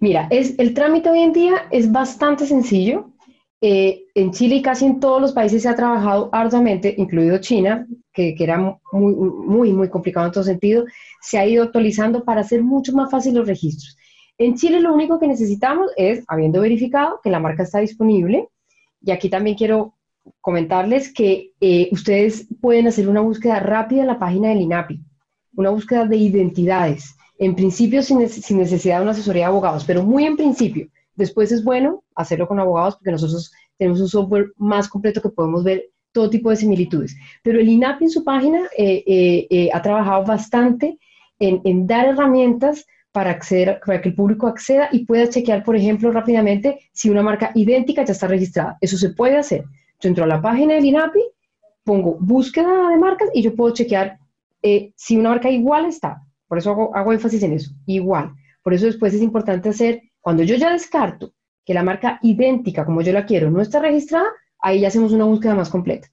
Mira, 0.01 0.27
es, 0.31 0.59
el 0.59 0.75
trámite 0.75 1.11
hoy 1.11 1.20
en 1.20 1.33
día 1.33 1.66
es 1.70 1.91
bastante 1.91 2.47
sencillo. 2.47 3.11
Eh, 3.64 4.06
en 4.16 4.32
Chile 4.32 4.56
y 4.56 4.62
casi 4.62 4.86
en 4.86 4.98
todos 4.98 5.20
los 5.20 5.32
países 5.32 5.62
se 5.62 5.68
ha 5.68 5.76
trabajado 5.76 6.28
arduamente, 6.32 6.92
incluido 6.98 7.38
China, 7.38 7.86
que, 8.12 8.34
que, 8.34 8.42
era 8.42 8.58
muy, 8.58 9.14
muy, 9.14 9.72
muy 9.72 9.88
complicado 9.88 10.26
en 10.26 10.32
todo 10.32 10.42
sentido, 10.42 10.84
se 11.20 11.38
ha 11.38 11.46
ido 11.46 11.62
actualizando 11.62 12.24
para 12.24 12.40
hacer 12.40 12.64
mucho 12.64 12.92
más 12.92 13.08
fácil 13.08 13.34
los 13.34 13.46
registros. 13.46 13.96
En 14.36 14.56
Chile 14.56 14.80
lo 14.80 14.92
único 14.92 15.20
que 15.20 15.28
necesitamos 15.28 15.92
es, 15.96 16.24
habiendo 16.26 16.60
verificado 16.60 17.20
que 17.22 17.30
la 17.30 17.38
marca 17.38 17.62
está 17.62 17.78
disponible, 17.78 18.48
y 19.00 19.12
aquí 19.12 19.30
también 19.30 19.56
quiero 19.56 19.94
comentarles 20.40 21.12
que 21.12 21.52
eh, 21.60 21.88
ustedes 21.92 22.48
pueden 22.60 22.88
hacer 22.88 23.08
una 23.08 23.20
búsqueda 23.20 23.60
rápida 23.60 24.00
en 24.00 24.08
la 24.08 24.18
página 24.18 24.48
del 24.48 24.62
INAPI, 24.62 25.00
una 25.54 25.70
búsqueda 25.70 26.04
de 26.04 26.16
identidades, 26.16 27.14
en 27.38 27.54
principio 27.54 28.02
sin, 28.02 28.28
sin 28.28 28.58
necesidad 28.58 28.96
de 28.96 29.02
una 29.02 29.12
asesoría 29.12 29.42
de 29.42 29.46
abogados, 29.46 29.84
pero 29.84 30.02
muy 30.02 30.24
en 30.24 30.36
principio. 30.36 30.88
Después 31.14 31.52
es 31.52 31.62
bueno 31.64 32.04
hacerlo 32.14 32.48
con 32.48 32.60
abogados 32.60 32.96
porque 32.96 33.12
nosotros 33.12 33.52
tenemos 33.78 34.00
un 34.00 34.08
software 34.08 34.52
más 34.56 34.88
completo 34.88 35.20
que 35.20 35.28
podemos 35.28 35.64
ver 35.64 35.90
todo 36.12 36.30
tipo 36.30 36.50
de 36.50 36.56
similitudes. 36.56 37.16
Pero 37.42 37.58
el 37.58 37.68
INAPI 37.68 38.04
en 38.04 38.10
su 38.10 38.22
página 38.22 38.60
eh, 38.76 39.02
eh, 39.06 39.46
eh, 39.50 39.70
ha 39.72 39.82
trabajado 39.82 40.24
bastante 40.24 40.98
en, 41.38 41.86
dar 41.88 42.06
herramientas 42.06 42.86
para, 43.10 43.30
acceder, 43.30 43.80
para 43.84 44.00
que 44.00 44.10
el 44.10 44.14
público 44.14 44.46
acceda 44.46 44.88
y 44.92 45.04
pueda 45.04 45.28
chequear, 45.28 45.64
por 45.64 45.74
ejemplo, 45.74 46.12
rápidamente 46.12 46.78
si 46.92 47.10
una 47.10 47.22
marca 47.22 47.50
idéntica 47.54 48.04
ya 48.04 48.12
está 48.12 48.28
registrada. 48.28 48.78
Eso 48.80 48.96
se 48.96 49.10
puede 49.10 49.36
hacer. 49.36 49.64
Yo 49.98 50.08
entro 50.08 50.24
a 50.24 50.28
la 50.28 50.40
página 50.40 50.74
del 50.74 50.84
INAPI, 50.84 51.20
pongo 51.82 52.16
búsqueda 52.20 52.90
de 52.90 52.96
marcas 52.96 53.28
y 53.34 53.42
yo 53.42 53.56
puedo 53.56 53.74
chequear 53.74 54.18
si 54.94 55.16
una 55.16 55.30
marca 55.30 55.50
igual 55.50 55.86
está. 55.86 56.22
Por 56.46 56.58
eso 56.58 56.70
hago, 56.70 56.94
hago 56.94 57.12
énfasis 57.12 57.42
en 57.42 57.54
eso, 57.54 57.72
igual. 57.86 58.32
Por 58.62 58.74
eso 58.74 58.86
después 58.86 59.12
es 59.12 59.22
importante 59.22 59.68
hacer, 59.68 60.02
cuando 60.23 60.43
yo 60.43 60.57
ya 60.57 60.73
descarto 60.73 61.35
que 61.64 61.75
la 61.75 61.83
marca 61.83 62.18
idéntica 62.23 62.87
como 62.87 63.03
yo 63.03 63.12
la 63.12 63.27
quiero 63.27 63.51
no 63.51 63.61
está 63.61 63.81
registrada, 63.81 64.29
ahí 64.59 64.81
ya 64.81 64.89
hacemos 64.89 65.12
una 65.12 65.25
búsqueda 65.25 65.55
más 65.55 65.68
completa. 65.68 66.09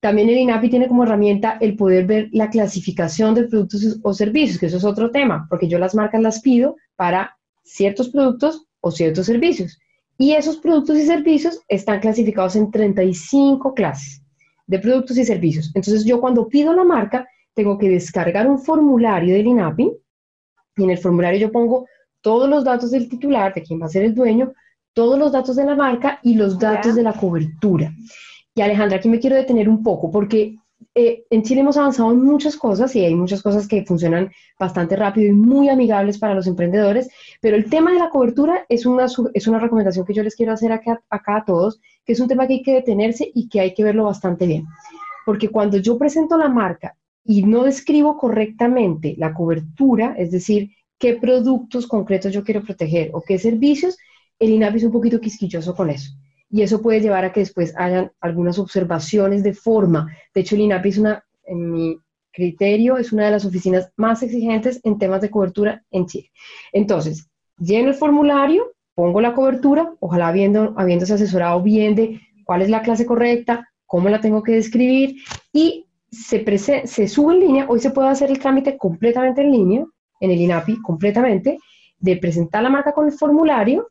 También 0.00 0.28
el 0.28 0.38
INAPI 0.38 0.70
tiene 0.70 0.88
como 0.88 1.02
herramienta 1.02 1.58
el 1.60 1.76
poder 1.76 2.06
ver 2.06 2.28
la 2.32 2.50
clasificación 2.50 3.34
de 3.34 3.44
productos 3.44 3.98
o 4.02 4.14
servicios, 4.14 4.58
que 4.58 4.66
eso 4.66 4.76
es 4.76 4.84
otro 4.84 5.10
tema, 5.10 5.46
porque 5.50 5.68
yo 5.68 5.78
las 5.78 5.94
marcas 5.94 6.22
las 6.22 6.40
pido 6.40 6.76
para 6.94 7.36
ciertos 7.64 8.08
productos 8.08 8.66
o 8.80 8.92
ciertos 8.92 9.26
servicios. 9.26 9.78
Y 10.16 10.32
esos 10.32 10.58
productos 10.58 10.98
y 10.98 11.06
servicios 11.06 11.60
están 11.68 12.00
clasificados 12.00 12.54
en 12.54 12.70
35 12.70 13.74
clases 13.74 14.22
de 14.66 14.78
productos 14.78 15.18
y 15.18 15.24
servicios. 15.24 15.72
Entonces 15.74 16.04
yo 16.04 16.20
cuando 16.20 16.48
pido 16.48 16.72
la 16.72 16.84
marca, 16.84 17.26
tengo 17.54 17.76
que 17.76 17.88
descargar 17.88 18.46
un 18.46 18.60
formulario 18.60 19.34
del 19.34 19.48
INAPI 19.48 19.92
y 20.76 20.84
en 20.84 20.90
el 20.90 20.98
formulario 20.98 21.40
yo 21.40 21.50
pongo 21.50 21.86
todos 22.28 22.46
los 22.46 22.62
datos 22.62 22.90
del 22.90 23.08
titular, 23.08 23.54
de 23.54 23.62
quién 23.62 23.80
va 23.80 23.86
a 23.86 23.88
ser 23.88 24.04
el 24.04 24.14
dueño, 24.14 24.52
todos 24.92 25.18
los 25.18 25.32
datos 25.32 25.56
de 25.56 25.64
la 25.64 25.74
marca 25.74 26.20
y 26.22 26.34
los 26.34 26.58
datos 26.58 26.94
de 26.94 27.02
la 27.02 27.14
cobertura. 27.14 27.90
Y 28.54 28.60
Alejandra, 28.60 28.98
aquí 28.98 29.08
me 29.08 29.18
quiero 29.18 29.34
detener 29.34 29.66
un 29.66 29.82
poco 29.82 30.10
porque 30.10 30.58
eh, 30.94 31.24
en 31.30 31.42
Chile 31.42 31.62
hemos 31.62 31.78
avanzado 31.78 32.12
en 32.12 32.22
muchas 32.22 32.54
cosas 32.54 32.94
y 32.94 33.02
hay 33.02 33.14
muchas 33.14 33.40
cosas 33.40 33.66
que 33.66 33.82
funcionan 33.86 34.30
bastante 34.60 34.94
rápido 34.94 35.28
y 35.28 35.32
muy 35.32 35.70
amigables 35.70 36.18
para 36.18 36.34
los 36.34 36.46
emprendedores, 36.46 37.08
pero 37.40 37.56
el 37.56 37.70
tema 37.70 37.94
de 37.94 37.98
la 37.98 38.10
cobertura 38.10 38.66
es 38.68 38.84
una, 38.84 39.06
es 39.32 39.46
una 39.46 39.58
recomendación 39.58 40.04
que 40.04 40.12
yo 40.12 40.22
les 40.22 40.36
quiero 40.36 40.52
hacer 40.52 40.70
acá, 40.70 41.00
acá 41.08 41.38
a 41.38 41.44
todos, 41.46 41.80
que 42.04 42.12
es 42.12 42.20
un 42.20 42.28
tema 42.28 42.46
que 42.46 42.56
hay 42.56 42.62
que 42.62 42.74
detenerse 42.74 43.30
y 43.34 43.48
que 43.48 43.60
hay 43.60 43.72
que 43.72 43.84
verlo 43.84 44.04
bastante 44.04 44.46
bien. 44.46 44.66
Porque 45.24 45.48
cuando 45.48 45.78
yo 45.78 45.96
presento 45.96 46.36
la 46.36 46.50
marca 46.50 46.94
y 47.24 47.42
no 47.42 47.64
describo 47.64 48.18
correctamente 48.18 49.14
la 49.16 49.32
cobertura, 49.32 50.14
es 50.18 50.30
decir, 50.30 50.72
qué 50.98 51.14
productos 51.14 51.86
concretos 51.86 52.32
yo 52.32 52.44
quiero 52.44 52.62
proteger 52.62 53.10
o 53.12 53.22
qué 53.22 53.38
servicios, 53.38 53.96
el 54.38 54.50
INAPI 54.50 54.78
es 54.78 54.84
un 54.84 54.92
poquito 54.92 55.20
quisquilloso 55.20 55.74
con 55.74 55.90
eso. 55.90 56.12
Y 56.50 56.62
eso 56.62 56.80
puede 56.80 57.00
llevar 57.00 57.24
a 57.24 57.32
que 57.32 57.40
después 57.40 57.74
hayan 57.76 58.10
algunas 58.20 58.58
observaciones 58.58 59.42
de 59.42 59.52
forma. 59.54 60.14
De 60.34 60.40
hecho, 60.40 60.54
el 60.54 60.62
INAPI 60.62 60.88
es 60.88 60.98
una, 60.98 61.24
en 61.44 61.72
mi 61.72 61.98
criterio, 62.32 62.96
es 62.96 63.12
una 63.12 63.26
de 63.26 63.32
las 63.32 63.44
oficinas 63.44 63.90
más 63.96 64.22
exigentes 64.22 64.80
en 64.84 64.98
temas 64.98 65.20
de 65.20 65.30
cobertura 65.30 65.84
en 65.90 66.06
Chile. 66.06 66.30
Entonces, 66.72 67.28
lleno 67.58 67.88
el 67.88 67.94
formulario, 67.94 68.72
pongo 68.94 69.20
la 69.20 69.34
cobertura, 69.34 69.92
ojalá 70.00 70.28
habiendo, 70.28 70.74
habiéndose 70.76 71.14
asesorado 71.14 71.62
bien 71.62 71.94
de 71.94 72.20
cuál 72.44 72.62
es 72.62 72.70
la 72.70 72.82
clase 72.82 73.06
correcta, 73.06 73.68
cómo 73.86 74.08
la 74.08 74.20
tengo 74.20 74.42
que 74.42 74.52
describir 74.52 75.16
y 75.52 75.86
se, 76.10 76.44
se 76.86 77.08
sube 77.08 77.34
en 77.34 77.40
línea. 77.40 77.66
Hoy 77.68 77.80
se 77.80 77.90
puede 77.90 78.08
hacer 78.08 78.30
el 78.30 78.38
trámite 78.38 78.78
completamente 78.78 79.42
en 79.42 79.52
línea, 79.52 79.84
en 80.20 80.30
el 80.30 80.40
INAPI, 80.40 80.80
completamente, 80.82 81.58
de 81.98 82.16
presentar 82.16 82.62
la 82.62 82.70
marca 82.70 82.92
con 82.92 83.06
el 83.06 83.12
formulario 83.12 83.88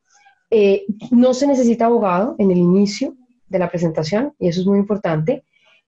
eh, 0.49 0.85
no 1.11 1.33
se 1.33 1.47
necesita 1.47 1.85
abogado 1.85 2.35
en 2.39 2.51
el 2.51 2.57
inicio 2.57 3.15
de 3.49 3.59
la 3.59 3.69
presentación, 3.69 4.33
y 4.39 4.47
eso 4.47 4.61
es 4.61 4.67
muy 4.67 4.79
importante. 4.79 5.43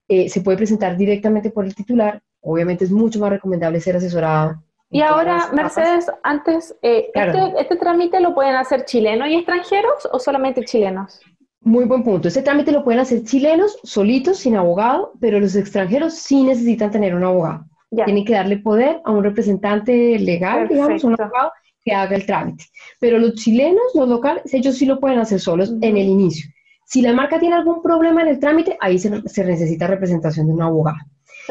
Eh, 0.08 0.28
se 0.28 0.40
puede 0.40 0.58
presentar 0.58 0.96
directamente 0.96 1.50
por 1.50 1.64
el 1.64 1.74
titular. 1.74 2.20
Obviamente 2.42 2.84
es 2.84 2.90
mucho 2.90 3.20
más 3.20 3.30
recomendable 3.30 3.80
ser 3.80 3.96
asesorado. 3.96 4.62
Y 4.90 5.02
ahora, 5.02 5.50
Mercedes, 5.52 6.10
antes, 6.24 6.74
eh, 6.82 7.10
este, 7.14 7.60
este, 7.60 7.76
trámite 7.76 8.18
lo 8.18 8.34
pueden 8.34 8.56
hacer 8.56 8.84
chilenos 8.84 9.28
y 9.28 9.36
extranjeros 9.36 10.08
o 10.10 10.18
solamente 10.18 10.64
chilenos? 10.64 11.20
Muy 11.60 11.84
buen 11.84 12.02
punto. 12.02 12.26
Este 12.26 12.42
trámite 12.42 12.72
lo 12.72 12.82
pueden 12.82 13.00
hacer 13.00 13.22
chilenos, 13.22 13.78
solitos, 13.84 14.38
sin 14.38 14.56
abogado, 14.56 15.12
pero 15.20 15.38
los 15.38 15.54
extranjeros 15.54 16.14
sí 16.14 16.42
necesitan 16.42 16.90
tener 16.90 17.14
un 17.14 17.22
abogado. 17.22 17.66
Tienen 17.90 18.24
que 18.24 18.34
darle 18.34 18.58
poder 18.58 19.00
a 19.04 19.10
un 19.10 19.24
representante 19.24 20.18
legal, 20.18 20.68
digamos, 20.68 21.02
un 21.02 21.20
abogado, 21.20 21.52
que 21.82 21.92
haga 21.92 22.14
el 22.14 22.26
trámite. 22.26 22.64
Pero 23.00 23.18
los 23.18 23.34
chilenos, 23.34 23.82
los 23.94 24.08
locales, 24.08 24.52
ellos 24.52 24.76
sí 24.76 24.86
lo 24.86 25.00
pueden 25.00 25.18
hacer 25.18 25.40
solos 25.40 25.72
en 25.80 25.96
el 25.96 26.06
inicio. 26.06 26.50
Si 26.84 27.02
la 27.02 27.12
marca 27.12 27.38
tiene 27.38 27.54
algún 27.54 27.82
problema 27.82 28.22
en 28.22 28.28
el 28.28 28.40
trámite, 28.40 28.76
ahí 28.80 28.98
se, 28.98 29.10
necesita 29.10 29.86
representación 29.86 30.46
de 30.46 30.52
un 30.52 30.62
abogado. 30.62 30.98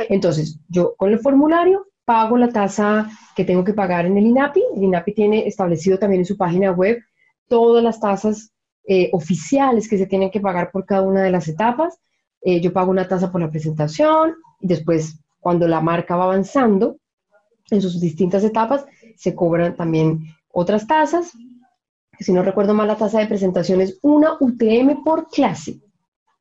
Entonces, 0.09 0.59
yo 0.67 0.95
con 0.97 1.11
el 1.11 1.19
formulario 1.19 1.87
pago 2.05 2.37
la 2.37 2.49
tasa 2.49 3.09
que 3.35 3.45
tengo 3.45 3.63
que 3.63 3.73
pagar 3.73 4.05
en 4.05 4.17
el 4.17 4.25
INAPI. 4.25 4.61
El 4.75 4.83
INAPI 4.83 5.13
tiene 5.13 5.47
establecido 5.47 5.97
también 5.97 6.21
en 6.21 6.25
su 6.25 6.37
página 6.37 6.71
web 6.71 6.99
todas 7.47 7.83
las 7.83 7.99
tasas 7.99 8.51
eh, 8.87 9.09
oficiales 9.13 9.87
que 9.87 9.97
se 9.97 10.07
tienen 10.07 10.31
que 10.31 10.41
pagar 10.41 10.71
por 10.71 10.85
cada 10.85 11.03
una 11.03 11.21
de 11.21 11.31
las 11.31 11.47
etapas. 11.47 11.99
Eh, 12.41 12.59
yo 12.61 12.73
pago 12.73 12.91
una 12.91 13.07
tasa 13.07 13.31
por 13.31 13.39
la 13.39 13.51
presentación 13.51 14.33
y 14.59 14.67
después, 14.67 15.19
cuando 15.39 15.67
la 15.67 15.81
marca 15.81 16.15
va 16.15 16.25
avanzando 16.25 16.97
en 17.71 17.81
sus 17.81 17.99
distintas 17.99 18.43
etapas, 18.43 18.85
se 19.15 19.35
cobran 19.35 19.75
también 19.75 20.23
otras 20.51 20.87
tasas. 20.87 21.31
Si 22.19 22.33
no 22.33 22.43
recuerdo 22.43 22.73
mal, 22.73 22.87
la 22.87 22.97
tasa 22.97 23.19
de 23.19 23.27
presentación 23.27 23.81
es 23.81 23.99
una 24.01 24.33
UTM 24.39 25.03
por 25.03 25.29
clase. 25.29 25.79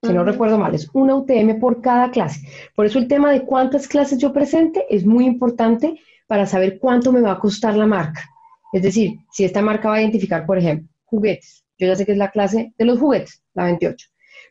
Si 0.03 0.13
no 0.13 0.25
recuerdo 0.25 0.59
mal, 0.59 0.75
es 0.75 0.89
una 0.93 1.17
UTM 1.17 1.59
por 1.59 1.81
cada 1.81 2.11
clase. 2.11 2.41
Por 2.75 2.87
eso 2.87 2.99
el 2.99 3.09
tema 3.09 3.33
de 3.33 3.45
cuántas 3.45 3.89
clases 3.89 4.19
yo 4.19 4.33
presente 4.33 4.87
es 4.89 5.05
muy 5.05 5.27
importante 5.27 6.01
para 6.29 6.47
saber 6.47 6.79
cuánto 6.79 7.11
me 7.11 7.21
va 7.21 7.33
a 7.33 7.39
costar 7.39 7.77
la 7.77 7.87
marca. 7.87 8.29
Es 8.73 8.83
decir, 8.83 9.19
si 9.33 9.45
esta 9.45 9.61
marca 9.61 9.89
va 9.89 9.97
a 9.97 10.01
identificar, 10.01 10.47
por 10.47 10.59
ejemplo, 10.59 10.89
juguetes, 11.05 11.65
yo 11.79 11.87
ya 11.87 11.97
sé 11.97 12.07
que 12.07 12.13
es 12.13 12.19
la 12.19 12.31
clase 12.31 12.75
de 12.77 12.85
los 12.85 12.99
juguetes, 12.99 13.43
la 13.55 13.65
28. 13.65 14.09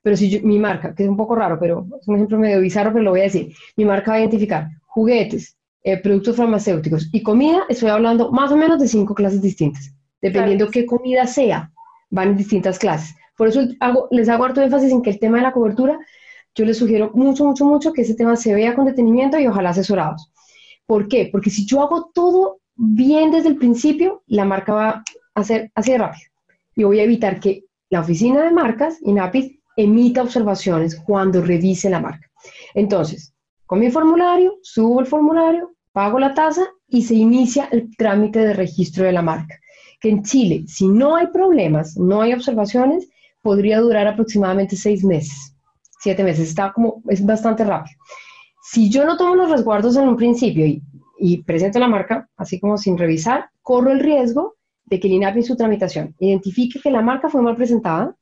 Pero 0.08 0.16
si 0.16 0.40
mi 0.40 0.58
marca, 0.58 0.96
que 0.96 1.04
es 1.04 1.10
un 1.10 1.18
poco 1.18 1.36
raro, 1.36 1.60
pero 1.60 1.86
es 2.00 2.08
un 2.08 2.16
ejemplo 2.16 2.40
medio 2.40 2.62
bizarro, 2.62 2.94
pero 2.94 3.04
lo 3.04 3.12
voy 3.12 3.20
a 3.20 3.24
decir, 3.24 3.54
mi 3.76 3.84
marca 3.84 4.12
va 4.12 4.16
a 4.16 4.20
identificar 4.22 4.70
juguetes, 4.86 5.58
eh, 5.84 5.98
productos 5.98 6.38
farmacéuticos 6.38 7.10
y 7.12 7.22
comida, 7.22 7.66
estoy 7.68 7.90
hablando 7.90 8.32
más 8.32 8.50
o 8.54 8.56
menos 8.56 8.80
de 8.80 8.88
cinco 8.88 9.14
clases 9.14 9.42
distintas. 9.42 9.94
Dependiendo 10.22 10.72
qué 10.72 10.86
comida 10.86 11.28
sea, 11.28 11.74
van 12.10 12.30
en 12.30 12.38
distintas 12.38 12.80
clases. 12.80 13.18
Por 13.36 13.50
eso 13.50 13.68
hago, 13.82 14.08
les 14.10 14.30
hago 14.30 14.46
harto 14.46 14.62
énfasis 14.62 14.94
en 14.94 15.02
que 15.02 15.10
el 15.10 15.20
tema 15.20 15.40
de 15.40 15.44
la 15.44 15.52
cobertura, 15.52 16.00
yo 16.56 16.64
les 16.64 16.78
sugiero 16.78 17.12
mucho, 17.14 17.44
mucho, 17.44 17.66
mucho 17.66 17.92
que 17.92 18.04
ese 18.04 18.16
tema 18.16 18.38
se 18.38 18.54
vea 18.54 18.76
con 18.76 18.86
detenimiento 18.86 19.38
y 19.38 19.48
ojalá 19.48 19.72
asesorados. 19.72 20.32
¿Por 20.86 21.10
qué? 21.10 21.28
Porque 21.30 21.50
si 21.50 21.66
yo 21.66 21.82
hago 21.82 22.12
todo 22.14 22.62
bien 22.78 23.32
desde 23.32 23.50
el 23.50 23.58
principio, 23.58 24.24
la 24.28 24.46
marca 24.46 24.74
va 24.74 25.04
a 25.36 25.44
ser 25.44 25.70
así 25.76 25.92
de 25.92 25.98
rápido. 25.98 26.30
Y 26.78 26.86
voy 26.86 27.02
a 27.02 27.04
evitar 27.04 27.42
que 27.42 27.66
la 27.90 28.00
oficina 28.00 28.42
de 28.46 28.52
marcas, 28.52 29.00
INAPIS, 29.02 29.58
emita 29.78 30.24
observaciones 30.24 30.96
cuando 30.96 31.42
revise 31.42 31.90
la 31.90 32.02
marca. 32.02 32.28
Entonces, 32.74 33.34
con 33.66 33.80
mi 33.80 33.90
formulario, 33.92 34.58
subo 34.62 35.00
el 35.00 35.06
formulario, 35.06 35.72
pago 35.94 36.20
la 36.20 36.34
tasa 36.34 36.68
y 36.88 37.04
se 37.04 37.16
inicia 37.16 37.70
el 37.72 37.96
trámite 37.96 38.40
de 38.40 38.54
registro 38.54 39.06
de 39.06 39.12
la 39.12 39.22
marca. 39.22 39.60
Que 40.00 40.10
en 40.10 40.24
Chile, 40.24 40.64
si 40.68 40.88
no 40.88 41.16
hay 41.16 41.28
problemas, 41.28 41.98
no 41.98 42.22
hay 42.22 42.34
observaciones, 42.34 43.08
podría 43.42 43.80
durar 43.80 44.08
aproximadamente 44.08 44.76
seis 44.76 45.04
meses, 45.04 45.56
siete 46.00 46.24
meses. 46.24 46.50
Está 46.50 46.74
como, 46.74 47.02
es 47.08 47.26
bastante 47.26 47.64
rápido. 47.64 47.98
Si 48.70 48.90
yo 48.90 49.06
no 49.06 49.16
tomo 49.16 49.36
los 49.36 49.50
resguardos 49.50 49.96
en 49.96 50.08
un 50.08 50.18
principio 50.18 50.66
y, 51.20 51.44
presento 51.44 51.80
la 51.80 51.88
marca, 51.88 52.30
así 52.36 52.60
como 52.60 52.78
sin 52.78 52.98
revisar, 52.98 53.50
corro 53.62 53.92
el 53.92 54.00
riesgo 54.00 54.56
de 54.86 55.00
que 55.00 55.08
el 55.08 55.14
INAPI 55.14 55.40
en 55.40 55.46
su 55.46 55.56
tramitación 55.56 56.16
identifique 56.20 56.80
que 56.82 56.92
la 56.92 57.02
marca 57.02 57.30
fue 57.30 57.42
mal 57.42 57.56
presentada, 57.56 58.16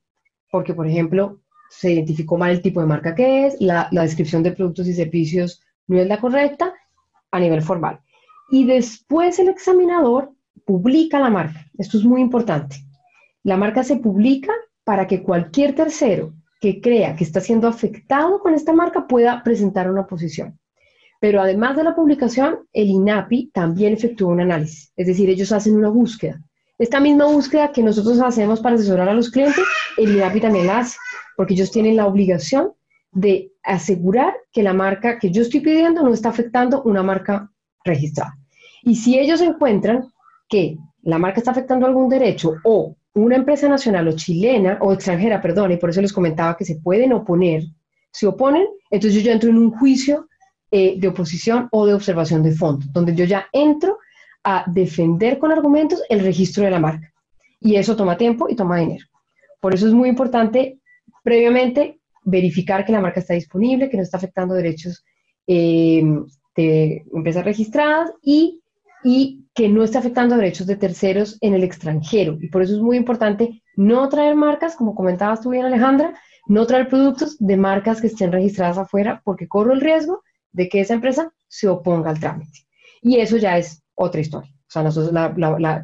porque, 0.51 0.73
por 0.73 0.87
ejemplo, 0.87 1.39
se 1.77 1.91
identificó 1.91 2.37
mal 2.37 2.51
el 2.51 2.61
tipo 2.61 2.79
de 2.79 2.87
marca 2.87 3.15
que 3.15 3.47
es, 3.47 3.59
la, 3.59 3.87
la 3.91 4.03
descripción 4.03 4.43
de 4.43 4.51
productos 4.51 4.87
y 4.87 4.93
servicios 4.93 5.61
no 5.87 5.99
es 5.99 6.07
la 6.07 6.19
correcta, 6.19 6.73
a 7.31 7.39
nivel 7.39 7.61
formal. 7.61 7.99
Y 8.49 8.65
después 8.65 9.39
el 9.39 9.49
examinador 9.49 10.31
publica 10.65 11.19
la 11.19 11.29
marca. 11.29 11.65
Esto 11.77 11.97
es 11.97 12.05
muy 12.05 12.21
importante. 12.21 12.77
La 13.43 13.57
marca 13.57 13.83
se 13.83 13.97
publica 13.97 14.53
para 14.83 15.07
que 15.07 15.21
cualquier 15.21 15.75
tercero 15.75 16.33
que 16.61 16.81
crea 16.81 17.15
que 17.15 17.23
está 17.23 17.41
siendo 17.41 17.67
afectado 17.67 18.39
con 18.39 18.53
esta 18.53 18.73
marca 18.73 19.07
pueda 19.07 19.43
presentar 19.43 19.89
una 19.89 20.07
posición. 20.07 20.57
Pero 21.19 21.41
además 21.41 21.75
de 21.75 21.83
la 21.83 21.95
publicación, 21.95 22.59
el 22.73 22.87
INAPI 22.87 23.51
también 23.53 23.93
efectúa 23.93 24.31
un 24.31 24.41
análisis, 24.41 24.91
es 24.95 25.07
decir, 25.07 25.29
ellos 25.29 25.51
hacen 25.51 25.75
una 25.75 25.89
búsqueda. 25.89 26.41
Esta 26.77 26.99
misma 26.99 27.25
búsqueda 27.25 27.71
que 27.71 27.81
nosotros 27.81 28.19
hacemos 28.19 28.59
para 28.59 28.75
asesorar 28.75 29.07
a 29.07 29.13
los 29.13 29.31
clientes, 29.31 29.63
el 29.97 30.15
INAPI 30.15 30.41
también 30.41 30.67
la 30.67 30.79
hace, 30.79 30.97
porque 31.37 31.53
ellos 31.53 31.71
tienen 31.71 31.95
la 31.95 32.05
obligación 32.05 32.73
de 33.11 33.53
asegurar 33.63 34.33
que 34.51 34.61
la 34.61 34.73
marca 34.73 35.17
que 35.17 35.31
yo 35.31 35.41
estoy 35.41 35.61
pidiendo 35.61 36.03
no 36.03 36.13
está 36.13 36.29
afectando 36.29 36.83
una 36.83 37.01
marca 37.01 37.49
registrada. 37.85 38.37
Y 38.83 38.95
si 38.95 39.17
ellos 39.17 39.39
encuentran 39.41 40.11
que 40.49 40.77
la 41.03 41.17
marca 41.17 41.39
está 41.39 41.51
afectando 41.51 41.85
algún 41.85 42.09
derecho 42.09 42.55
o 42.63 42.95
una 43.13 43.37
empresa 43.37 43.69
nacional 43.69 44.09
o 44.09 44.15
chilena 44.15 44.77
o 44.81 44.91
extranjera, 44.91 45.41
perdón, 45.41 45.71
y 45.71 45.77
por 45.77 45.89
eso 45.89 46.01
les 46.01 46.11
comentaba 46.11 46.57
que 46.57 46.65
se 46.65 46.75
pueden 46.75 47.13
oponer, 47.13 47.63
se 48.11 48.27
oponen, 48.27 48.67
entonces 48.89 49.21
yo 49.21 49.25
ya 49.25 49.33
entro 49.33 49.49
en 49.49 49.57
un 49.57 49.71
juicio 49.71 50.27
eh, 50.71 50.95
de 50.99 51.07
oposición 51.07 51.69
o 51.71 51.85
de 51.85 51.93
observación 51.93 52.43
de 52.43 52.51
fondo, 52.51 52.85
donde 52.91 53.15
yo 53.15 53.23
ya 53.23 53.47
entro 53.53 53.99
a 54.45 54.63
defender 54.67 55.39
con 55.39 55.51
argumentos 55.51 56.01
el 56.07 56.21
registro 56.21 56.63
de 56.63 56.71
la 56.71 56.79
marca. 56.79 57.11
Y 57.59 57.75
eso 57.75 57.95
toma 57.95 58.15
tiempo 58.15 58.47
y 58.47 58.55
toma 58.55 58.77
dinero. 58.77 59.05
Por 59.59 59.73
eso 59.73 59.87
es 59.87 59.93
muy 59.93 60.07
importante 60.07 60.79
previamente 61.23 61.99
verificar 62.23 62.85
que 62.85 62.91
la 62.91 63.01
marca 63.01 63.19
está 63.19 63.33
disponible, 63.33 63.89
que 63.89 63.97
no 63.97 64.03
está 64.03 64.17
afectando 64.17 64.53
derechos 64.53 65.03
eh, 65.47 66.03
de 66.55 67.05
empresas 67.13 67.43
registradas 67.43 68.11
y, 68.21 68.61
y 69.03 69.45
que 69.55 69.67
no 69.67 69.83
está 69.83 69.99
afectando 69.99 70.35
derechos 70.35 70.67
de 70.67 70.75
terceros 70.75 71.37
en 71.41 71.55
el 71.55 71.63
extranjero. 71.63 72.37
Y 72.39 72.49
por 72.49 72.61
eso 72.61 72.75
es 72.75 72.81
muy 72.81 72.97
importante 72.97 73.63
no 73.75 74.07
traer 74.09 74.35
marcas, 74.35 74.75
como 74.75 74.93
comentabas 74.93 75.41
tú 75.41 75.49
bien 75.49 75.65
Alejandra, 75.65 76.13
no 76.47 76.67
traer 76.67 76.87
productos 76.87 77.37
de 77.39 77.57
marcas 77.57 78.01
que 78.01 78.07
estén 78.07 78.31
registradas 78.31 78.77
afuera 78.77 79.21
porque 79.23 79.47
corro 79.47 79.73
el 79.73 79.81
riesgo 79.81 80.21
de 80.51 80.69
que 80.69 80.81
esa 80.81 80.93
empresa 80.93 81.33
se 81.47 81.67
oponga 81.67 82.11
al 82.11 82.19
trámite. 82.19 82.67
Y 83.01 83.17
eso 83.17 83.37
ya 83.37 83.57
es 83.57 83.83
otra 83.95 84.21
historia. 84.21 84.51
O 84.51 84.69
sea, 84.69 84.83
nosotros 84.83 85.13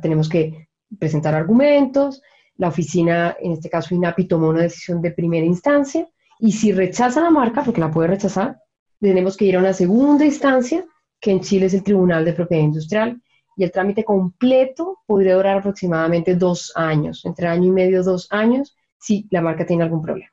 tenemos 0.02 0.30
que 0.30 0.68
presentar 1.00 1.34
argumentos, 1.34 2.22
la 2.58 2.68
oficina, 2.68 3.36
en 3.40 3.54
este 3.54 3.70
caso 3.70 3.96
INAPI, 3.96 4.28
tomó 4.28 4.50
una 4.50 4.62
decisión 4.62 5.02
de 5.02 5.12
primera 5.12 5.46
instancia 5.46 6.08
y 6.40 6.52
si 6.52 6.72
rechaza 6.72 7.22
la 7.22 7.30
marca, 7.30 7.64
porque 7.64 7.82
la 7.82 7.92
puede 7.92 8.10
rechazar, 8.10 8.60
tenemos 9.00 9.38
que 9.38 9.46
ir 9.46 9.56
a 9.56 9.60
una 9.60 9.74
segunda 9.74 10.26
instancia, 10.26 10.86
que 11.20 11.32
en 11.32 11.42
Chile 11.42 11.68
es 11.68 11.74
el 11.74 11.84
Tribunal 11.84 12.26
de 12.26 12.34
Propiedad 12.34 12.64
Industrial, 12.64 13.22
y 13.56 13.64
el 13.64 13.72
trámite 13.72 14.04
completo 14.04 15.00
podría 15.06 15.36
durar 15.36 15.58
aproximadamente 15.58 16.36
dos 16.36 16.72
años, 16.76 17.26
entre 17.26 17.48
año 17.48 17.68
y 17.68 17.72
medio, 17.72 18.04
dos 18.04 18.28
años, 18.32 18.76
si 18.98 19.28
la 19.30 19.42
marca 19.42 19.66
tiene 19.66 19.84
algún 19.84 20.02
problema. 20.02 20.32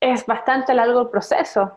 Es 0.00 0.26
bastante 0.26 0.74
largo 0.74 1.02
el 1.02 1.08
proceso. 1.08 1.72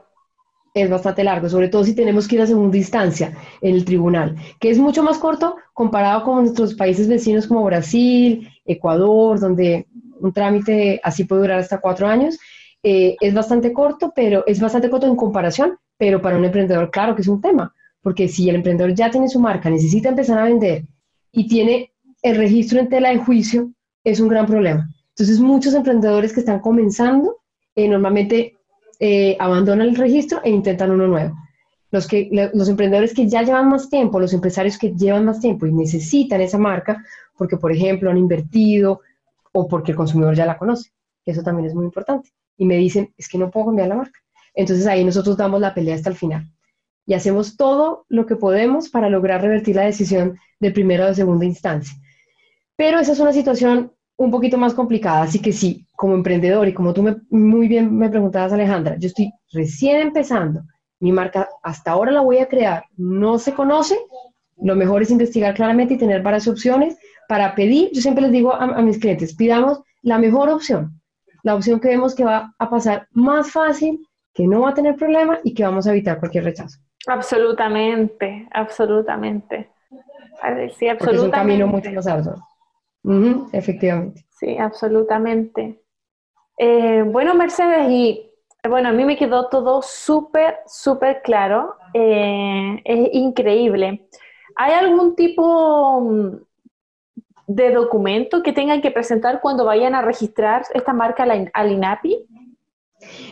Es 0.84 0.91
bastante 0.91 1.23
largo, 1.23 1.49
sobre 1.49 1.69
todo 1.69 1.84
si 1.84 1.95
tenemos 1.95 2.28
que 2.28 2.36
ir 2.36 2.41
a 2.41 2.45
segunda 2.45 2.78
instancia 2.78 3.36
en 3.61 3.73
el 3.73 3.84
tribunal, 3.84 4.36
que 4.59 4.69
es 4.69 4.78
mucho 4.78 5.01
más 5.01 5.17
corto 5.17 5.55
comparado 5.73 6.23
con 6.23 6.43
nuestros 6.43 6.75
países 6.75 7.07
vecinos 7.07 7.47
como 7.47 7.63
Brasil, 7.63 8.47
Ecuador, 8.63 9.39
donde 9.39 9.88
un 10.19 10.32
trámite 10.32 11.01
así 11.03 11.23
puede 11.23 11.41
durar 11.41 11.59
hasta 11.59 11.80
cuatro 11.80 12.07
años. 12.07 12.38
Eh, 12.84 13.15
es 13.19 13.34
bastante 13.34 13.73
corto, 13.73 14.13
pero 14.15 14.45
es 14.45 14.59
bastante 14.59 14.88
corto 14.89 15.07
en 15.07 15.15
comparación, 15.15 15.80
pero 15.97 16.21
para 16.21 16.38
un 16.38 16.45
emprendedor, 16.45 16.91
claro 16.91 17.15
que 17.15 17.23
es 17.23 17.28
un 17.28 17.41
tema, 17.41 17.73
porque 18.01 18.28
si 18.28 18.47
el 18.47 18.57
emprendedor 18.57 18.93
ya 18.93 19.09
tiene 19.09 19.30
su 19.30 19.39
marca, 19.39 19.71
necesita 19.71 20.09
empezar 20.09 20.38
a 20.38 20.43
vender 20.43 20.84
y 21.32 21.47
tiene 21.47 21.91
el 22.21 22.36
registro 22.36 22.80
en 22.80 22.89
tela 22.89 23.09
de 23.09 23.17
juicio, 23.17 23.71
es 24.03 24.19
un 24.19 24.28
gran 24.28 24.45
problema. 24.45 24.88
Entonces, 25.09 25.39
muchos 25.39 25.73
emprendedores 25.73 26.34
que 26.34 26.41
están 26.41 26.59
comenzando, 26.59 27.38
eh, 27.75 27.88
normalmente 27.88 28.57
eh, 29.00 29.36
abandonan 29.39 29.88
el 29.88 29.95
registro 29.95 30.41
e 30.43 30.50
intentan 30.50 30.91
uno 30.91 31.08
nuevo. 31.08 31.36
Los, 31.89 32.08
que, 32.08 32.30
los 32.54 32.68
emprendedores 32.68 33.14
que 33.14 33.28
ya 33.28 33.43
llevan 33.43 33.70
más 33.70 33.89
tiempo, 33.89 34.20
los 34.20 34.34
empresarios 34.34 34.78
que 34.78 34.93
llevan 34.93 35.26
más 35.26 35.39
tiempo 35.39 35.66
y 35.66 35.72
necesitan 35.72 36.41
esa 36.41 36.58
marca, 36.58 37.04
porque, 37.38 37.58
por 37.58 37.72
ejemplo, 37.72 38.10
han 38.10 38.18
invertido 38.18 39.02
o 39.54 39.68
porque 39.68 39.91
el 39.91 39.98
consumidor 39.98 40.36
ya 40.36 40.45
la 40.45 40.58
conoce. 40.58 40.91
Eso 41.26 41.43
también 41.43 41.68
es 41.68 41.76
muy 41.76 41.86
importante 41.86 42.30
y 42.58 42.66
me 42.66 42.76
dicen, 42.76 43.14
es 43.18 43.30
que 43.30 43.38
no 43.38 43.52
puedo 43.52 43.68
cambiar 43.68 43.88
la 43.88 43.95
marca. 43.95 44.20
Entonces 44.54 44.88
ahí 44.88 45.04
nosotros 45.04 45.38
damos 45.38 45.62
la 45.62 45.74
pelea 45.74 45.95
hasta 45.95 46.10
el 46.10 46.16
final 46.16 46.52
y 47.06 47.14
hacemos 47.14 47.56
todo 47.56 48.06
lo 48.10 48.26
que 48.26 48.36
podemos 48.36 48.89
para 48.89 49.10
lograr 49.10 49.41
revertir 49.41 49.76
la 49.76 49.84
decisión 49.84 50.38
de 50.60 50.72
primera 50.72 51.06
o 51.06 51.08
de 51.08 51.16
segunda 51.16 51.45
instancia. 51.45 51.95
Pero 52.76 53.00
esa 53.00 53.14
es 53.14 53.20
una 53.20 53.34
situación 53.34 53.93
un 54.18 54.32
poquito 54.32 54.57
más 54.57 54.74
complicada, 54.74 55.22
así 55.22 55.39
que 55.39 55.53
sí, 55.53 55.86
como 55.95 56.15
emprendedor 56.15 56.68
y 56.68 56.74
como 56.74 56.93
tú 56.93 57.05
muy 57.30 57.68
bien 57.68 57.95
me 57.95 58.09
preguntabas 58.09 58.51
Alejandra, 58.51 58.97
yo 58.97 59.07
estoy 59.07 59.32
recién 59.53 59.99
empezando, 59.99 60.61
mi 60.99 61.11
marca 61.11 61.47
hasta 61.63 61.91
ahora 61.91 62.11
la 62.11 62.22
voy 62.22 62.39
a 62.39 62.47
crear, 62.47 62.84
no 62.97 63.38
se 63.38 63.53
conoce, 63.53 63.97
lo 64.57 64.76
mejor 64.76 65.03
es 65.03 65.11
investigar 65.11 65.53
claramente 65.53 65.93
y 65.93 65.97
tener 65.97 66.24
varias 66.24 66.47
opciones 66.47 66.97
para 67.30 67.53
pedir, 67.53 67.91
yo 67.93 68.01
siempre 68.01 68.24
les 68.24 68.32
digo 68.32 68.53
a, 68.53 68.63
a 68.63 68.82
mis 68.82 68.97
clientes, 68.97 69.36
pidamos 69.36 69.82
la 70.01 70.18
mejor 70.18 70.49
opción, 70.49 70.99
la 71.43 71.55
opción 71.55 71.80
que 71.80 71.89
vemos 71.89 72.15
que 72.15 72.26
va 72.26 72.53
a 72.57 72.70
pasar 72.70 73.07
más 73.11 73.51
fácil, 73.51 73.99
que 74.34 74.47
no 74.47 74.61
va 74.61 74.72
a 74.72 74.74
tener 74.74 74.95
problema 74.95 75.39
y 75.43 75.53
que 75.53 75.63
vamos 75.63 75.88
a 75.88 75.91
evitar 75.91 76.20
cualquier 76.20 76.43
rechazo. 76.43 76.80
Absolutamente, 77.07 78.47
absolutamente. 78.51 79.70
Sí, 80.78 80.88
absolutamente. 80.88 80.97
Porque 80.97 81.15
es 81.15 81.22
un 81.22 81.32
camino 81.32 81.68
mucho 81.68 81.91
más 81.91 82.05
arduo. 82.05 82.36
Efectivamente. 83.51 84.26
Sí, 84.30 84.58
absolutamente. 84.58 85.82
Eh, 86.58 87.03
bueno, 87.05 87.36
Mercedes, 87.36 87.89
y 87.89 88.32
bueno, 88.68 88.89
a 88.89 88.91
mí 88.91 89.05
me 89.05 89.18
quedó 89.18 89.47
todo 89.47 89.82
súper, 89.82 90.58
súper 90.68 91.22
claro. 91.22 91.76
Eh, 91.93 92.82
es 92.84 93.10
increíble. 93.14 94.08
¿Hay 94.55 94.74
algún 94.74 95.16
tipo 95.16 96.01
mm, 96.01 96.30
de 97.47 97.72
documento 97.72 98.43
que 98.43 98.53
tengan 98.53 98.82
que 98.82 98.91
presentar 98.91 99.39
cuando 99.41 99.66
vayan 99.66 99.95
a 99.95 100.01
registrar 100.01 100.64
esta 100.74 100.93
marca 100.93 101.24
al 101.53 101.72
INAPI? 101.72 102.26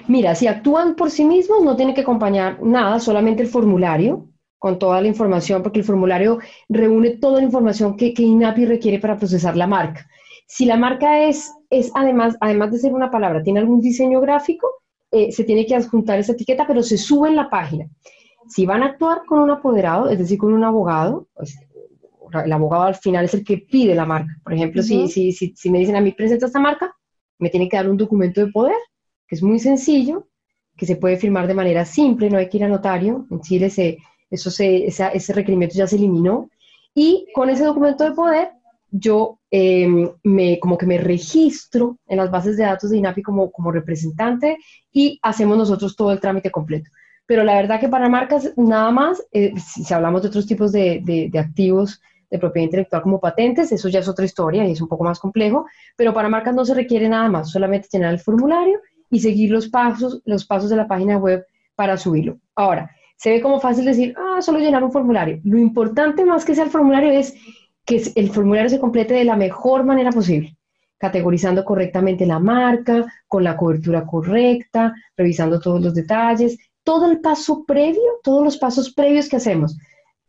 Mira, 0.08 0.36
si 0.36 0.48
actúan 0.48 0.96
por 0.96 1.10
sí 1.10 1.26
mismos, 1.26 1.64
no 1.64 1.76
tienen 1.76 1.96
que 1.96 2.02
acompañar 2.02 2.62
nada, 2.62 3.00
solamente 3.00 3.42
el 3.42 3.50
formulario 3.50 4.28
con 4.66 4.80
toda 4.80 5.00
la 5.00 5.08
información, 5.08 5.62
porque 5.62 5.82
el 5.82 5.86
formulario 5.86 6.40
reúne 6.70 7.18
toda 7.18 7.38
la 7.38 7.44
información 7.44 7.96
que, 7.96 8.12
INAPI 8.18 8.66
requiere 8.66 8.98
para 8.98 9.16
procesar 9.16 9.56
la 9.56 9.68
marca. 9.68 10.08
Si 10.48 10.66
la 10.66 10.76
marca 10.76 11.20
es, 11.20 11.54
es 11.70 11.92
además, 11.94 12.36
además 12.42 12.72
de 12.72 12.80
ser 12.80 12.92
una 12.92 13.12
palabra, 13.12 13.44
tiene 13.44 13.60
algún 13.60 13.80
diseño 13.80 14.20
gráfico, 14.22 14.68
eh, 15.12 15.32
se 15.32 15.44
tiene 15.44 15.68
que 15.68 15.76
adjuntar 15.76 16.18
esa 16.18 16.32
etiqueta, 16.32 16.66
pero 16.66 16.82
se 16.82 16.98
sube 16.98 17.30
en 17.30 17.36
la 17.36 17.48
página. 17.48 17.88
Si 18.48 18.66
van 18.66 18.82
a 18.82 18.88
actuar 18.88 19.22
con 19.28 19.38
un 19.38 19.52
apoderado, 19.52 20.10
es 20.10 20.18
decir, 20.18 20.40
con 20.40 20.52
un 20.52 20.64
abogado, 20.64 21.28
pues, 21.36 21.60
el 22.44 22.52
abogado 22.52 22.86
al 22.86 22.96
final 22.96 23.26
es 23.26 23.36
el 23.36 23.44
que 23.44 23.60
pide 23.60 23.94
la 23.94 24.08
marca. 24.08 24.34
Por 24.44 24.56
ejemplo, 24.56 24.82
si, 24.82 25.08
si, 25.10 25.32
si, 25.32 25.70
me 25.70 25.78
dicen 25.78 25.96
a 25.96 26.02
mí 26.02 26.12
presenta 26.12 26.48
esta 26.48 26.60
marca, 26.60 26.92
me 27.38 27.52
tiene 27.52 27.70
que 27.70 27.78
dar 27.78 27.88
un 27.88 27.98
documento 27.98 28.44
de 28.44 28.52
poder, 28.52 28.78
que 29.28 29.36
es 29.36 29.44
muy 29.44 29.60
sencillo, 29.60 30.28
que 30.76 30.88
se 30.88 30.96
puede 30.96 31.18
firmar 31.18 31.46
de 31.46 31.54
manera 31.54 31.86
simple, 31.86 32.32
no 32.32 32.40
hay 32.40 32.50
que 32.50 32.58
ir 32.58 32.64
a 32.64 32.68
notario. 32.68 33.28
En 33.30 33.42
Chile 33.42 33.70
se, 33.70 34.00
eso 34.30 34.52
se, 34.52 34.88
ese 34.88 35.34
requerimiento 35.34 35.76
ya 35.76 35.88
se 35.88 35.96
eliminó. 35.96 36.50
Y 36.94 37.28
con 37.34 37.50
ese 37.50 37.66
documento 37.66 38.04
de 38.04 38.12
poder, 38.12 38.50
yo 38.92 39.40
em, 39.52 40.10
me, 40.24 40.60
como 40.60 40.78
que 40.78 40.86
me 40.86 40.98
registro 40.98 41.98
en 42.08 42.18
las 42.18 42.32
bases 42.32 42.58
de 42.58 42.64
datos 42.64 42.90
de 42.90 42.98
INAPI 42.98 43.22
como, 43.22 43.52
como 43.52 43.72
representante 43.72 44.58
y 44.92 45.20
hacemos 45.22 45.58
nosotros 45.58 45.96
todo 45.96 46.12
el 46.12 46.20
trámite 46.20 46.52
completo. 46.52 46.90
Pero 47.26 47.44
la 47.44 47.56
verdad 47.56 47.80
que 47.80 47.90
para 47.90 48.08
marcas 48.08 48.54
nada 48.56 48.92
más, 48.92 49.24
eh, 49.32 49.54
si 49.58 49.94
hablamos 49.94 50.22
de 50.22 50.30
otros 50.30 50.46
tipos 50.46 50.72
de, 50.72 51.02
de, 51.04 51.30
de 51.30 51.40
activos, 51.40 52.02
de 52.30 52.40
propiedad 52.40 52.66
intelectual 52.66 53.02
como 53.02 53.20
patentes, 53.20 53.72
eso 53.72 53.90
ya 53.90 54.00
es 54.00 54.08
otra 54.08 54.26
historia 54.26 54.66
y 54.66 54.72
es 54.72 54.82
un 54.82 54.88
poco 54.88 55.04
más 55.04 55.20
complejo, 55.20 55.66
pero 55.96 56.14
para 56.14 56.30
marcas 56.30 56.56
no 56.56 56.66
se 56.66 56.74
requiere 56.74 57.10
nada 57.10 57.30
más, 57.30 57.52
solamente 57.52 57.90
llenar 57.92 58.14
el 58.14 58.20
formulario 58.20 58.80
y 59.10 59.20
seguir 59.20 59.52
los 59.52 59.68
pasos, 59.68 60.22
los 60.26 60.46
pasos 60.46 60.70
de 60.70 60.76
la 60.76 60.88
página 60.88 61.18
web 61.18 61.46
para 61.76 61.98
subirlo. 61.98 62.38
Ahora, 62.56 62.92
se 63.16 63.30
ve 63.30 63.42
como 63.42 63.60
fácil 63.60 63.86
decir, 63.86 64.14
ah, 64.18 64.42
solo 64.42 64.60
llenar 64.60 64.84
un 64.84 64.92
formulario. 64.92 65.40
Lo 65.44 65.58
importante 65.58 66.26
más 66.26 66.46
que 66.46 66.56
sea 66.56 66.66
el 66.66 66.70
formulario 66.70 67.12
es 67.12 67.34
que 67.86 68.02
el 68.16 68.30
formulario 68.30 68.70
se 68.70 68.80
complete 68.80 69.14
de 69.14 69.26
la 69.26 69.36
mejor 69.36 69.84
manera 69.84 70.12
posible, 70.12 70.58
categorizando 70.98 71.64
correctamente 71.64 72.26
la 72.26 72.40
marca, 72.40 73.06
con 73.28 73.44
la 73.44 73.56
cobertura 73.56 74.06
correcta, 74.06 74.94
revisando 75.16 75.60
todos 75.60 75.82
los 75.82 75.94
detalles, 75.94 76.58
todo 76.84 77.10
el 77.12 77.20
paso 77.20 77.66
previo, 77.66 78.20
todos 78.24 78.44
los 78.44 78.58
pasos 78.58 78.94
previos 78.94 79.30
que 79.30 79.38
hacemos 79.38 79.78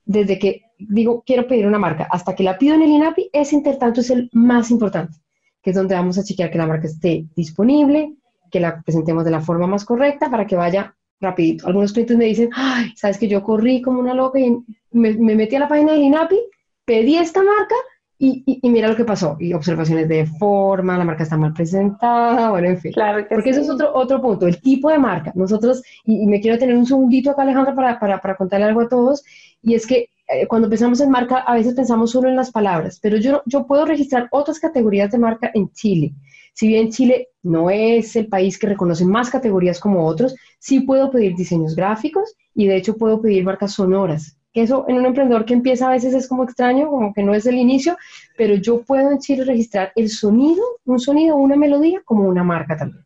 desde 0.07 0.39
que 0.39 0.63
digo 0.79 1.23
quiero 1.27 1.47
pedir 1.47 1.67
una 1.67 1.79
marca 1.79 2.09
hasta 2.11 2.35
que 2.35 2.45
la 2.45 2.57
pido 2.57 2.77
en 2.77 2.83
el 2.83 2.91
INAPI, 2.91 3.29
ese 3.33 3.57
intertanto 3.57 4.01
es 4.01 4.11
el 4.11 4.31
más 4.33 4.71
importante, 4.71 5.19
que 5.61 5.71
es 5.71 5.77
donde 5.77 5.95
vamos 5.95 6.17
a 6.17 6.25
chequear 6.25 6.51
que 6.51 6.59
la 6.59 6.67
marca 6.67 6.87
esté 6.87 7.27
disponible, 7.35 8.15
que 8.51 8.61
la 8.61 8.81
presentemos 8.81 9.25
de 9.25 9.33
la 9.33 9.41
forma 9.41 9.67
más 9.67 9.85
correcta 9.85 10.31
para 10.31 10.47
que 10.47 10.57
vaya 10.57 10.97
rapidito. 11.21 11.67
Algunos 11.67 11.93
clientes 11.93 12.17
me 12.17 12.27
dicen, 12.27 12.51
ay, 12.55 12.93
sabes 12.97 13.19
que 13.19 13.29
yo 13.29 13.43
corrí 13.43 13.83
como 13.83 14.01
una 14.01 14.15
loca 14.15 14.39
y 14.39 14.57
me, 14.93 15.15
metí 15.15 15.57
a 15.57 15.61
la 15.61 15.69
página 15.69 15.93
del 15.93 16.03
INAPI, 16.03 16.39
pedí 16.85 17.17
esta 17.17 17.43
marca 17.43 17.75
y, 18.19 18.61
mira 18.63 18.89
lo 18.89 18.97
que 18.97 19.05
pasó. 19.05 19.37
Y 19.39 19.53
observaciones 19.53 20.09
de 20.09 20.27
forma, 20.27 20.97
la 20.97 21.05
marca 21.05 21.23
está 21.23 21.37
mal 21.37 21.53
presentada, 21.53 22.51
bueno, 22.51 22.69
en 22.69 22.79
fin. 22.79 22.93
Claro 22.93 23.27
Porque 23.29 23.51
eso 23.51 23.61
es 23.61 23.71
otro, 23.71 23.95
otro 23.95 24.21
punto, 24.21 24.47
el 24.47 24.61
tipo 24.61 24.91
de 24.91 24.99
marca. 24.99 25.33
Nosotros, 25.35 25.83
y, 26.05 26.27
me 26.27 26.41
quiero 26.41 26.59
tener 26.59 26.77
un 26.77 26.87
segundito 26.87 27.31
acá, 27.31 27.43
Alejandra, 27.43 27.75
para, 27.75 27.99
para, 27.99 28.21
para 28.21 28.37
contarle 28.37 28.67
algo 28.67 28.83
a 28.83 28.89
todos, 28.89 29.25
y 29.63 29.75
es 29.75 29.87
que 29.87 30.11
eh, 30.29 30.47
cuando 30.47 30.69
pensamos 30.69 31.01
en 31.01 31.11
marca, 31.11 31.39
a 31.39 31.55
veces 31.55 31.75
pensamos 31.75 32.11
solo 32.11 32.29
en 32.29 32.37
las 32.37 32.51
palabras, 32.51 32.99
pero 33.01 33.17
yo, 33.17 33.43
yo 33.47 33.67
puedo 33.67 33.85
registrar 33.85 34.29
otras 34.33 34.59
categorías 34.59 35.11
de 35.13 35.19
marca 35.19 35.51
en 35.55 35.71
Chile. 35.73 36.15
Si 36.57 36.69
bien 36.69 36.91
Chile 36.91 37.29
no 37.43 37.69
es 37.69 38.17
el 38.17 38.29
país 38.29 38.59
que 38.59 38.67
reconoce 38.67 39.05
más 39.05 39.29
categorías 39.29 39.79
como 39.79 40.07
otros, 40.07 40.35
sí 40.59 40.81
puedo 40.81 41.11
pedir 41.11 41.37
diseños 41.37 41.77
gráficos 41.77 42.35
y 42.55 42.67
de 42.67 42.77
hecho 42.77 42.97
puedo 42.97 43.21
pedir 43.21 43.45
marcas 43.45 43.75
sonoras. 43.75 44.39
Eso 44.55 44.87
en 44.89 44.97
un 44.97 45.05
emprendedor 45.05 45.45
que 45.45 45.53
empieza 45.53 45.87
a 45.87 45.91
veces 45.91 46.15
es 46.15 46.27
como 46.27 46.45
extraño, 46.45 46.89
como 46.89 47.13
que 47.13 47.23
no 47.23 47.35
es 47.35 47.45
el 47.45 47.57
inicio, 47.57 47.99
pero 48.39 48.55
yo 48.55 48.81
puedo 48.81 49.11
en 49.11 49.19
Chile 49.19 49.45
registrar 49.45 49.93
el 49.97 50.09
sonido, 50.09 50.65
un 50.87 50.99
sonido, 50.99 51.37
una 51.37 51.57
melodía 51.57 52.01
como 52.07 52.27
una 52.27 52.43
marca 52.43 52.75
también. 52.75 53.05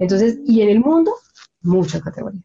Entonces, 0.00 0.40
y 0.44 0.62
en 0.62 0.70
el 0.70 0.80
mundo, 0.80 1.14
muchas 1.62 2.02
categorías. 2.02 2.42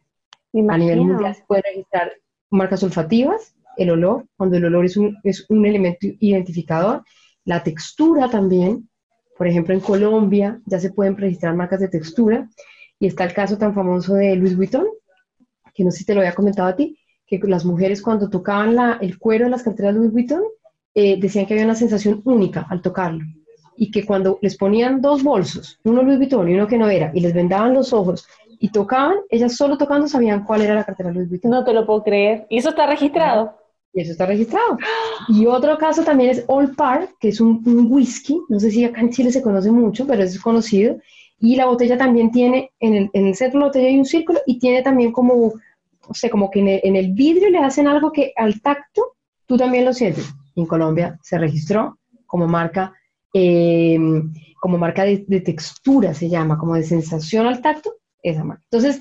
A 0.68 0.78
nivel 0.78 1.00
mundial 1.00 1.34
se 1.34 1.42
puede 1.42 1.62
registrar 1.62 2.12
marcas 2.50 2.84
olfativas, 2.84 3.56
el 3.76 3.90
olor, 3.90 4.24
cuando 4.36 4.58
el 4.58 4.66
olor 4.66 4.84
es 4.84 4.96
un, 4.96 5.16
es 5.24 5.44
un 5.48 5.66
elemento 5.66 6.06
identificador, 6.20 7.02
la 7.44 7.64
textura 7.64 8.30
también, 8.30 8.88
por 9.36 9.46
ejemplo, 9.46 9.74
en 9.74 9.80
Colombia 9.80 10.60
ya 10.64 10.80
se 10.80 10.92
pueden 10.92 11.16
registrar 11.16 11.54
marcas 11.54 11.80
de 11.80 11.88
textura 11.88 12.48
y 12.98 13.06
está 13.06 13.24
el 13.24 13.34
caso 13.34 13.58
tan 13.58 13.74
famoso 13.74 14.14
de 14.14 14.36
Louis 14.36 14.56
Vuitton, 14.56 14.86
que 15.74 15.84
no 15.84 15.90
sé 15.90 15.98
si 15.98 16.04
te 16.06 16.14
lo 16.14 16.20
había 16.20 16.34
comentado 16.34 16.68
a 16.68 16.76
ti, 16.76 16.98
que 17.26 17.38
las 17.44 17.64
mujeres 17.64 18.00
cuando 18.00 18.30
tocaban 18.30 18.74
la, 18.74 18.98
el 19.00 19.18
cuero 19.18 19.44
de 19.44 19.50
las 19.50 19.62
carteras 19.62 19.94
Louis 19.94 20.12
Vuitton 20.12 20.42
eh, 20.94 21.20
decían 21.20 21.46
que 21.46 21.54
había 21.54 21.66
una 21.66 21.74
sensación 21.74 22.22
única 22.24 22.66
al 22.70 22.80
tocarlo 22.80 23.24
y 23.76 23.90
que 23.90 24.06
cuando 24.06 24.38
les 24.40 24.56
ponían 24.56 25.02
dos 25.02 25.22
bolsos, 25.22 25.78
uno 25.84 26.02
Louis 26.02 26.16
Vuitton 26.16 26.48
y 26.48 26.54
uno 26.54 26.66
que 26.66 26.78
no 26.78 26.88
era, 26.88 27.10
y 27.14 27.20
les 27.20 27.34
vendaban 27.34 27.74
los 27.74 27.92
ojos 27.92 28.26
y 28.58 28.70
tocaban, 28.70 29.18
ellas 29.28 29.54
solo 29.54 29.76
tocando 29.76 30.08
sabían 30.08 30.44
cuál 30.44 30.62
era 30.62 30.74
la 30.74 30.84
cartera 30.84 31.10
Louis 31.10 31.28
Vuitton. 31.28 31.50
No 31.50 31.62
te 31.62 31.74
lo 31.74 31.84
puedo 31.84 32.02
creer. 32.02 32.46
¿Y 32.48 32.56
eso 32.56 32.70
está 32.70 32.86
registrado? 32.86 33.54
Y 33.96 34.02
eso 34.02 34.12
está 34.12 34.26
registrado. 34.26 34.76
Y 35.26 35.46
otro 35.46 35.78
caso 35.78 36.04
también 36.04 36.28
es 36.28 36.44
Old 36.48 36.76
Park, 36.76 37.16
que 37.18 37.28
es 37.28 37.40
un, 37.40 37.62
whisky, 37.90 38.38
no 38.50 38.60
sé 38.60 38.70
si 38.70 38.84
acá 38.84 39.00
en 39.00 39.08
Chile 39.10 39.32
se 39.32 39.40
conoce 39.40 39.70
mucho, 39.70 40.06
pero 40.06 40.22
es 40.22 40.38
conocido. 40.38 40.98
Y 41.40 41.56
la 41.56 41.64
botella 41.64 41.96
también 41.96 42.30
tiene, 42.30 42.72
en 42.78 42.94
el, 42.94 43.10
en 43.14 43.26
el 43.26 43.34
centro 43.34 43.58
de 43.58 43.60
la 43.62 43.66
botella 43.68 43.88
hay 43.88 43.98
un 43.98 44.04
círculo 44.04 44.40
y 44.46 44.58
tiene 44.58 44.82
también 44.82 45.12
como, 45.12 45.54
no 46.06 46.14
sé, 46.14 46.28
como 46.28 46.50
que 46.50 46.60
en 46.60 46.94
el, 46.96 47.12
vidrio 47.14 47.48
le 47.48 47.58
hacen 47.58 47.88
algo 47.88 48.12
que 48.12 48.34
al 48.36 48.60
tacto 48.60 49.16
tú 49.46 49.56
también 49.56 49.86
lo 49.86 49.94
sientes. 49.94 50.28
En 50.56 50.66
Colombia 50.66 51.18
se 51.22 51.38
registró 51.38 51.98
como 52.26 52.46
marca, 52.46 52.92
eh, 53.32 53.98
como 54.60 54.76
marca 54.76 55.04
de, 55.04 55.40
textura, 55.40 56.12
se 56.12 56.28
llama, 56.28 56.58
como 56.58 56.74
de 56.74 56.82
sensación 56.82 57.46
al 57.46 57.62
tacto, 57.62 57.94
esa 58.22 58.44
marca. 58.44 58.62
Entonces, 58.70 59.00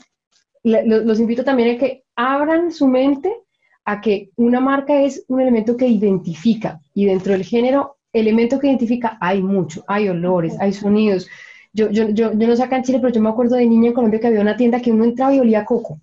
los 0.64 1.20
invito 1.20 1.44
también 1.44 1.76
a 1.76 1.78
que 1.78 2.06
abran 2.16 2.72
su 2.72 2.88
mente 2.88 3.45
a 3.86 4.02
que 4.02 4.32
una 4.36 4.60
marca 4.60 5.02
es 5.02 5.24
un 5.28 5.40
elemento 5.40 5.78
que 5.78 5.88
identifica 5.88 6.82
y 6.94 7.06
dentro 7.06 7.34
del 7.34 7.44
género, 7.44 7.98
elemento 8.12 8.60
que 8.60 8.68
identifica 8.68 9.18
hay 9.22 9.42
mucho, 9.42 9.84
hay 9.88 10.10
olores, 10.10 10.56
hay 10.60 10.74
sonidos. 10.74 11.28
Yo, 11.72 11.92
yo, 11.92 12.10
yo, 12.10 12.34
yo 12.34 12.48
no 12.48 12.56
sé 12.56 12.64
acá 12.64 12.78
en 12.78 12.84
Chile, 12.84 13.00
pero 13.00 13.14
yo 13.14 13.22
me 13.22 13.30
acuerdo 13.30 13.56
de 13.56 13.66
niña 13.66 13.90
en 13.90 13.94
Colombia 13.94 14.20
que 14.20 14.28
había 14.28 14.42
una 14.42 14.58
tienda 14.58 14.82
que 14.82 14.92
uno 14.92 15.04
entraba 15.04 15.34
y 15.36 15.40
olía 15.40 15.62
a 15.62 15.66
coco. 15.66 16.00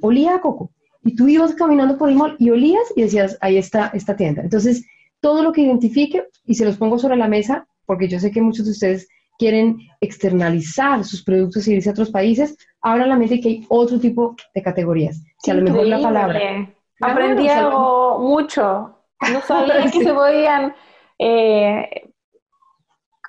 Olía 0.00 0.36
a 0.36 0.40
coco. 0.40 0.70
Y 1.02 1.16
tú 1.16 1.26
ibas 1.26 1.54
caminando 1.54 1.98
por 1.98 2.10
el 2.10 2.14
mall 2.14 2.36
y 2.38 2.50
olías 2.50 2.92
y 2.94 3.02
decías, 3.02 3.36
ahí 3.40 3.56
está 3.56 3.90
esta 3.94 4.16
tienda. 4.16 4.42
Entonces, 4.42 4.86
todo 5.20 5.42
lo 5.42 5.52
que 5.52 5.62
identifique, 5.62 6.24
y 6.44 6.54
se 6.54 6.64
los 6.64 6.76
pongo 6.76 6.98
sobre 6.98 7.16
la 7.16 7.28
mesa, 7.28 7.66
porque 7.86 8.06
yo 8.06 8.20
sé 8.20 8.30
que 8.30 8.42
muchos 8.42 8.66
de 8.66 8.72
ustedes 8.72 9.08
quieren 9.38 9.78
externalizar 10.00 11.04
sus 11.04 11.24
productos 11.24 11.66
y 11.66 11.72
irse 11.72 11.88
a 11.88 11.92
otros 11.92 12.10
países, 12.10 12.56
abran 12.82 13.08
la 13.08 13.16
mente 13.16 13.40
que 13.40 13.48
hay 13.48 13.66
otro 13.68 13.98
tipo 13.98 14.36
de 14.54 14.62
categorías. 14.62 15.22
Si 15.42 15.50
a 15.50 15.54
lo 15.54 15.62
mejor 15.62 15.86
la 15.86 16.00
palabra 16.00 16.70
Aprendí 17.00 17.48
algo 17.48 18.18
mucho. 18.18 18.96
No 19.32 19.40
sabía 19.46 19.90
que 19.90 20.02
se 20.04 20.12
podían, 20.12 20.74
eh, 21.18 22.12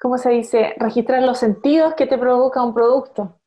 ¿cómo 0.02 0.18
se 0.18 0.32
dice? 0.32 0.74
Registrar 0.78 1.24
los 1.24 1.40
sentidos 1.40 1.94
que 1.96 2.08
te 2.08 2.18
provoca 2.18 2.64
un 2.64 2.74
producto. 2.74 3.38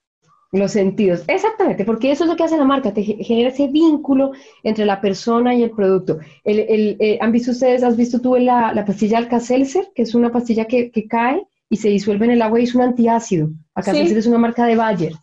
Los 0.52 0.70
sentidos, 0.70 1.24
exactamente, 1.26 1.84
porque 1.84 2.12
eso 2.12 2.22
es 2.22 2.30
lo 2.30 2.36
que 2.36 2.44
hace 2.44 2.56
la 2.56 2.64
marca, 2.64 2.94
te 2.94 3.02
genera 3.02 3.48
ese 3.48 3.66
vínculo 3.66 4.30
entre 4.62 4.86
la 4.86 5.00
persona 5.00 5.52
y 5.52 5.64
el 5.64 5.72
producto. 5.72 6.20
El, 6.44 6.96
eh, 7.00 7.18
¿Han 7.20 7.32
visto 7.32 7.50
ustedes, 7.50 7.82
has 7.82 7.96
visto 7.96 8.20
tú 8.20 8.36
la, 8.36 8.72
la 8.72 8.84
pastilla 8.84 9.18
Alka-Seltzer, 9.18 9.88
que 9.92 10.02
es 10.02 10.14
una 10.14 10.30
pastilla 10.30 10.66
que, 10.66 10.92
cae 11.08 11.44
y 11.68 11.76
se 11.76 11.88
disuelve 11.88 12.26
en 12.26 12.30
el 12.32 12.42
agua 12.42 12.60
y 12.60 12.64
es 12.64 12.74
un 12.76 12.82
antiácido? 12.82 13.48
Alka-Seltzer 13.74 14.18
es 14.18 14.28
una 14.28 14.38
marca 14.38 14.64
de 14.64 14.76
Bayer 14.76 15.14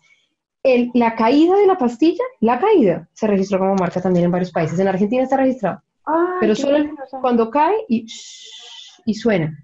la 0.64 1.16
caída 1.16 1.56
de 1.56 1.68
la 1.68 1.78
pastilla, 1.78 2.24
la 2.40 2.60
caída, 2.60 3.08
se 3.14 3.28
registró 3.28 3.60
como 3.60 3.76
marca 3.76 4.02
también 4.02 4.26
en 4.26 4.32
varios 4.32 4.52
países. 4.52 4.80
En 4.80 4.88
Argentina 4.88 5.24
está 5.24 5.38
registrado. 5.38 5.82
pero 6.40 6.56
solo 6.56 6.78
cuando 7.22 7.50
cae 7.50 7.76
y, 7.88 8.06
y 9.06 9.14
suena. 9.14 9.58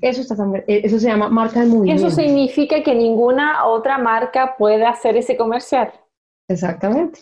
Eso, 0.00 0.22
está 0.22 0.34
eh, 0.66 0.82
eso 0.84 0.98
se 0.98 1.06
llama 1.06 1.28
marca 1.28 1.60
de 1.60 1.66
movimiento. 1.66 2.06
Eso 2.06 2.14
significa 2.14 2.82
que 2.82 2.94
ninguna 2.94 3.64
otra 3.64 3.96
marca 3.96 4.56
puede 4.58 4.84
hacer 4.84 5.16
ese 5.16 5.36
comercial. 5.36 5.92
Exactamente. 6.48 7.20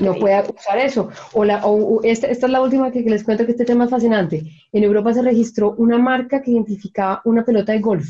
No 0.00 0.14
puede 0.14 0.40
usar 0.54 0.78
eso. 0.78 1.08
O, 1.32 1.44
la, 1.44 1.60
esta, 2.04 2.28
esta, 2.28 2.46
es 2.46 2.52
la 2.52 2.60
última 2.60 2.92
que, 2.92 3.00
les 3.00 3.24
cuento 3.24 3.44
que 3.44 3.52
este 3.52 3.64
tema 3.64 3.84
es 3.84 3.90
fascinante. 3.90 4.44
En 4.70 4.84
Europa 4.84 5.12
se 5.12 5.22
registró 5.22 5.74
una 5.78 5.98
marca 5.98 6.40
que 6.40 6.52
identificaba 6.52 7.20
una 7.24 7.44
pelota 7.44 7.72
de 7.72 7.80
golf 7.80 8.06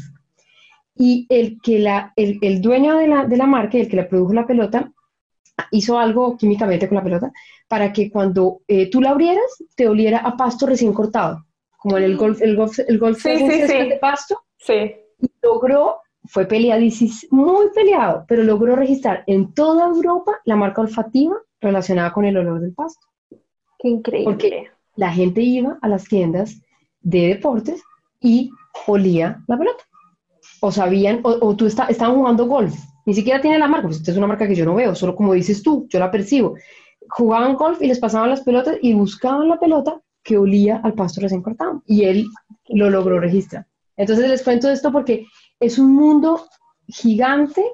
y 0.95 1.26
el, 1.28 1.59
que 1.62 1.78
la, 1.78 2.12
el, 2.16 2.38
el 2.43 2.61
dueño 2.61 2.97
de 2.99 3.09
la, 3.09 3.24
de 3.24 3.36
la, 3.36 3.47
marca, 3.47 3.78
el 3.78 3.88
que 3.88 3.97
le 3.97 4.05
produjo 4.05 4.32
la 4.32 4.47
pelota, 4.47 4.93
hizo 5.70 5.99
algo 5.99 6.36
químicamente 6.36 6.88
con 6.88 6.97
la 6.97 7.05
pelota 7.05 7.32
para 7.68 7.93
que 7.93 8.11
cuando 8.11 8.61
eh, 8.68 8.90
tú 8.90 9.01
la 9.01 9.11
abrieras 9.11 9.64
te 9.74 9.88
oliera 9.88 10.18
a 10.18 10.36
pasto 10.36 10.66
recién 10.66 10.93
cortado, 10.93 11.45
como 11.78 11.97
en 11.99 12.05
el 12.05 12.16
golf, 12.16 12.40
el 12.43 12.57
golf, 12.57 12.78
el 12.86 12.99
golf 12.99 13.22
sí, 13.22 13.36
sí, 13.38 13.66
sí. 13.66 13.88
de 13.88 13.99
pasto. 14.01 14.40
Sí. 14.59 14.95
Y 15.18 15.30
logró, 15.43 16.01
fue 16.24 16.47
peleadísimo, 16.47 17.45
muy 17.45 17.66
peleado, 17.74 18.24
pero 18.28 18.43
logró 18.43 18.76
registrar 18.76 19.24
en 19.26 19.55
toda 19.55 19.86
Europa 19.86 20.32
la 20.45 20.57
marca 20.57 20.82
olfativa 20.82 21.36
relacionada 21.61 22.12
con 22.12 22.24
el 22.24 22.36
olor 22.36 22.61
del 22.61 22.74
pasto. 22.74 23.07
Qué 23.78 23.88
increíble. 23.88 24.32
Porque 24.32 24.70
la 24.97 25.12
gente 25.12 25.40
iba 25.40 25.78
a 25.80 25.88
las 25.88 26.05
tiendas 26.05 26.61
de 27.01 27.28
deportes 27.28 27.82
y 28.20 28.51
olía 28.86 29.43
la 29.49 29.59
pelota 29.59 29.84
o 30.64 30.70
sabían, 30.70 31.20
o, 31.24 31.56
tú 31.56 31.66
está, 31.66 31.86
estaban 31.86 32.14
jugando 32.14 32.46
golf, 32.46 32.72
ni 33.04 33.14
siquiera 33.14 33.40
tiene 33.40 33.58
la 33.58 33.66
marca, 33.66 33.88
pues 33.88 33.96
esta 33.96 34.12
es 34.12 34.16
una 34.16 34.28
marca 34.28 34.46
que 34.46 34.54
yo 34.54 34.64
no 34.64 34.76
veo, 34.76 34.94
solo 34.94 35.16
como 35.16 35.32
dices 35.32 35.60
tú, 35.60 35.88
yo 35.90 35.98
la 35.98 36.08
percibo. 36.08 36.54
Jugaban 37.08 37.56
golf 37.56 37.82
y 37.82 37.88
les 37.88 37.98
pasaban 37.98 38.30
las 38.30 38.42
pelotas 38.42 38.76
y 38.80 38.94
buscaban 38.94 39.48
la 39.48 39.58
pelota 39.58 40.00
que 40.22 40.38
olía 40.38 40.80
al 40.84 40.94
pasto 40.94 41.20
recién 41.20 41.42
cortado. 41.42 41.82
Y 41.84 42.04
él 42.04 42.26
lo 42.68 42.90
logró 42.90 43.18
registrar. 43.18 43.66
Entonces 43.96 44.28
les 44.28 44.44
cuento 44.44 44.70
esto 44.70 44.92
porque 44.92 45.26
es 45.58 45.80
un 45.80 45.92
mundo 45.94 46.46
gigante, 46.86 47.64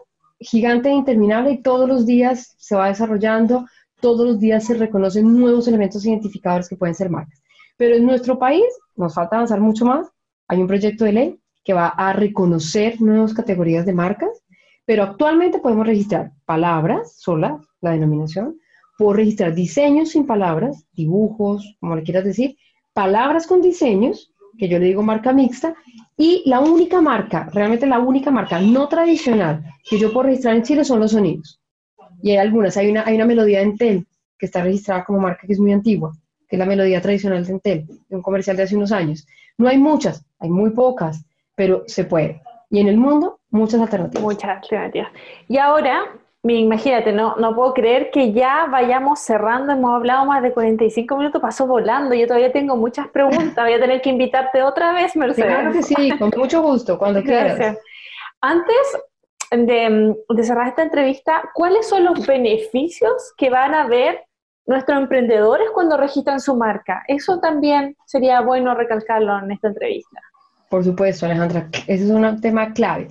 gigante 0.40 0.88
e 0.88 0.94
interminable 0.94 1.52
y 1.52 1.62
todos 1.62 1.86
los 1.86 2.06
días 2.06 2.54
se 2.56 2.74
va 2.74 2.88
desarrollando, 2.88 3.66
todos 4.00 4.26
los 4.26 4.40
días 4.40 4.64
se 4.64 4.74
reconocen 4.74 5.38
nuevos 5.38 5.68
elementos 5.68 6.06
identificadores 6.06 6.70
que 6.70 6.76
pueden 6.76 6.94
ser 6.94 7.10
marcas. 7.10 7.42
Pero 7.76 7.96
en 7.96 8.06
nuestro 8.06 8.38
país 8.38 8.64
nos 8.96 9.14
falta 9.14 9.36
avanzar 9.36 9.60
mucho 9.60 9.84
más. 9.84 10.08
Hay 10.48 10.58
un 10.62 10.66
proyecto 10.66 11.04
de 11.04 11.12
ley 11.12 11.40
que 11.68 11.74
va 11.74 11.88
a 11.88 12.14
reconocer 12.14 12.98
nuevas 12.98 13.34
categorías 13.34 13.84
de 13.84 13.92
marcas, 13.92 14.42
pero 14.86 15.02
actualmente 15.02 15.58
podemos 15.58 15.86
registrar 15.86 16.32
palabras 16.46 17.16
solas, 17.18 17.60
la 17.82 17.90
denominación, 17.90 18.58
puedo 18.96 19.12
registrar 19.12 19.54
diseños 19.54 20.12
sin 20.12 20.24
palabras, 20.26 20.86
dibujos, 20.94 21.76
como 21.78 21.94
le 21.94 22.04
quieras 22.04 22.24
decir, 22.24 22.56
palabras 22.94 23.46
con 23.46 23.60
diseños, 23.60 24.32
que 24.56 24.66
yo 24.66 24.78
le 24.78 24.86
digo 24.86 25.02
marca 25.02 25.34
mixta, 25.34 25.74
y 26.16 26.42
la 26.46 26.60
única 26.60 27.02
marca, 27.02 27.50
realmente 27.52 27.86
la 27.86 27.98
única 27.98 28.30
marca 28.30 28.58
no 28.62 28.88
tradicional 28.88 29.62
que 29.84 29.98
yo 29.98 30.10
puedo 30.10 30.28
registrar 30.28 30.56
en 30.56 30.62
Chile 30.62 30.84
son 30.86 31.00
los 31.00 31.10
sonidos. 31.10 31.60
Y 32.22 32.30
hay 32.30 32.38
algunas, 32.38 32.78
hay 32.78 32.88
una, 32.88 33.04
hay 33.04 33.16
una 33.16 33.26
melodía 33.26 33.58
de 33.58 33.64
Entel 33.64 34.06
que 34.38 34.46
está 34.46 34.62
registrada 34.62 35.04
como 35.04 35.18
marca 35.18 35.46
que 35.46 35.52
es 35.52 35.60
muy 35.60 35.74
antigua, 35.74 36.14
que 36.48 36.56
es 36.56 36.58
la 36.58 36.64
melodía 36.64 37.02
tradicional 37.02 37.44
de 37.44 37.52
Entel, 37.52 37.86
de 38.08 38.16
un 38.16 38.22
comercial 38.22 38.56
de 38.56 38.62
hace 38.62 38.74
unos 38.74 38.90
años. 38.90 39.26
No 39.58 39.68
hay 39.68 39.76
muchas, 39.76 40.24
hay 40.38 40.48
muy 40.48 40.70
pocas, 40.70 41.27
pero 41.58 41.82
se 41.88 42.04
puede. 42.04 42.40
Y 42.70 42.80
en 42.80 42.86
el 42.86 42.96
mundo, 42.96 43.40
muchas 43.50 43.80
alternativas. 43.80 44.22
Muchas 44.22 44.48
alternativas. 44.62 45.10
Y 45.48 45.58
ahora, 45.58 46.04
imagínate, 46.44 47.12
no, 47.12 47.34
no 47.34 47.52
puedo 47.56 47.74
creer 47.74 48.10
que 48.12 48.32
ya 48.32 48.66
vayamos 48.70 49.18
cerrando, 49.18 49.72
hemos 49.72 49.92
hablado 49.92 50.24
más 50.24 50.40
de 50.40 50.52
45 50.52 51.16
minutos, 51.16 51.42
pasó 51.42 51.66
volando, 51.66 52.14
yo 52.14 52.28
todavía 52.28 52.52
tengo 52.52 52.76
muchas 52.76 53.08
preguntas, 53.08 53.56
voy 53.56 53.72
a 53.72 53.80
tener 53.80 54.00
que 54.00 54.10
invitarte 54.10 54.62
otra 54.62 54.92
vez, 54.92 55.16
Mercedes. 55.16 55.50
Claro 55.50 55.72
que 55.72 55.82
sí, 55.82 56.16
con 56.16 56.30
mucho 56.36 56.62
gusto, 56.62 56.96
cuando 56.96 57.22
quieras. 57.24 57.76
Antes 58.40 58.98
de, 59.50 60.14
de 60.28 60.44
cerrar 60.44 60.68
esta 60.68 60.84
entrevista, 60.84 61.42
¿cuáles 61.54 61.88
son 61.88 62.04
los 62.04 62.24
beneficios 62.24 63.34
que 63.36 63.50
van 63.50 63.74
a 63.74 63.88
ver 63.88 64.22
nuestros 64.64 64.96
emprendedores 64.96 65.70
cuando 65.74 65.96
registran 65.96 66.38
su 66.38 66.54
marca? 66.54 67.02
Eso 67.08 67.40
también 67.40 67.96
sería 68.06 68.42
bueno 68.42 68.76
recalcarlo 68.76 69.36
en 69.40 69.50
esta 69.50 69.68
entrevista. 69.68 70.20
Por 70.70 70.84
supuesto, 70.84 71.26
Alejandra, 71.26 71.68
ese 71.86 72.04
es 72.04 72.10
un 72.10 72.40
tema 72.40 72.72
clave. 72.72 73.08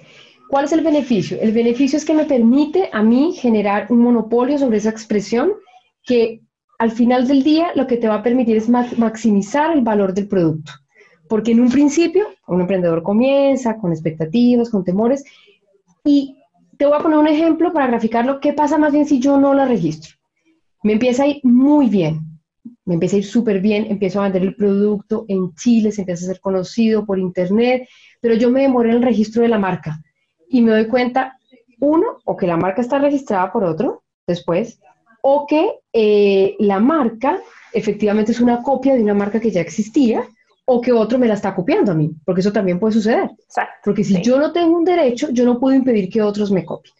¿Cuál 0.49 0.65
es 0.65 0.71
el 0.71 0.81
beneficio? 0.81 1.37
El 1.41 1.51
beneficio 1.51 1.97
es 1.97 2.05
que 2.05 2.13
me 2.13 2.25
permite 2.25 2.89
a 2.93 3.03
mí 3.03 3.33
generar 3.33 3.87
un 3.89 3.99
monopolio 3.99 4.57
sobre 4.57 4.77
esa 4.77 4.89
expresión 4.89 5.53
que 6.03 6.41
al 6.79 6.91
final 6.91 7.27
del 7.27 7.43
día 7.43 7.71
lo 7.75 7.87
que 7.87 7.97
te 7.97 8.07
va 8.07 8.15
a 8.15 8.23
permitir 8.23 8.55
es 8.55 8.69
maximizar 8.69 9.75
el 9.75 9.81
valor 9.81 10.13
del 10.13 10.27
producto. 10.27 10.71
Porque 11.27 11.51
en 11.51 11.59
un 11.59 11.69
principio, 11.69 12.27
un 12.47 12.61
emprendedor 12.61 13.03
comienza 13.03 13.77
con 13.77 13.91
expectativas, 13.91 14.69
con 14.69 14.83
temores, 14.83 15.23
Y 16.05 16.37
te 16.77 16.85
voy 16.85 16.95
a 16.95 17.01
poner 17.01 17.17
un 17.17 17.27
ejemplo 17.27 17.73
para 17.73 17.87
graficarlo. 17.87 18.39
¿Qué 18.39 18.53
pasa 18.53 18.77
más 18.77 18.93
bien 18.93 19.05
si 19.05 19.19
yo 19.19 19.37
no 19.37 19.53
la 19.53 19.65
registro? 19.65 20.15
Me 20.83 20.93
empieza 20.93 21.23
a 21.23 21.27
ir 21.27 21.41
muy 21.43 21.89
bien. 21.89 22.21
Me 22.85 22.95
empieza 22.95 23.15
a 23.15 23.19
ir 23.19 23.25
súper 23.25 23.61
bien. 23.61 23.87
Empiezo 23.89 24.19
a 24.19 24.23
vender 24.23 24.43
el 24.43 24.55
producto 24.55 25.25
en 25.27 25.53
Chile, 25.55 25.91
se 25.91 26.01
empieza 26.01 26.25
a 26.25 26.33
ser 26.33 26.39
conocido 26.39 27.05
por 27.05 27.19
internet, 27.19 27.87
pero 28.21 28.35
yo 28.35 28.49
me 28.49 28.61
demoré 28.61 28.89
en 28.89 28.97
el 28.97 29.03
registro 29.03 29.41
de 29.43 29.49
la 29.49 29.59
marca 29.59 29.99
y 30.49 30.61
me 30.61 30.71
doy 30.71 30.87
cuenta, 30.87 31.37
uno, 31.79 32.19
o 32.25 32.35
que 32.35 32.47
la 32.47 32.57
marca 32.57 32.81
está 32.81 32.99
registrada 32.99 33.51
por 33.51 33.63
otro 33.63 34.03
después, 34.25 34.79
o 35.21 35.45
que 35.47 35.79
eh, 35.93 36.55
la 36.59 36.79
marca 36.79 37.39
efectivamente 37.73 38.31
es 38.31 38.39
una 38.39 38.61
copia 38.61 38.95
de 38.95 39.03
una 39.03 39.13
marca 39.13 39.39
que 39.39 39.51
ya 39.51 39.61
existía 39.61 40.23
o 40.65 40.81
que 40.81 40.91
otro 40.91 41.17
me 41.17 41.27
la 41.27 41.35
está 41.35 41.55
copiando 41.55 41.93
a 41.93 41.95
mí, 41.95 42.11
porque 42.25 42.41
eso 42.41 42.51
también 42.51 42.79
puede 42.79 42.93
suceder. 42.93 43.29
Exacto, 43.39 43.79
porque 43.85 44.03
si 44.03 44.21
yo 44.21 44.37
no 44.37 44.51
tengo 44.51 44.77
un 44.77 44.83
derecho, 44.83 45.29
yo 45.31 45.45
no 45.45 45.59
puedo 45.59 45.75
impedir 45.75 46.09
que 46.09 46.21
otros 46.21 46.51
me 46.51 46.65
copien. 46.65 46.93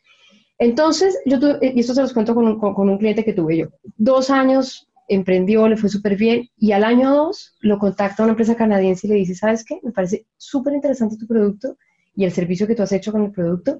Entonces, 0.58 1.20
yo 1.26 1.40
tuve, 1.40 1.74
y 1.76 1.80
esto 1.80 1.94
se 1.94 2.02
los 2.02 2.14
cuento 2.14 2.34
con 2.34 2.48
un, 2.48 2.60
con 2.60 2.90
un 2.90 2.98
cliente 2.98 3.26
que 3.26 3.34
tuve 3.34 3.58
yo, 3.58 3.68
dos 3.98 4.30
años 4.30 4.87
emprendió, 5.08 5.68
le 5.68 5.78
fue 5.78 5.90
súper 5.90 6.16
bien, 6.18 6.50
y 6.58 6.72
al 6.74 6.84
año 6.84 7.12
dos 7.12 7.56
lo 7.62 7.80
contacta 7.80 8.24
una 8.24 8.34
empresa 8.34 8.56
canadiense 8.56 9.08
y 9.08 9.10
le 9.10 9.16
dice, 9.16 9.36
¿sabes 9.36 9.64
qué? 9.64 9.80
Me 9.84 9.92
parece 9.92 10.26
súper 10.38 10.74
interesante 10.74 11.18
tu 11.18 11.28
producto 11.28 11.78
y 12.16 12.26
el 12.26 12.32
servicio 12.32 12.68
que 12.68 12.76
tú 12.76 12.84
has 12.84 12.92
hecho 12.92 13.12
con 13.12 13.24
el 13.24 13.32
producto, 13.32 13.80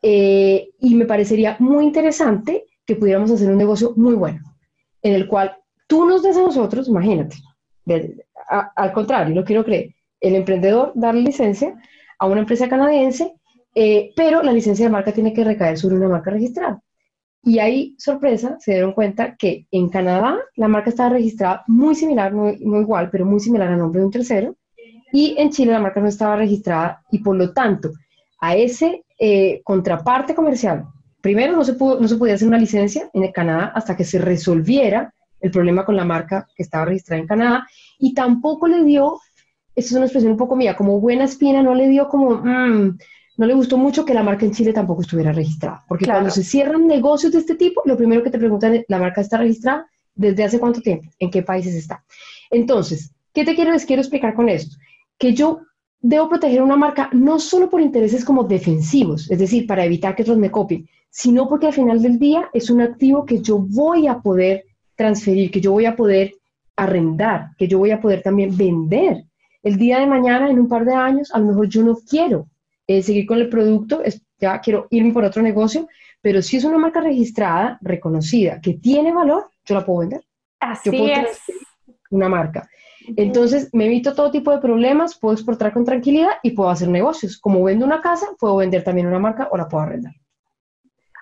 eh, 0.00 0.70
y 0.80 0.94
me 0.94 1.06
parecería 1.06 1.56
muy 1.58 1.84
interesante 1.84 2.64
que 2.86 2.96
pudiéramos 2.96 3.30
hacer 3.30 3.50
un 3.50 3.58
negocio 3.58 3.94
muy 3.96 4.14
bueno, 4.14 4.40
en 5.02 5.14
el 5.14 5.26
cual 5.26 5.56
tú 5.86 6.04
nos 6.04 6.22
des 6.22 6.36
a 6.36 6.42
nosotros, 6.42 6.88
imagínate, 6.88 7.36
al 8.76 8.92
contrario, 8.92 9.34
lo 9.34 9.44
quiero 9.44 9.64
creer, 9.64 9.94
el 10.20 10.34
emprendedor 10.34 10.92
darle 10.94 11.22
licencia 11.22 11.74
a 12.18 12.26
una 12.26 12.40
empresa 12.40 12.68
canadiense, 12.68 13.34
eh, 13.74 14.12
pero 14.14 14.42
la 14.42 14.52
licencia 14.52 14.86
de 14.86 14.92
marca 14.92 15.12
tiene 15.12 15.32
que 15.32 15.44
recaer 15.44 15.76
sobre 15.78 15.96
una 15.96 16.08
marca 16.08 16.30
registrada. 16.30 16.80
Y 17.44 17.58
ahí, 17.58 17.94
sorpresa, 17.98 18.56
se 18.58 18.72
dieron 18.72 18.92
cuenta 18.92 19.36
que 19.36 19.66
en 19.70 19.88
Canadá 19.88 20.38
la 20.56 20.68
marca 20.68 20.90
estaba 20.90 21.10
registrada 21.10 21.62
muy 21.66 21.94
similar, 21.94 22.32
no, 22.32 22.50
igual, 22.50 23.10
pero 23.10 23.26
muy 23.26 23.40
similar 23.40 23.68
al 23.68 23.78
nombre 23.78 24.00
de 24.00 24.06
un 24.06 24.12
tercero, 24.12 24.56
y 25.12 25.34
en 25.38 25.50
Chile 25.50 25.72
la 25.72 25.80
marca 25.80 26.00
no 26.00 26.08
estaba 26.08 26.36
registrada 26.36 27.02
y 27.10 27.18
por 27.18 27.36
lo 27.36 27.52
tanto 27.52 27.92
a 28.40 28.56
ese 28.56 29.04
eh, 29.18 29.60
contraparte 29.62 30.34
comercial, 30.34 30.86
primero 31.20 31.54
no 31.54 31.64
se, 31.64 31.74
pudo, 31.74 32.00
no 32.00 32.08
se 32.08 32.16
podía 32.16 32.34
hacer 32.34 32.48
una 32.48 32.58
licencia 32.58 33.08
en 33.12 33.30
Canadá 33.32 33.72
hasta 33.74 33.96
que 33.96 34.04
se 34.04 34.18
resolviera 34.18 35.14
el 35.40 35.50
problema 35.50 35.84
con 35.84 35.96
la 35.96 36.04
marca 36.04 36.46
que 36.56 36.62
estaba 36.62 36.86
registrada 36.86 37.20
en 37.20 37.26
Canadá. 37.26 37.66
Y 37.98 38.14
tampoco 38.14 38.66
le 38.66 38.82
dio, 38.82 39.20
esa 39.76 39.88
es 39.88 39.92
una 39.92 40.04
expresión 40.06 40.32
un 40.32 40.38
poco 40.38 40.56
mía, 40.56 40.74
como 40.74 41.00
buena 41.00 41.24
espina, 41.24 41.62
no 41.62 41.74
le 41.74 41.88
dio 41.88 42.08
como, 42.08 42.36
mm, 42.36 42.98
no 43.36 43.46
le 43.46 43.54
gustó 43.54 43.76
mucho 43.76 44.04
que 44.04 44.14
la 44.14 44.22
marca 44.22 44.44
en 44.44 44.52
Chile 44.52 44.72
tampoco 44.72 45.02
estuviera 45.02 45.32
registrada. 45.32 45.84
Porque 45.88 46.06
cuando 46.06 46.30
se 46.30 46.44
cierran 46.44 46.86
negocios 46.86 47.32
de 47.32 47.40
este 47.40 47.56
tipo, 47.56 47.82
lo 47.84 47.96
primero 47.96 48.22
que 48.22 48.30
te 48.30 48.38
preguntan 48.38 48.74
es, 48.74 48.84
¿la 48.88 48.98
marca 48.98 49.20
está 49.20 49.38
registrada? 49.38 49.86
¿Desde 50.14 50.44
hace 50.44 50.60
cuánto 50.60 50.80
tiempo? 50.80 51.10
¿En 51.18 51.30
qué 51.30 51.42
países 51.42 51.74
está? 51.74 52.04
Entonces, 52.50 53.12
¿qué 53.32 53.44
te 53.44 53.54
quiero, 53.54 53.72
les 53.72 53.84
quiero 53.84 54.02
explicar 54.02 54.34
con 54.34 54.48
esto? 54.48 54.76
Que 55.18 55.34
yo 55.34 55.60
debo 56.00 56.28
proteger 56.28 56.62
una 56.62 56.76
marca 56.76 57.08
no 57.12 57.40
solo 57.40 57.68
por 57.68 57.80
intereses 57.80 58.24
como 58.24 58.44
defensivos, 58.44 59.28
es 59.30 59.38
decir, 59.38 59.66
para 59.66 59.84
evitar 59.84 60.14
que 60.14 60.22
otros 60.22 60.38
me 60.38 60.50
copien, 60.50 60.88
sino 61.10 61.48
porque 61.48 61.66
al 61.66 61.72
final 61.72 62.02
del 62.02 62.18
día 62.18 62.48
es 62.52 62.70
un 62.70 62.82
activo 62.82 63.24
que 63.24 63.40
yo 63.40 63.58
voy 63.58 64.06
a 64.06 64.20
poder 64.20 64.64
transferir, 64.94 65.50
que 65.50 65.60
yo 65.60 65.72
voy 65.72 65.86
a 65.86 65.96
poder 65.96 66.34
arrendar, 66.76 67.50
que 67.58 67.66
yo 67.66 67.78
voy 67.78 67.90
a 67.90 68.00
poder 68.00 68.22
también 68.22 68.56
vender. 68.56 69.24
El 69.62 69.76
día 69.76 69.98
de 69.98 70.06
mañana, 70.06 70.50
en 70.50 70.58
un 70.60 70.68
par 70.68 70.84
de 70.84 70.94
años, 70.94 71.32
a 71.32 71.38
lo 71.38 71.46
mejor 71.46 71.68
yo 71.68 71.82
no 71.82 71.96
quiero 72.08 72.46
eh, 72.86 73.02
seguir 73.02 73.26
con 73.26 73.38
el 73.38 73.48
producto, 73.48 74.02
ya 74.38 74.60
quiero 74.60 74.86
irme 74.90 75.12
por 75.12 75.24
otro 75.24 75.42
negocio, 75.42 75.88
pero 76.20 76.42
si 76.42 76.56
es 76.56 76.64
una 76.64 76.78
marca 76.78 77.00
registrada, 77.00 77.78
reconocida, 77.82 78.60
que 78.60 78.74
tiene 78.74 79.12
valor, 79.12 79.50
yo 79.64 79.74
la 79.74 79.84
puedo 79.84 80.00
vender. 80.00 80.22
Así 80.60 81.10
es. 81.10 81.42
Una 82.10 82.28
marca. 82.28 82.68
Entonces, 83.16 83.68
me 83.72 83.86
evito 83.86 84.14
todo 84.14 84.30
tipo 84.30 84.50
de 84.50 84.58
problemas, 84.58 85.18
puedo 85.18 85.34
exportar 85.34 85.72
con 85.72 85.84
tranquilidad 85.84 86.30
y 86.42 86.52
puedo 86.52 86.70
hacer 86.70 86.88
negocios. 86.88 87.38
Como 87.38 87.62
vendo 87.62 87.84
una 87.84 88.00
casa, 88.00 88.28
puedo 88.38 88.56
vender 88.56 88.82
también 88.82 89.06
una 89.06 89.18
marca 89.18 89.48
o 89.50 89.56
la 89.56 89.68
puedo 89.68 89.84
arrendar. 89.84 90.14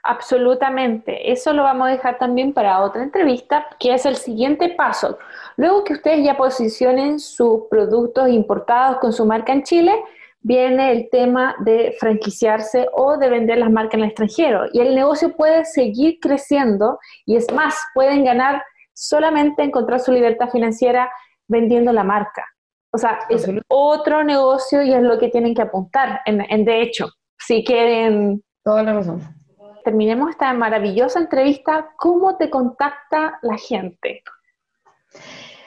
Absolutamente. 0.04 1.30
Eso 1.30 1.52
lo 1.52 1.62
vamos 1.62 1.86
a 1.86 1.90
dejar 1.92 2.18
también 2.18 2.52
para 2.52 2.80
otra 2.80 3.02
entrevista, 3.02 3.66
que 3.78 3.94
es 3.94 4.04
el 4.04 4.16
siguiente 4.16 4.70
paso. 4.70 5.18
Luego 5.56 5.84
que 5.84 5.94
ustedes 5.94 6.24
ya 6.24 6.36
posicionen 6.36 7.20
sus 7.20 7.62
productos 7.70 8.28
importados 8.28 8.98
con 8.98 9.12
su 9.12 9.24
marca 9.24 9.52
en 9.52 9.62
Chile, 9.62 9.92
viene 10.42 10.92
el 10.92 11.08
tema 11.10 11.54
de 11.60 11.94
franquiciarse 11.98 12.88
o 12.92 13.16
de 13.16 13.28
vender 13.28 13.58
las 13.58 13.70
marcas 13.70 13.94
en 13.94 14.00
el 14.00 14.06
extranjero. 14.06 14.64
Y 14.72 14.80
el 14.80 14.94
negocio 14.94 15.36
puede 15.36 15.64
seguir 15.64 16.18
creciendo 16.20 16.98
y 17.26 17.36
es 17.36 17.52
más, 17.52 17.76
pueden 17.94 18.24
ganar 18.24 18.62
solamente 18.92 19.62
encontrar 19.62 20.00
su 20.00 20.12
libertad 20.12 20.50
financiera 20.50 21.10
vendiendo 21.48 21.92
la 21.92 22.04
marca. 22.04 22.44
O 22.92 22.98
sea, 22.98 23.20
es 23.30 23.48
otro 23.68 24.22
negocio 24.22 24.82
y 24.82 24.92
es 24.92 25.02
lo 25.02 25.18
que 25.18 25.28
tienen 25.28 25.54
que 25.54 25.62
apuntar, 25.62 26.20
en, 26.26 26.64
de 26.64 26.82
hecho, 26.82 27.08
si 27.38 27.64
quieren... 27.64 28.42
Toda 28.62 28.82
la 28.82 28.92
razón 28.92 29.42
terminemos 29.82 30.30
esta 30.30 30.52
maravillosa 30.52 31.18
entrevista, 31.20 31.90
¿cómo 31.96 32.36
te 32.36 32.50
contacta 32.50 33.38
la 33.42 33.56
gente? 33.56 34.22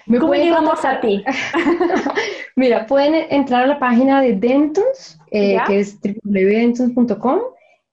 ¿Cómo 0.07 0.33
llegamos 0.33 0.83
a 0.85 1.01
ti? 1.01 1.23
Mira, 2.55 2.85
pueden 2.85 3.25
entrar 3.31 3.63
a 3.63 3.67
la 3.67 3.79
página 3.79 4.21
de 4.21 4.33
Dentons, 4.33 5.19
eh, 5.31 5.57
que 5.65 5.79
es 5.79 5.99
www.dentons.com, 5.99 7.39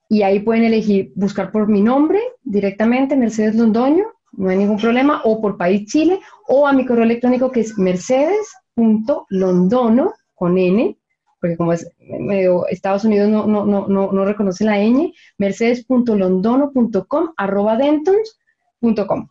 y 0.09 0.23
ahí 0.23 0.41
pueden 0.41 0.65
elegir 0.65 1.13
buscar 1.15 1.51
por 1.51 1.69
mi 1.69 1.81
nombre 1.81 2.21
directamente, 2.43 3.17
Mercedes 3.17 3.55
Londoño, 3.55 4.05
no 4.33 4.51
hay 4.51 4.59
ningún 4.59 4.79
problema, 4.79 5.23
o 5.25 5.41
por 5.41 5.57
país 5.57 5.91
Chile, 5.91 6.21
o 6.49 6.67
a 6.67 6.73
mi 6.73 6.85
correo 6.85 7.05
electrónico 7.05 7.51
que 7.51 7.61
es 7.61 7.79
mercedes.londono, 7.79 10.13
con 10.35 10.59
n, 10.59 10.99
porque 11.41 11.57
como 11.57 11.73
es 11.73 11.91
medio 11.99 12.67
Estados 12.69 13.05
Unidos 13.05 13.31
no, 13.31 13.47
no, 13.47 13.65
no, 13.65 13.87
no, 14.13 14.25
reconoce 14.25 14.65
la 14.65 14.79
ñ, 14.79 15.15
mercedes.londono.com 15.39 17.33
arroba 17.37 17.77
dentons.com. 17.77 19.29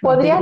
Podrías 0.00 0.40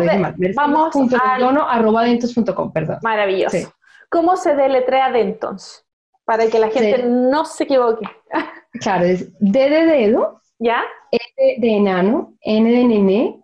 vamos 0.54 0.94
al... 0.96 1.58
arroba 1.58 2.04
dentons.com, 2.04 2.72
perdón. 2.72 2.98
Maravilloso. 3.02 3.72
¿Cómo 4.10 4.36
se 4.36 4.54
deletrea 4.54 5.10
Dentons? 5.10 5.84
Para 6.24 6.46
que 6.48 6.58
la 6.58 6.68
gente 6.68 7.04
no 7.04 7.44
se 7.44 7.64
equivoque. 7.64 8.06
claro, 8.80 9.04
es 9.04 9.30
D 9.38 9.70
de 9.70 9.86
dedo, 9.86 10.40
¿ya? 10.58 10.82
E 11.10 11.60
de, 11.60 11.76
enano, 11.76 12.34
N 12.40 12.70
de 12.70 12.84
nené, 12.84 13.40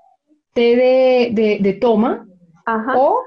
T 0.52 0.60
de, 0.60 1.58
de, 1.60 1.72
toma, 1.74 2.26
O, 2.94 3.22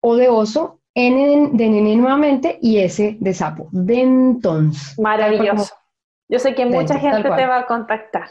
O 0.00 0.16
de 0.16 0.28
oso, 0.28 0.80
N 0.94 1.50
de 1.52 1.68
nene 1.68 1.96
nuevamente 1.96 2.58
y 2.60 2.78
S 2.78 3.16
de 3.18 3.34
sapo. 3.34 3.68
Dentons. 3.72 4.98
Maravilloso. 4.98 5.74
Yo 6.28 6.38
sé 6.38 6.54
que 6.54 6.66
mucha 6.66 6.98
gente 6.98 7.22
te 7.22 7.46
va 7.46 7.58
a 7.58 7.66
contactar. 7.66 8.28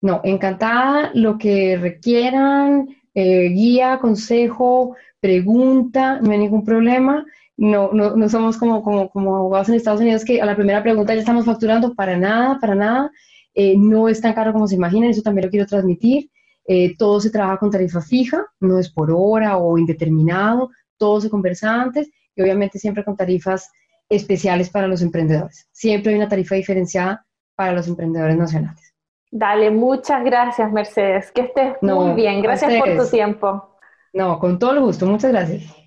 No, 0.00 0.20
encantada, 0.22 1.10
lo 1.14 1.38
que 1.38 1.78
requieran, 1.80 2.88
eh, 3.14 3.48
guía, 3.48 3.98
consejo, 4.00 4.96
pregunta, 5.20 6.20
no 6.20 6.32
hay 6.32 6.38
ningún 6.38 6.64
problema. 6.64 7.24
No, 7.56 7.92
no, 7.92 8.16
no 8.16 8.28
somos 8.28 8.56
como, 8.56 8.82
como, 8.82 9.08
como 9.10 9.36
abogados 9.36 9.68
en 9.68 9.76
Estados 9.76 10.00
Unidos 10.00 10.24
que 10.24 10.42
a 10.42 10.46
la 10.46 10.56
primera 10.56 10.82
pregunta 10.82 11.14
ya 11.14 11.20
estamos 11.20 11.44
facturando 11.44 11.94
para 11.94 12.16
nada, 12.16 12.58
para 12.60 12.74
nada. 12.74 13.10
Eh, 13.54 13.76
no 13.78 14.08
es 14.08 14.20
tan 14.20 14.34
caro 14.34 14.52
como 14.52 14.66
se 14.66 14.74
imaginan, 14.74 15.10
eso 15.10 15.22
también 15.22 15.46
lo 15.46 15.50
quiero 15.50 15.66
transmitir. 15.66 16.30
Eh, 16.66 16.96
todo 16.96 17.20
se 17.20 17.30
trabaja 17.30 17.58
con 17.58 17.70
tarifa 17.70 18.00
fija, 18.00 18.44
no 18.60 18.78
es 18.78 18.90
por 18.90 19.10
hora 19.12 19.58
o 19.58 19.78
indeterminado, 19.78 20.70
todo 20.96 21.20
se 21.20 21.30
conversa 21.30 21.82
antes 21.82 22.10
y 22.34 22.42
obviamente 22.42 22.78
siempre 22.78 23.04
con 23.04 23.16
tarifas 23.16 23.70
especiales 24.08 24.70
para 24.70 24.88
los 24.88 25.02
emprendedores. 25.02 25.68
Siempre 25.72 26.12
hay 26.12 26.18
una 26.18 26.28
tarifa 26.28 26.54
diferenciada 26.54 27.26
para 27.54 27.72
los 27.72 27.86
emprendedores 27.86 28.36
nacionales. 28.36 28.93
Dale, 29.36 29.72
muchas 29.72 30.22
gracias 30.22 30.70
Mercedes, 30.70 31.32
que 31.32 31.40
estés 31.40 31.74
muy 31.82 32.12
bien, 32.12 32.40
gracias 32.40 32.72
por 32.74 32.96
tu 32.96 33.10
tiempo. 33.10 33.68
No, 34.12 34.38
con 34.38 34.60
todo 34.60 34.74
el 34.74 34.80
gusto, 34.80 35.06
muchas 35.06 35.32
gracias. 35.32 35.83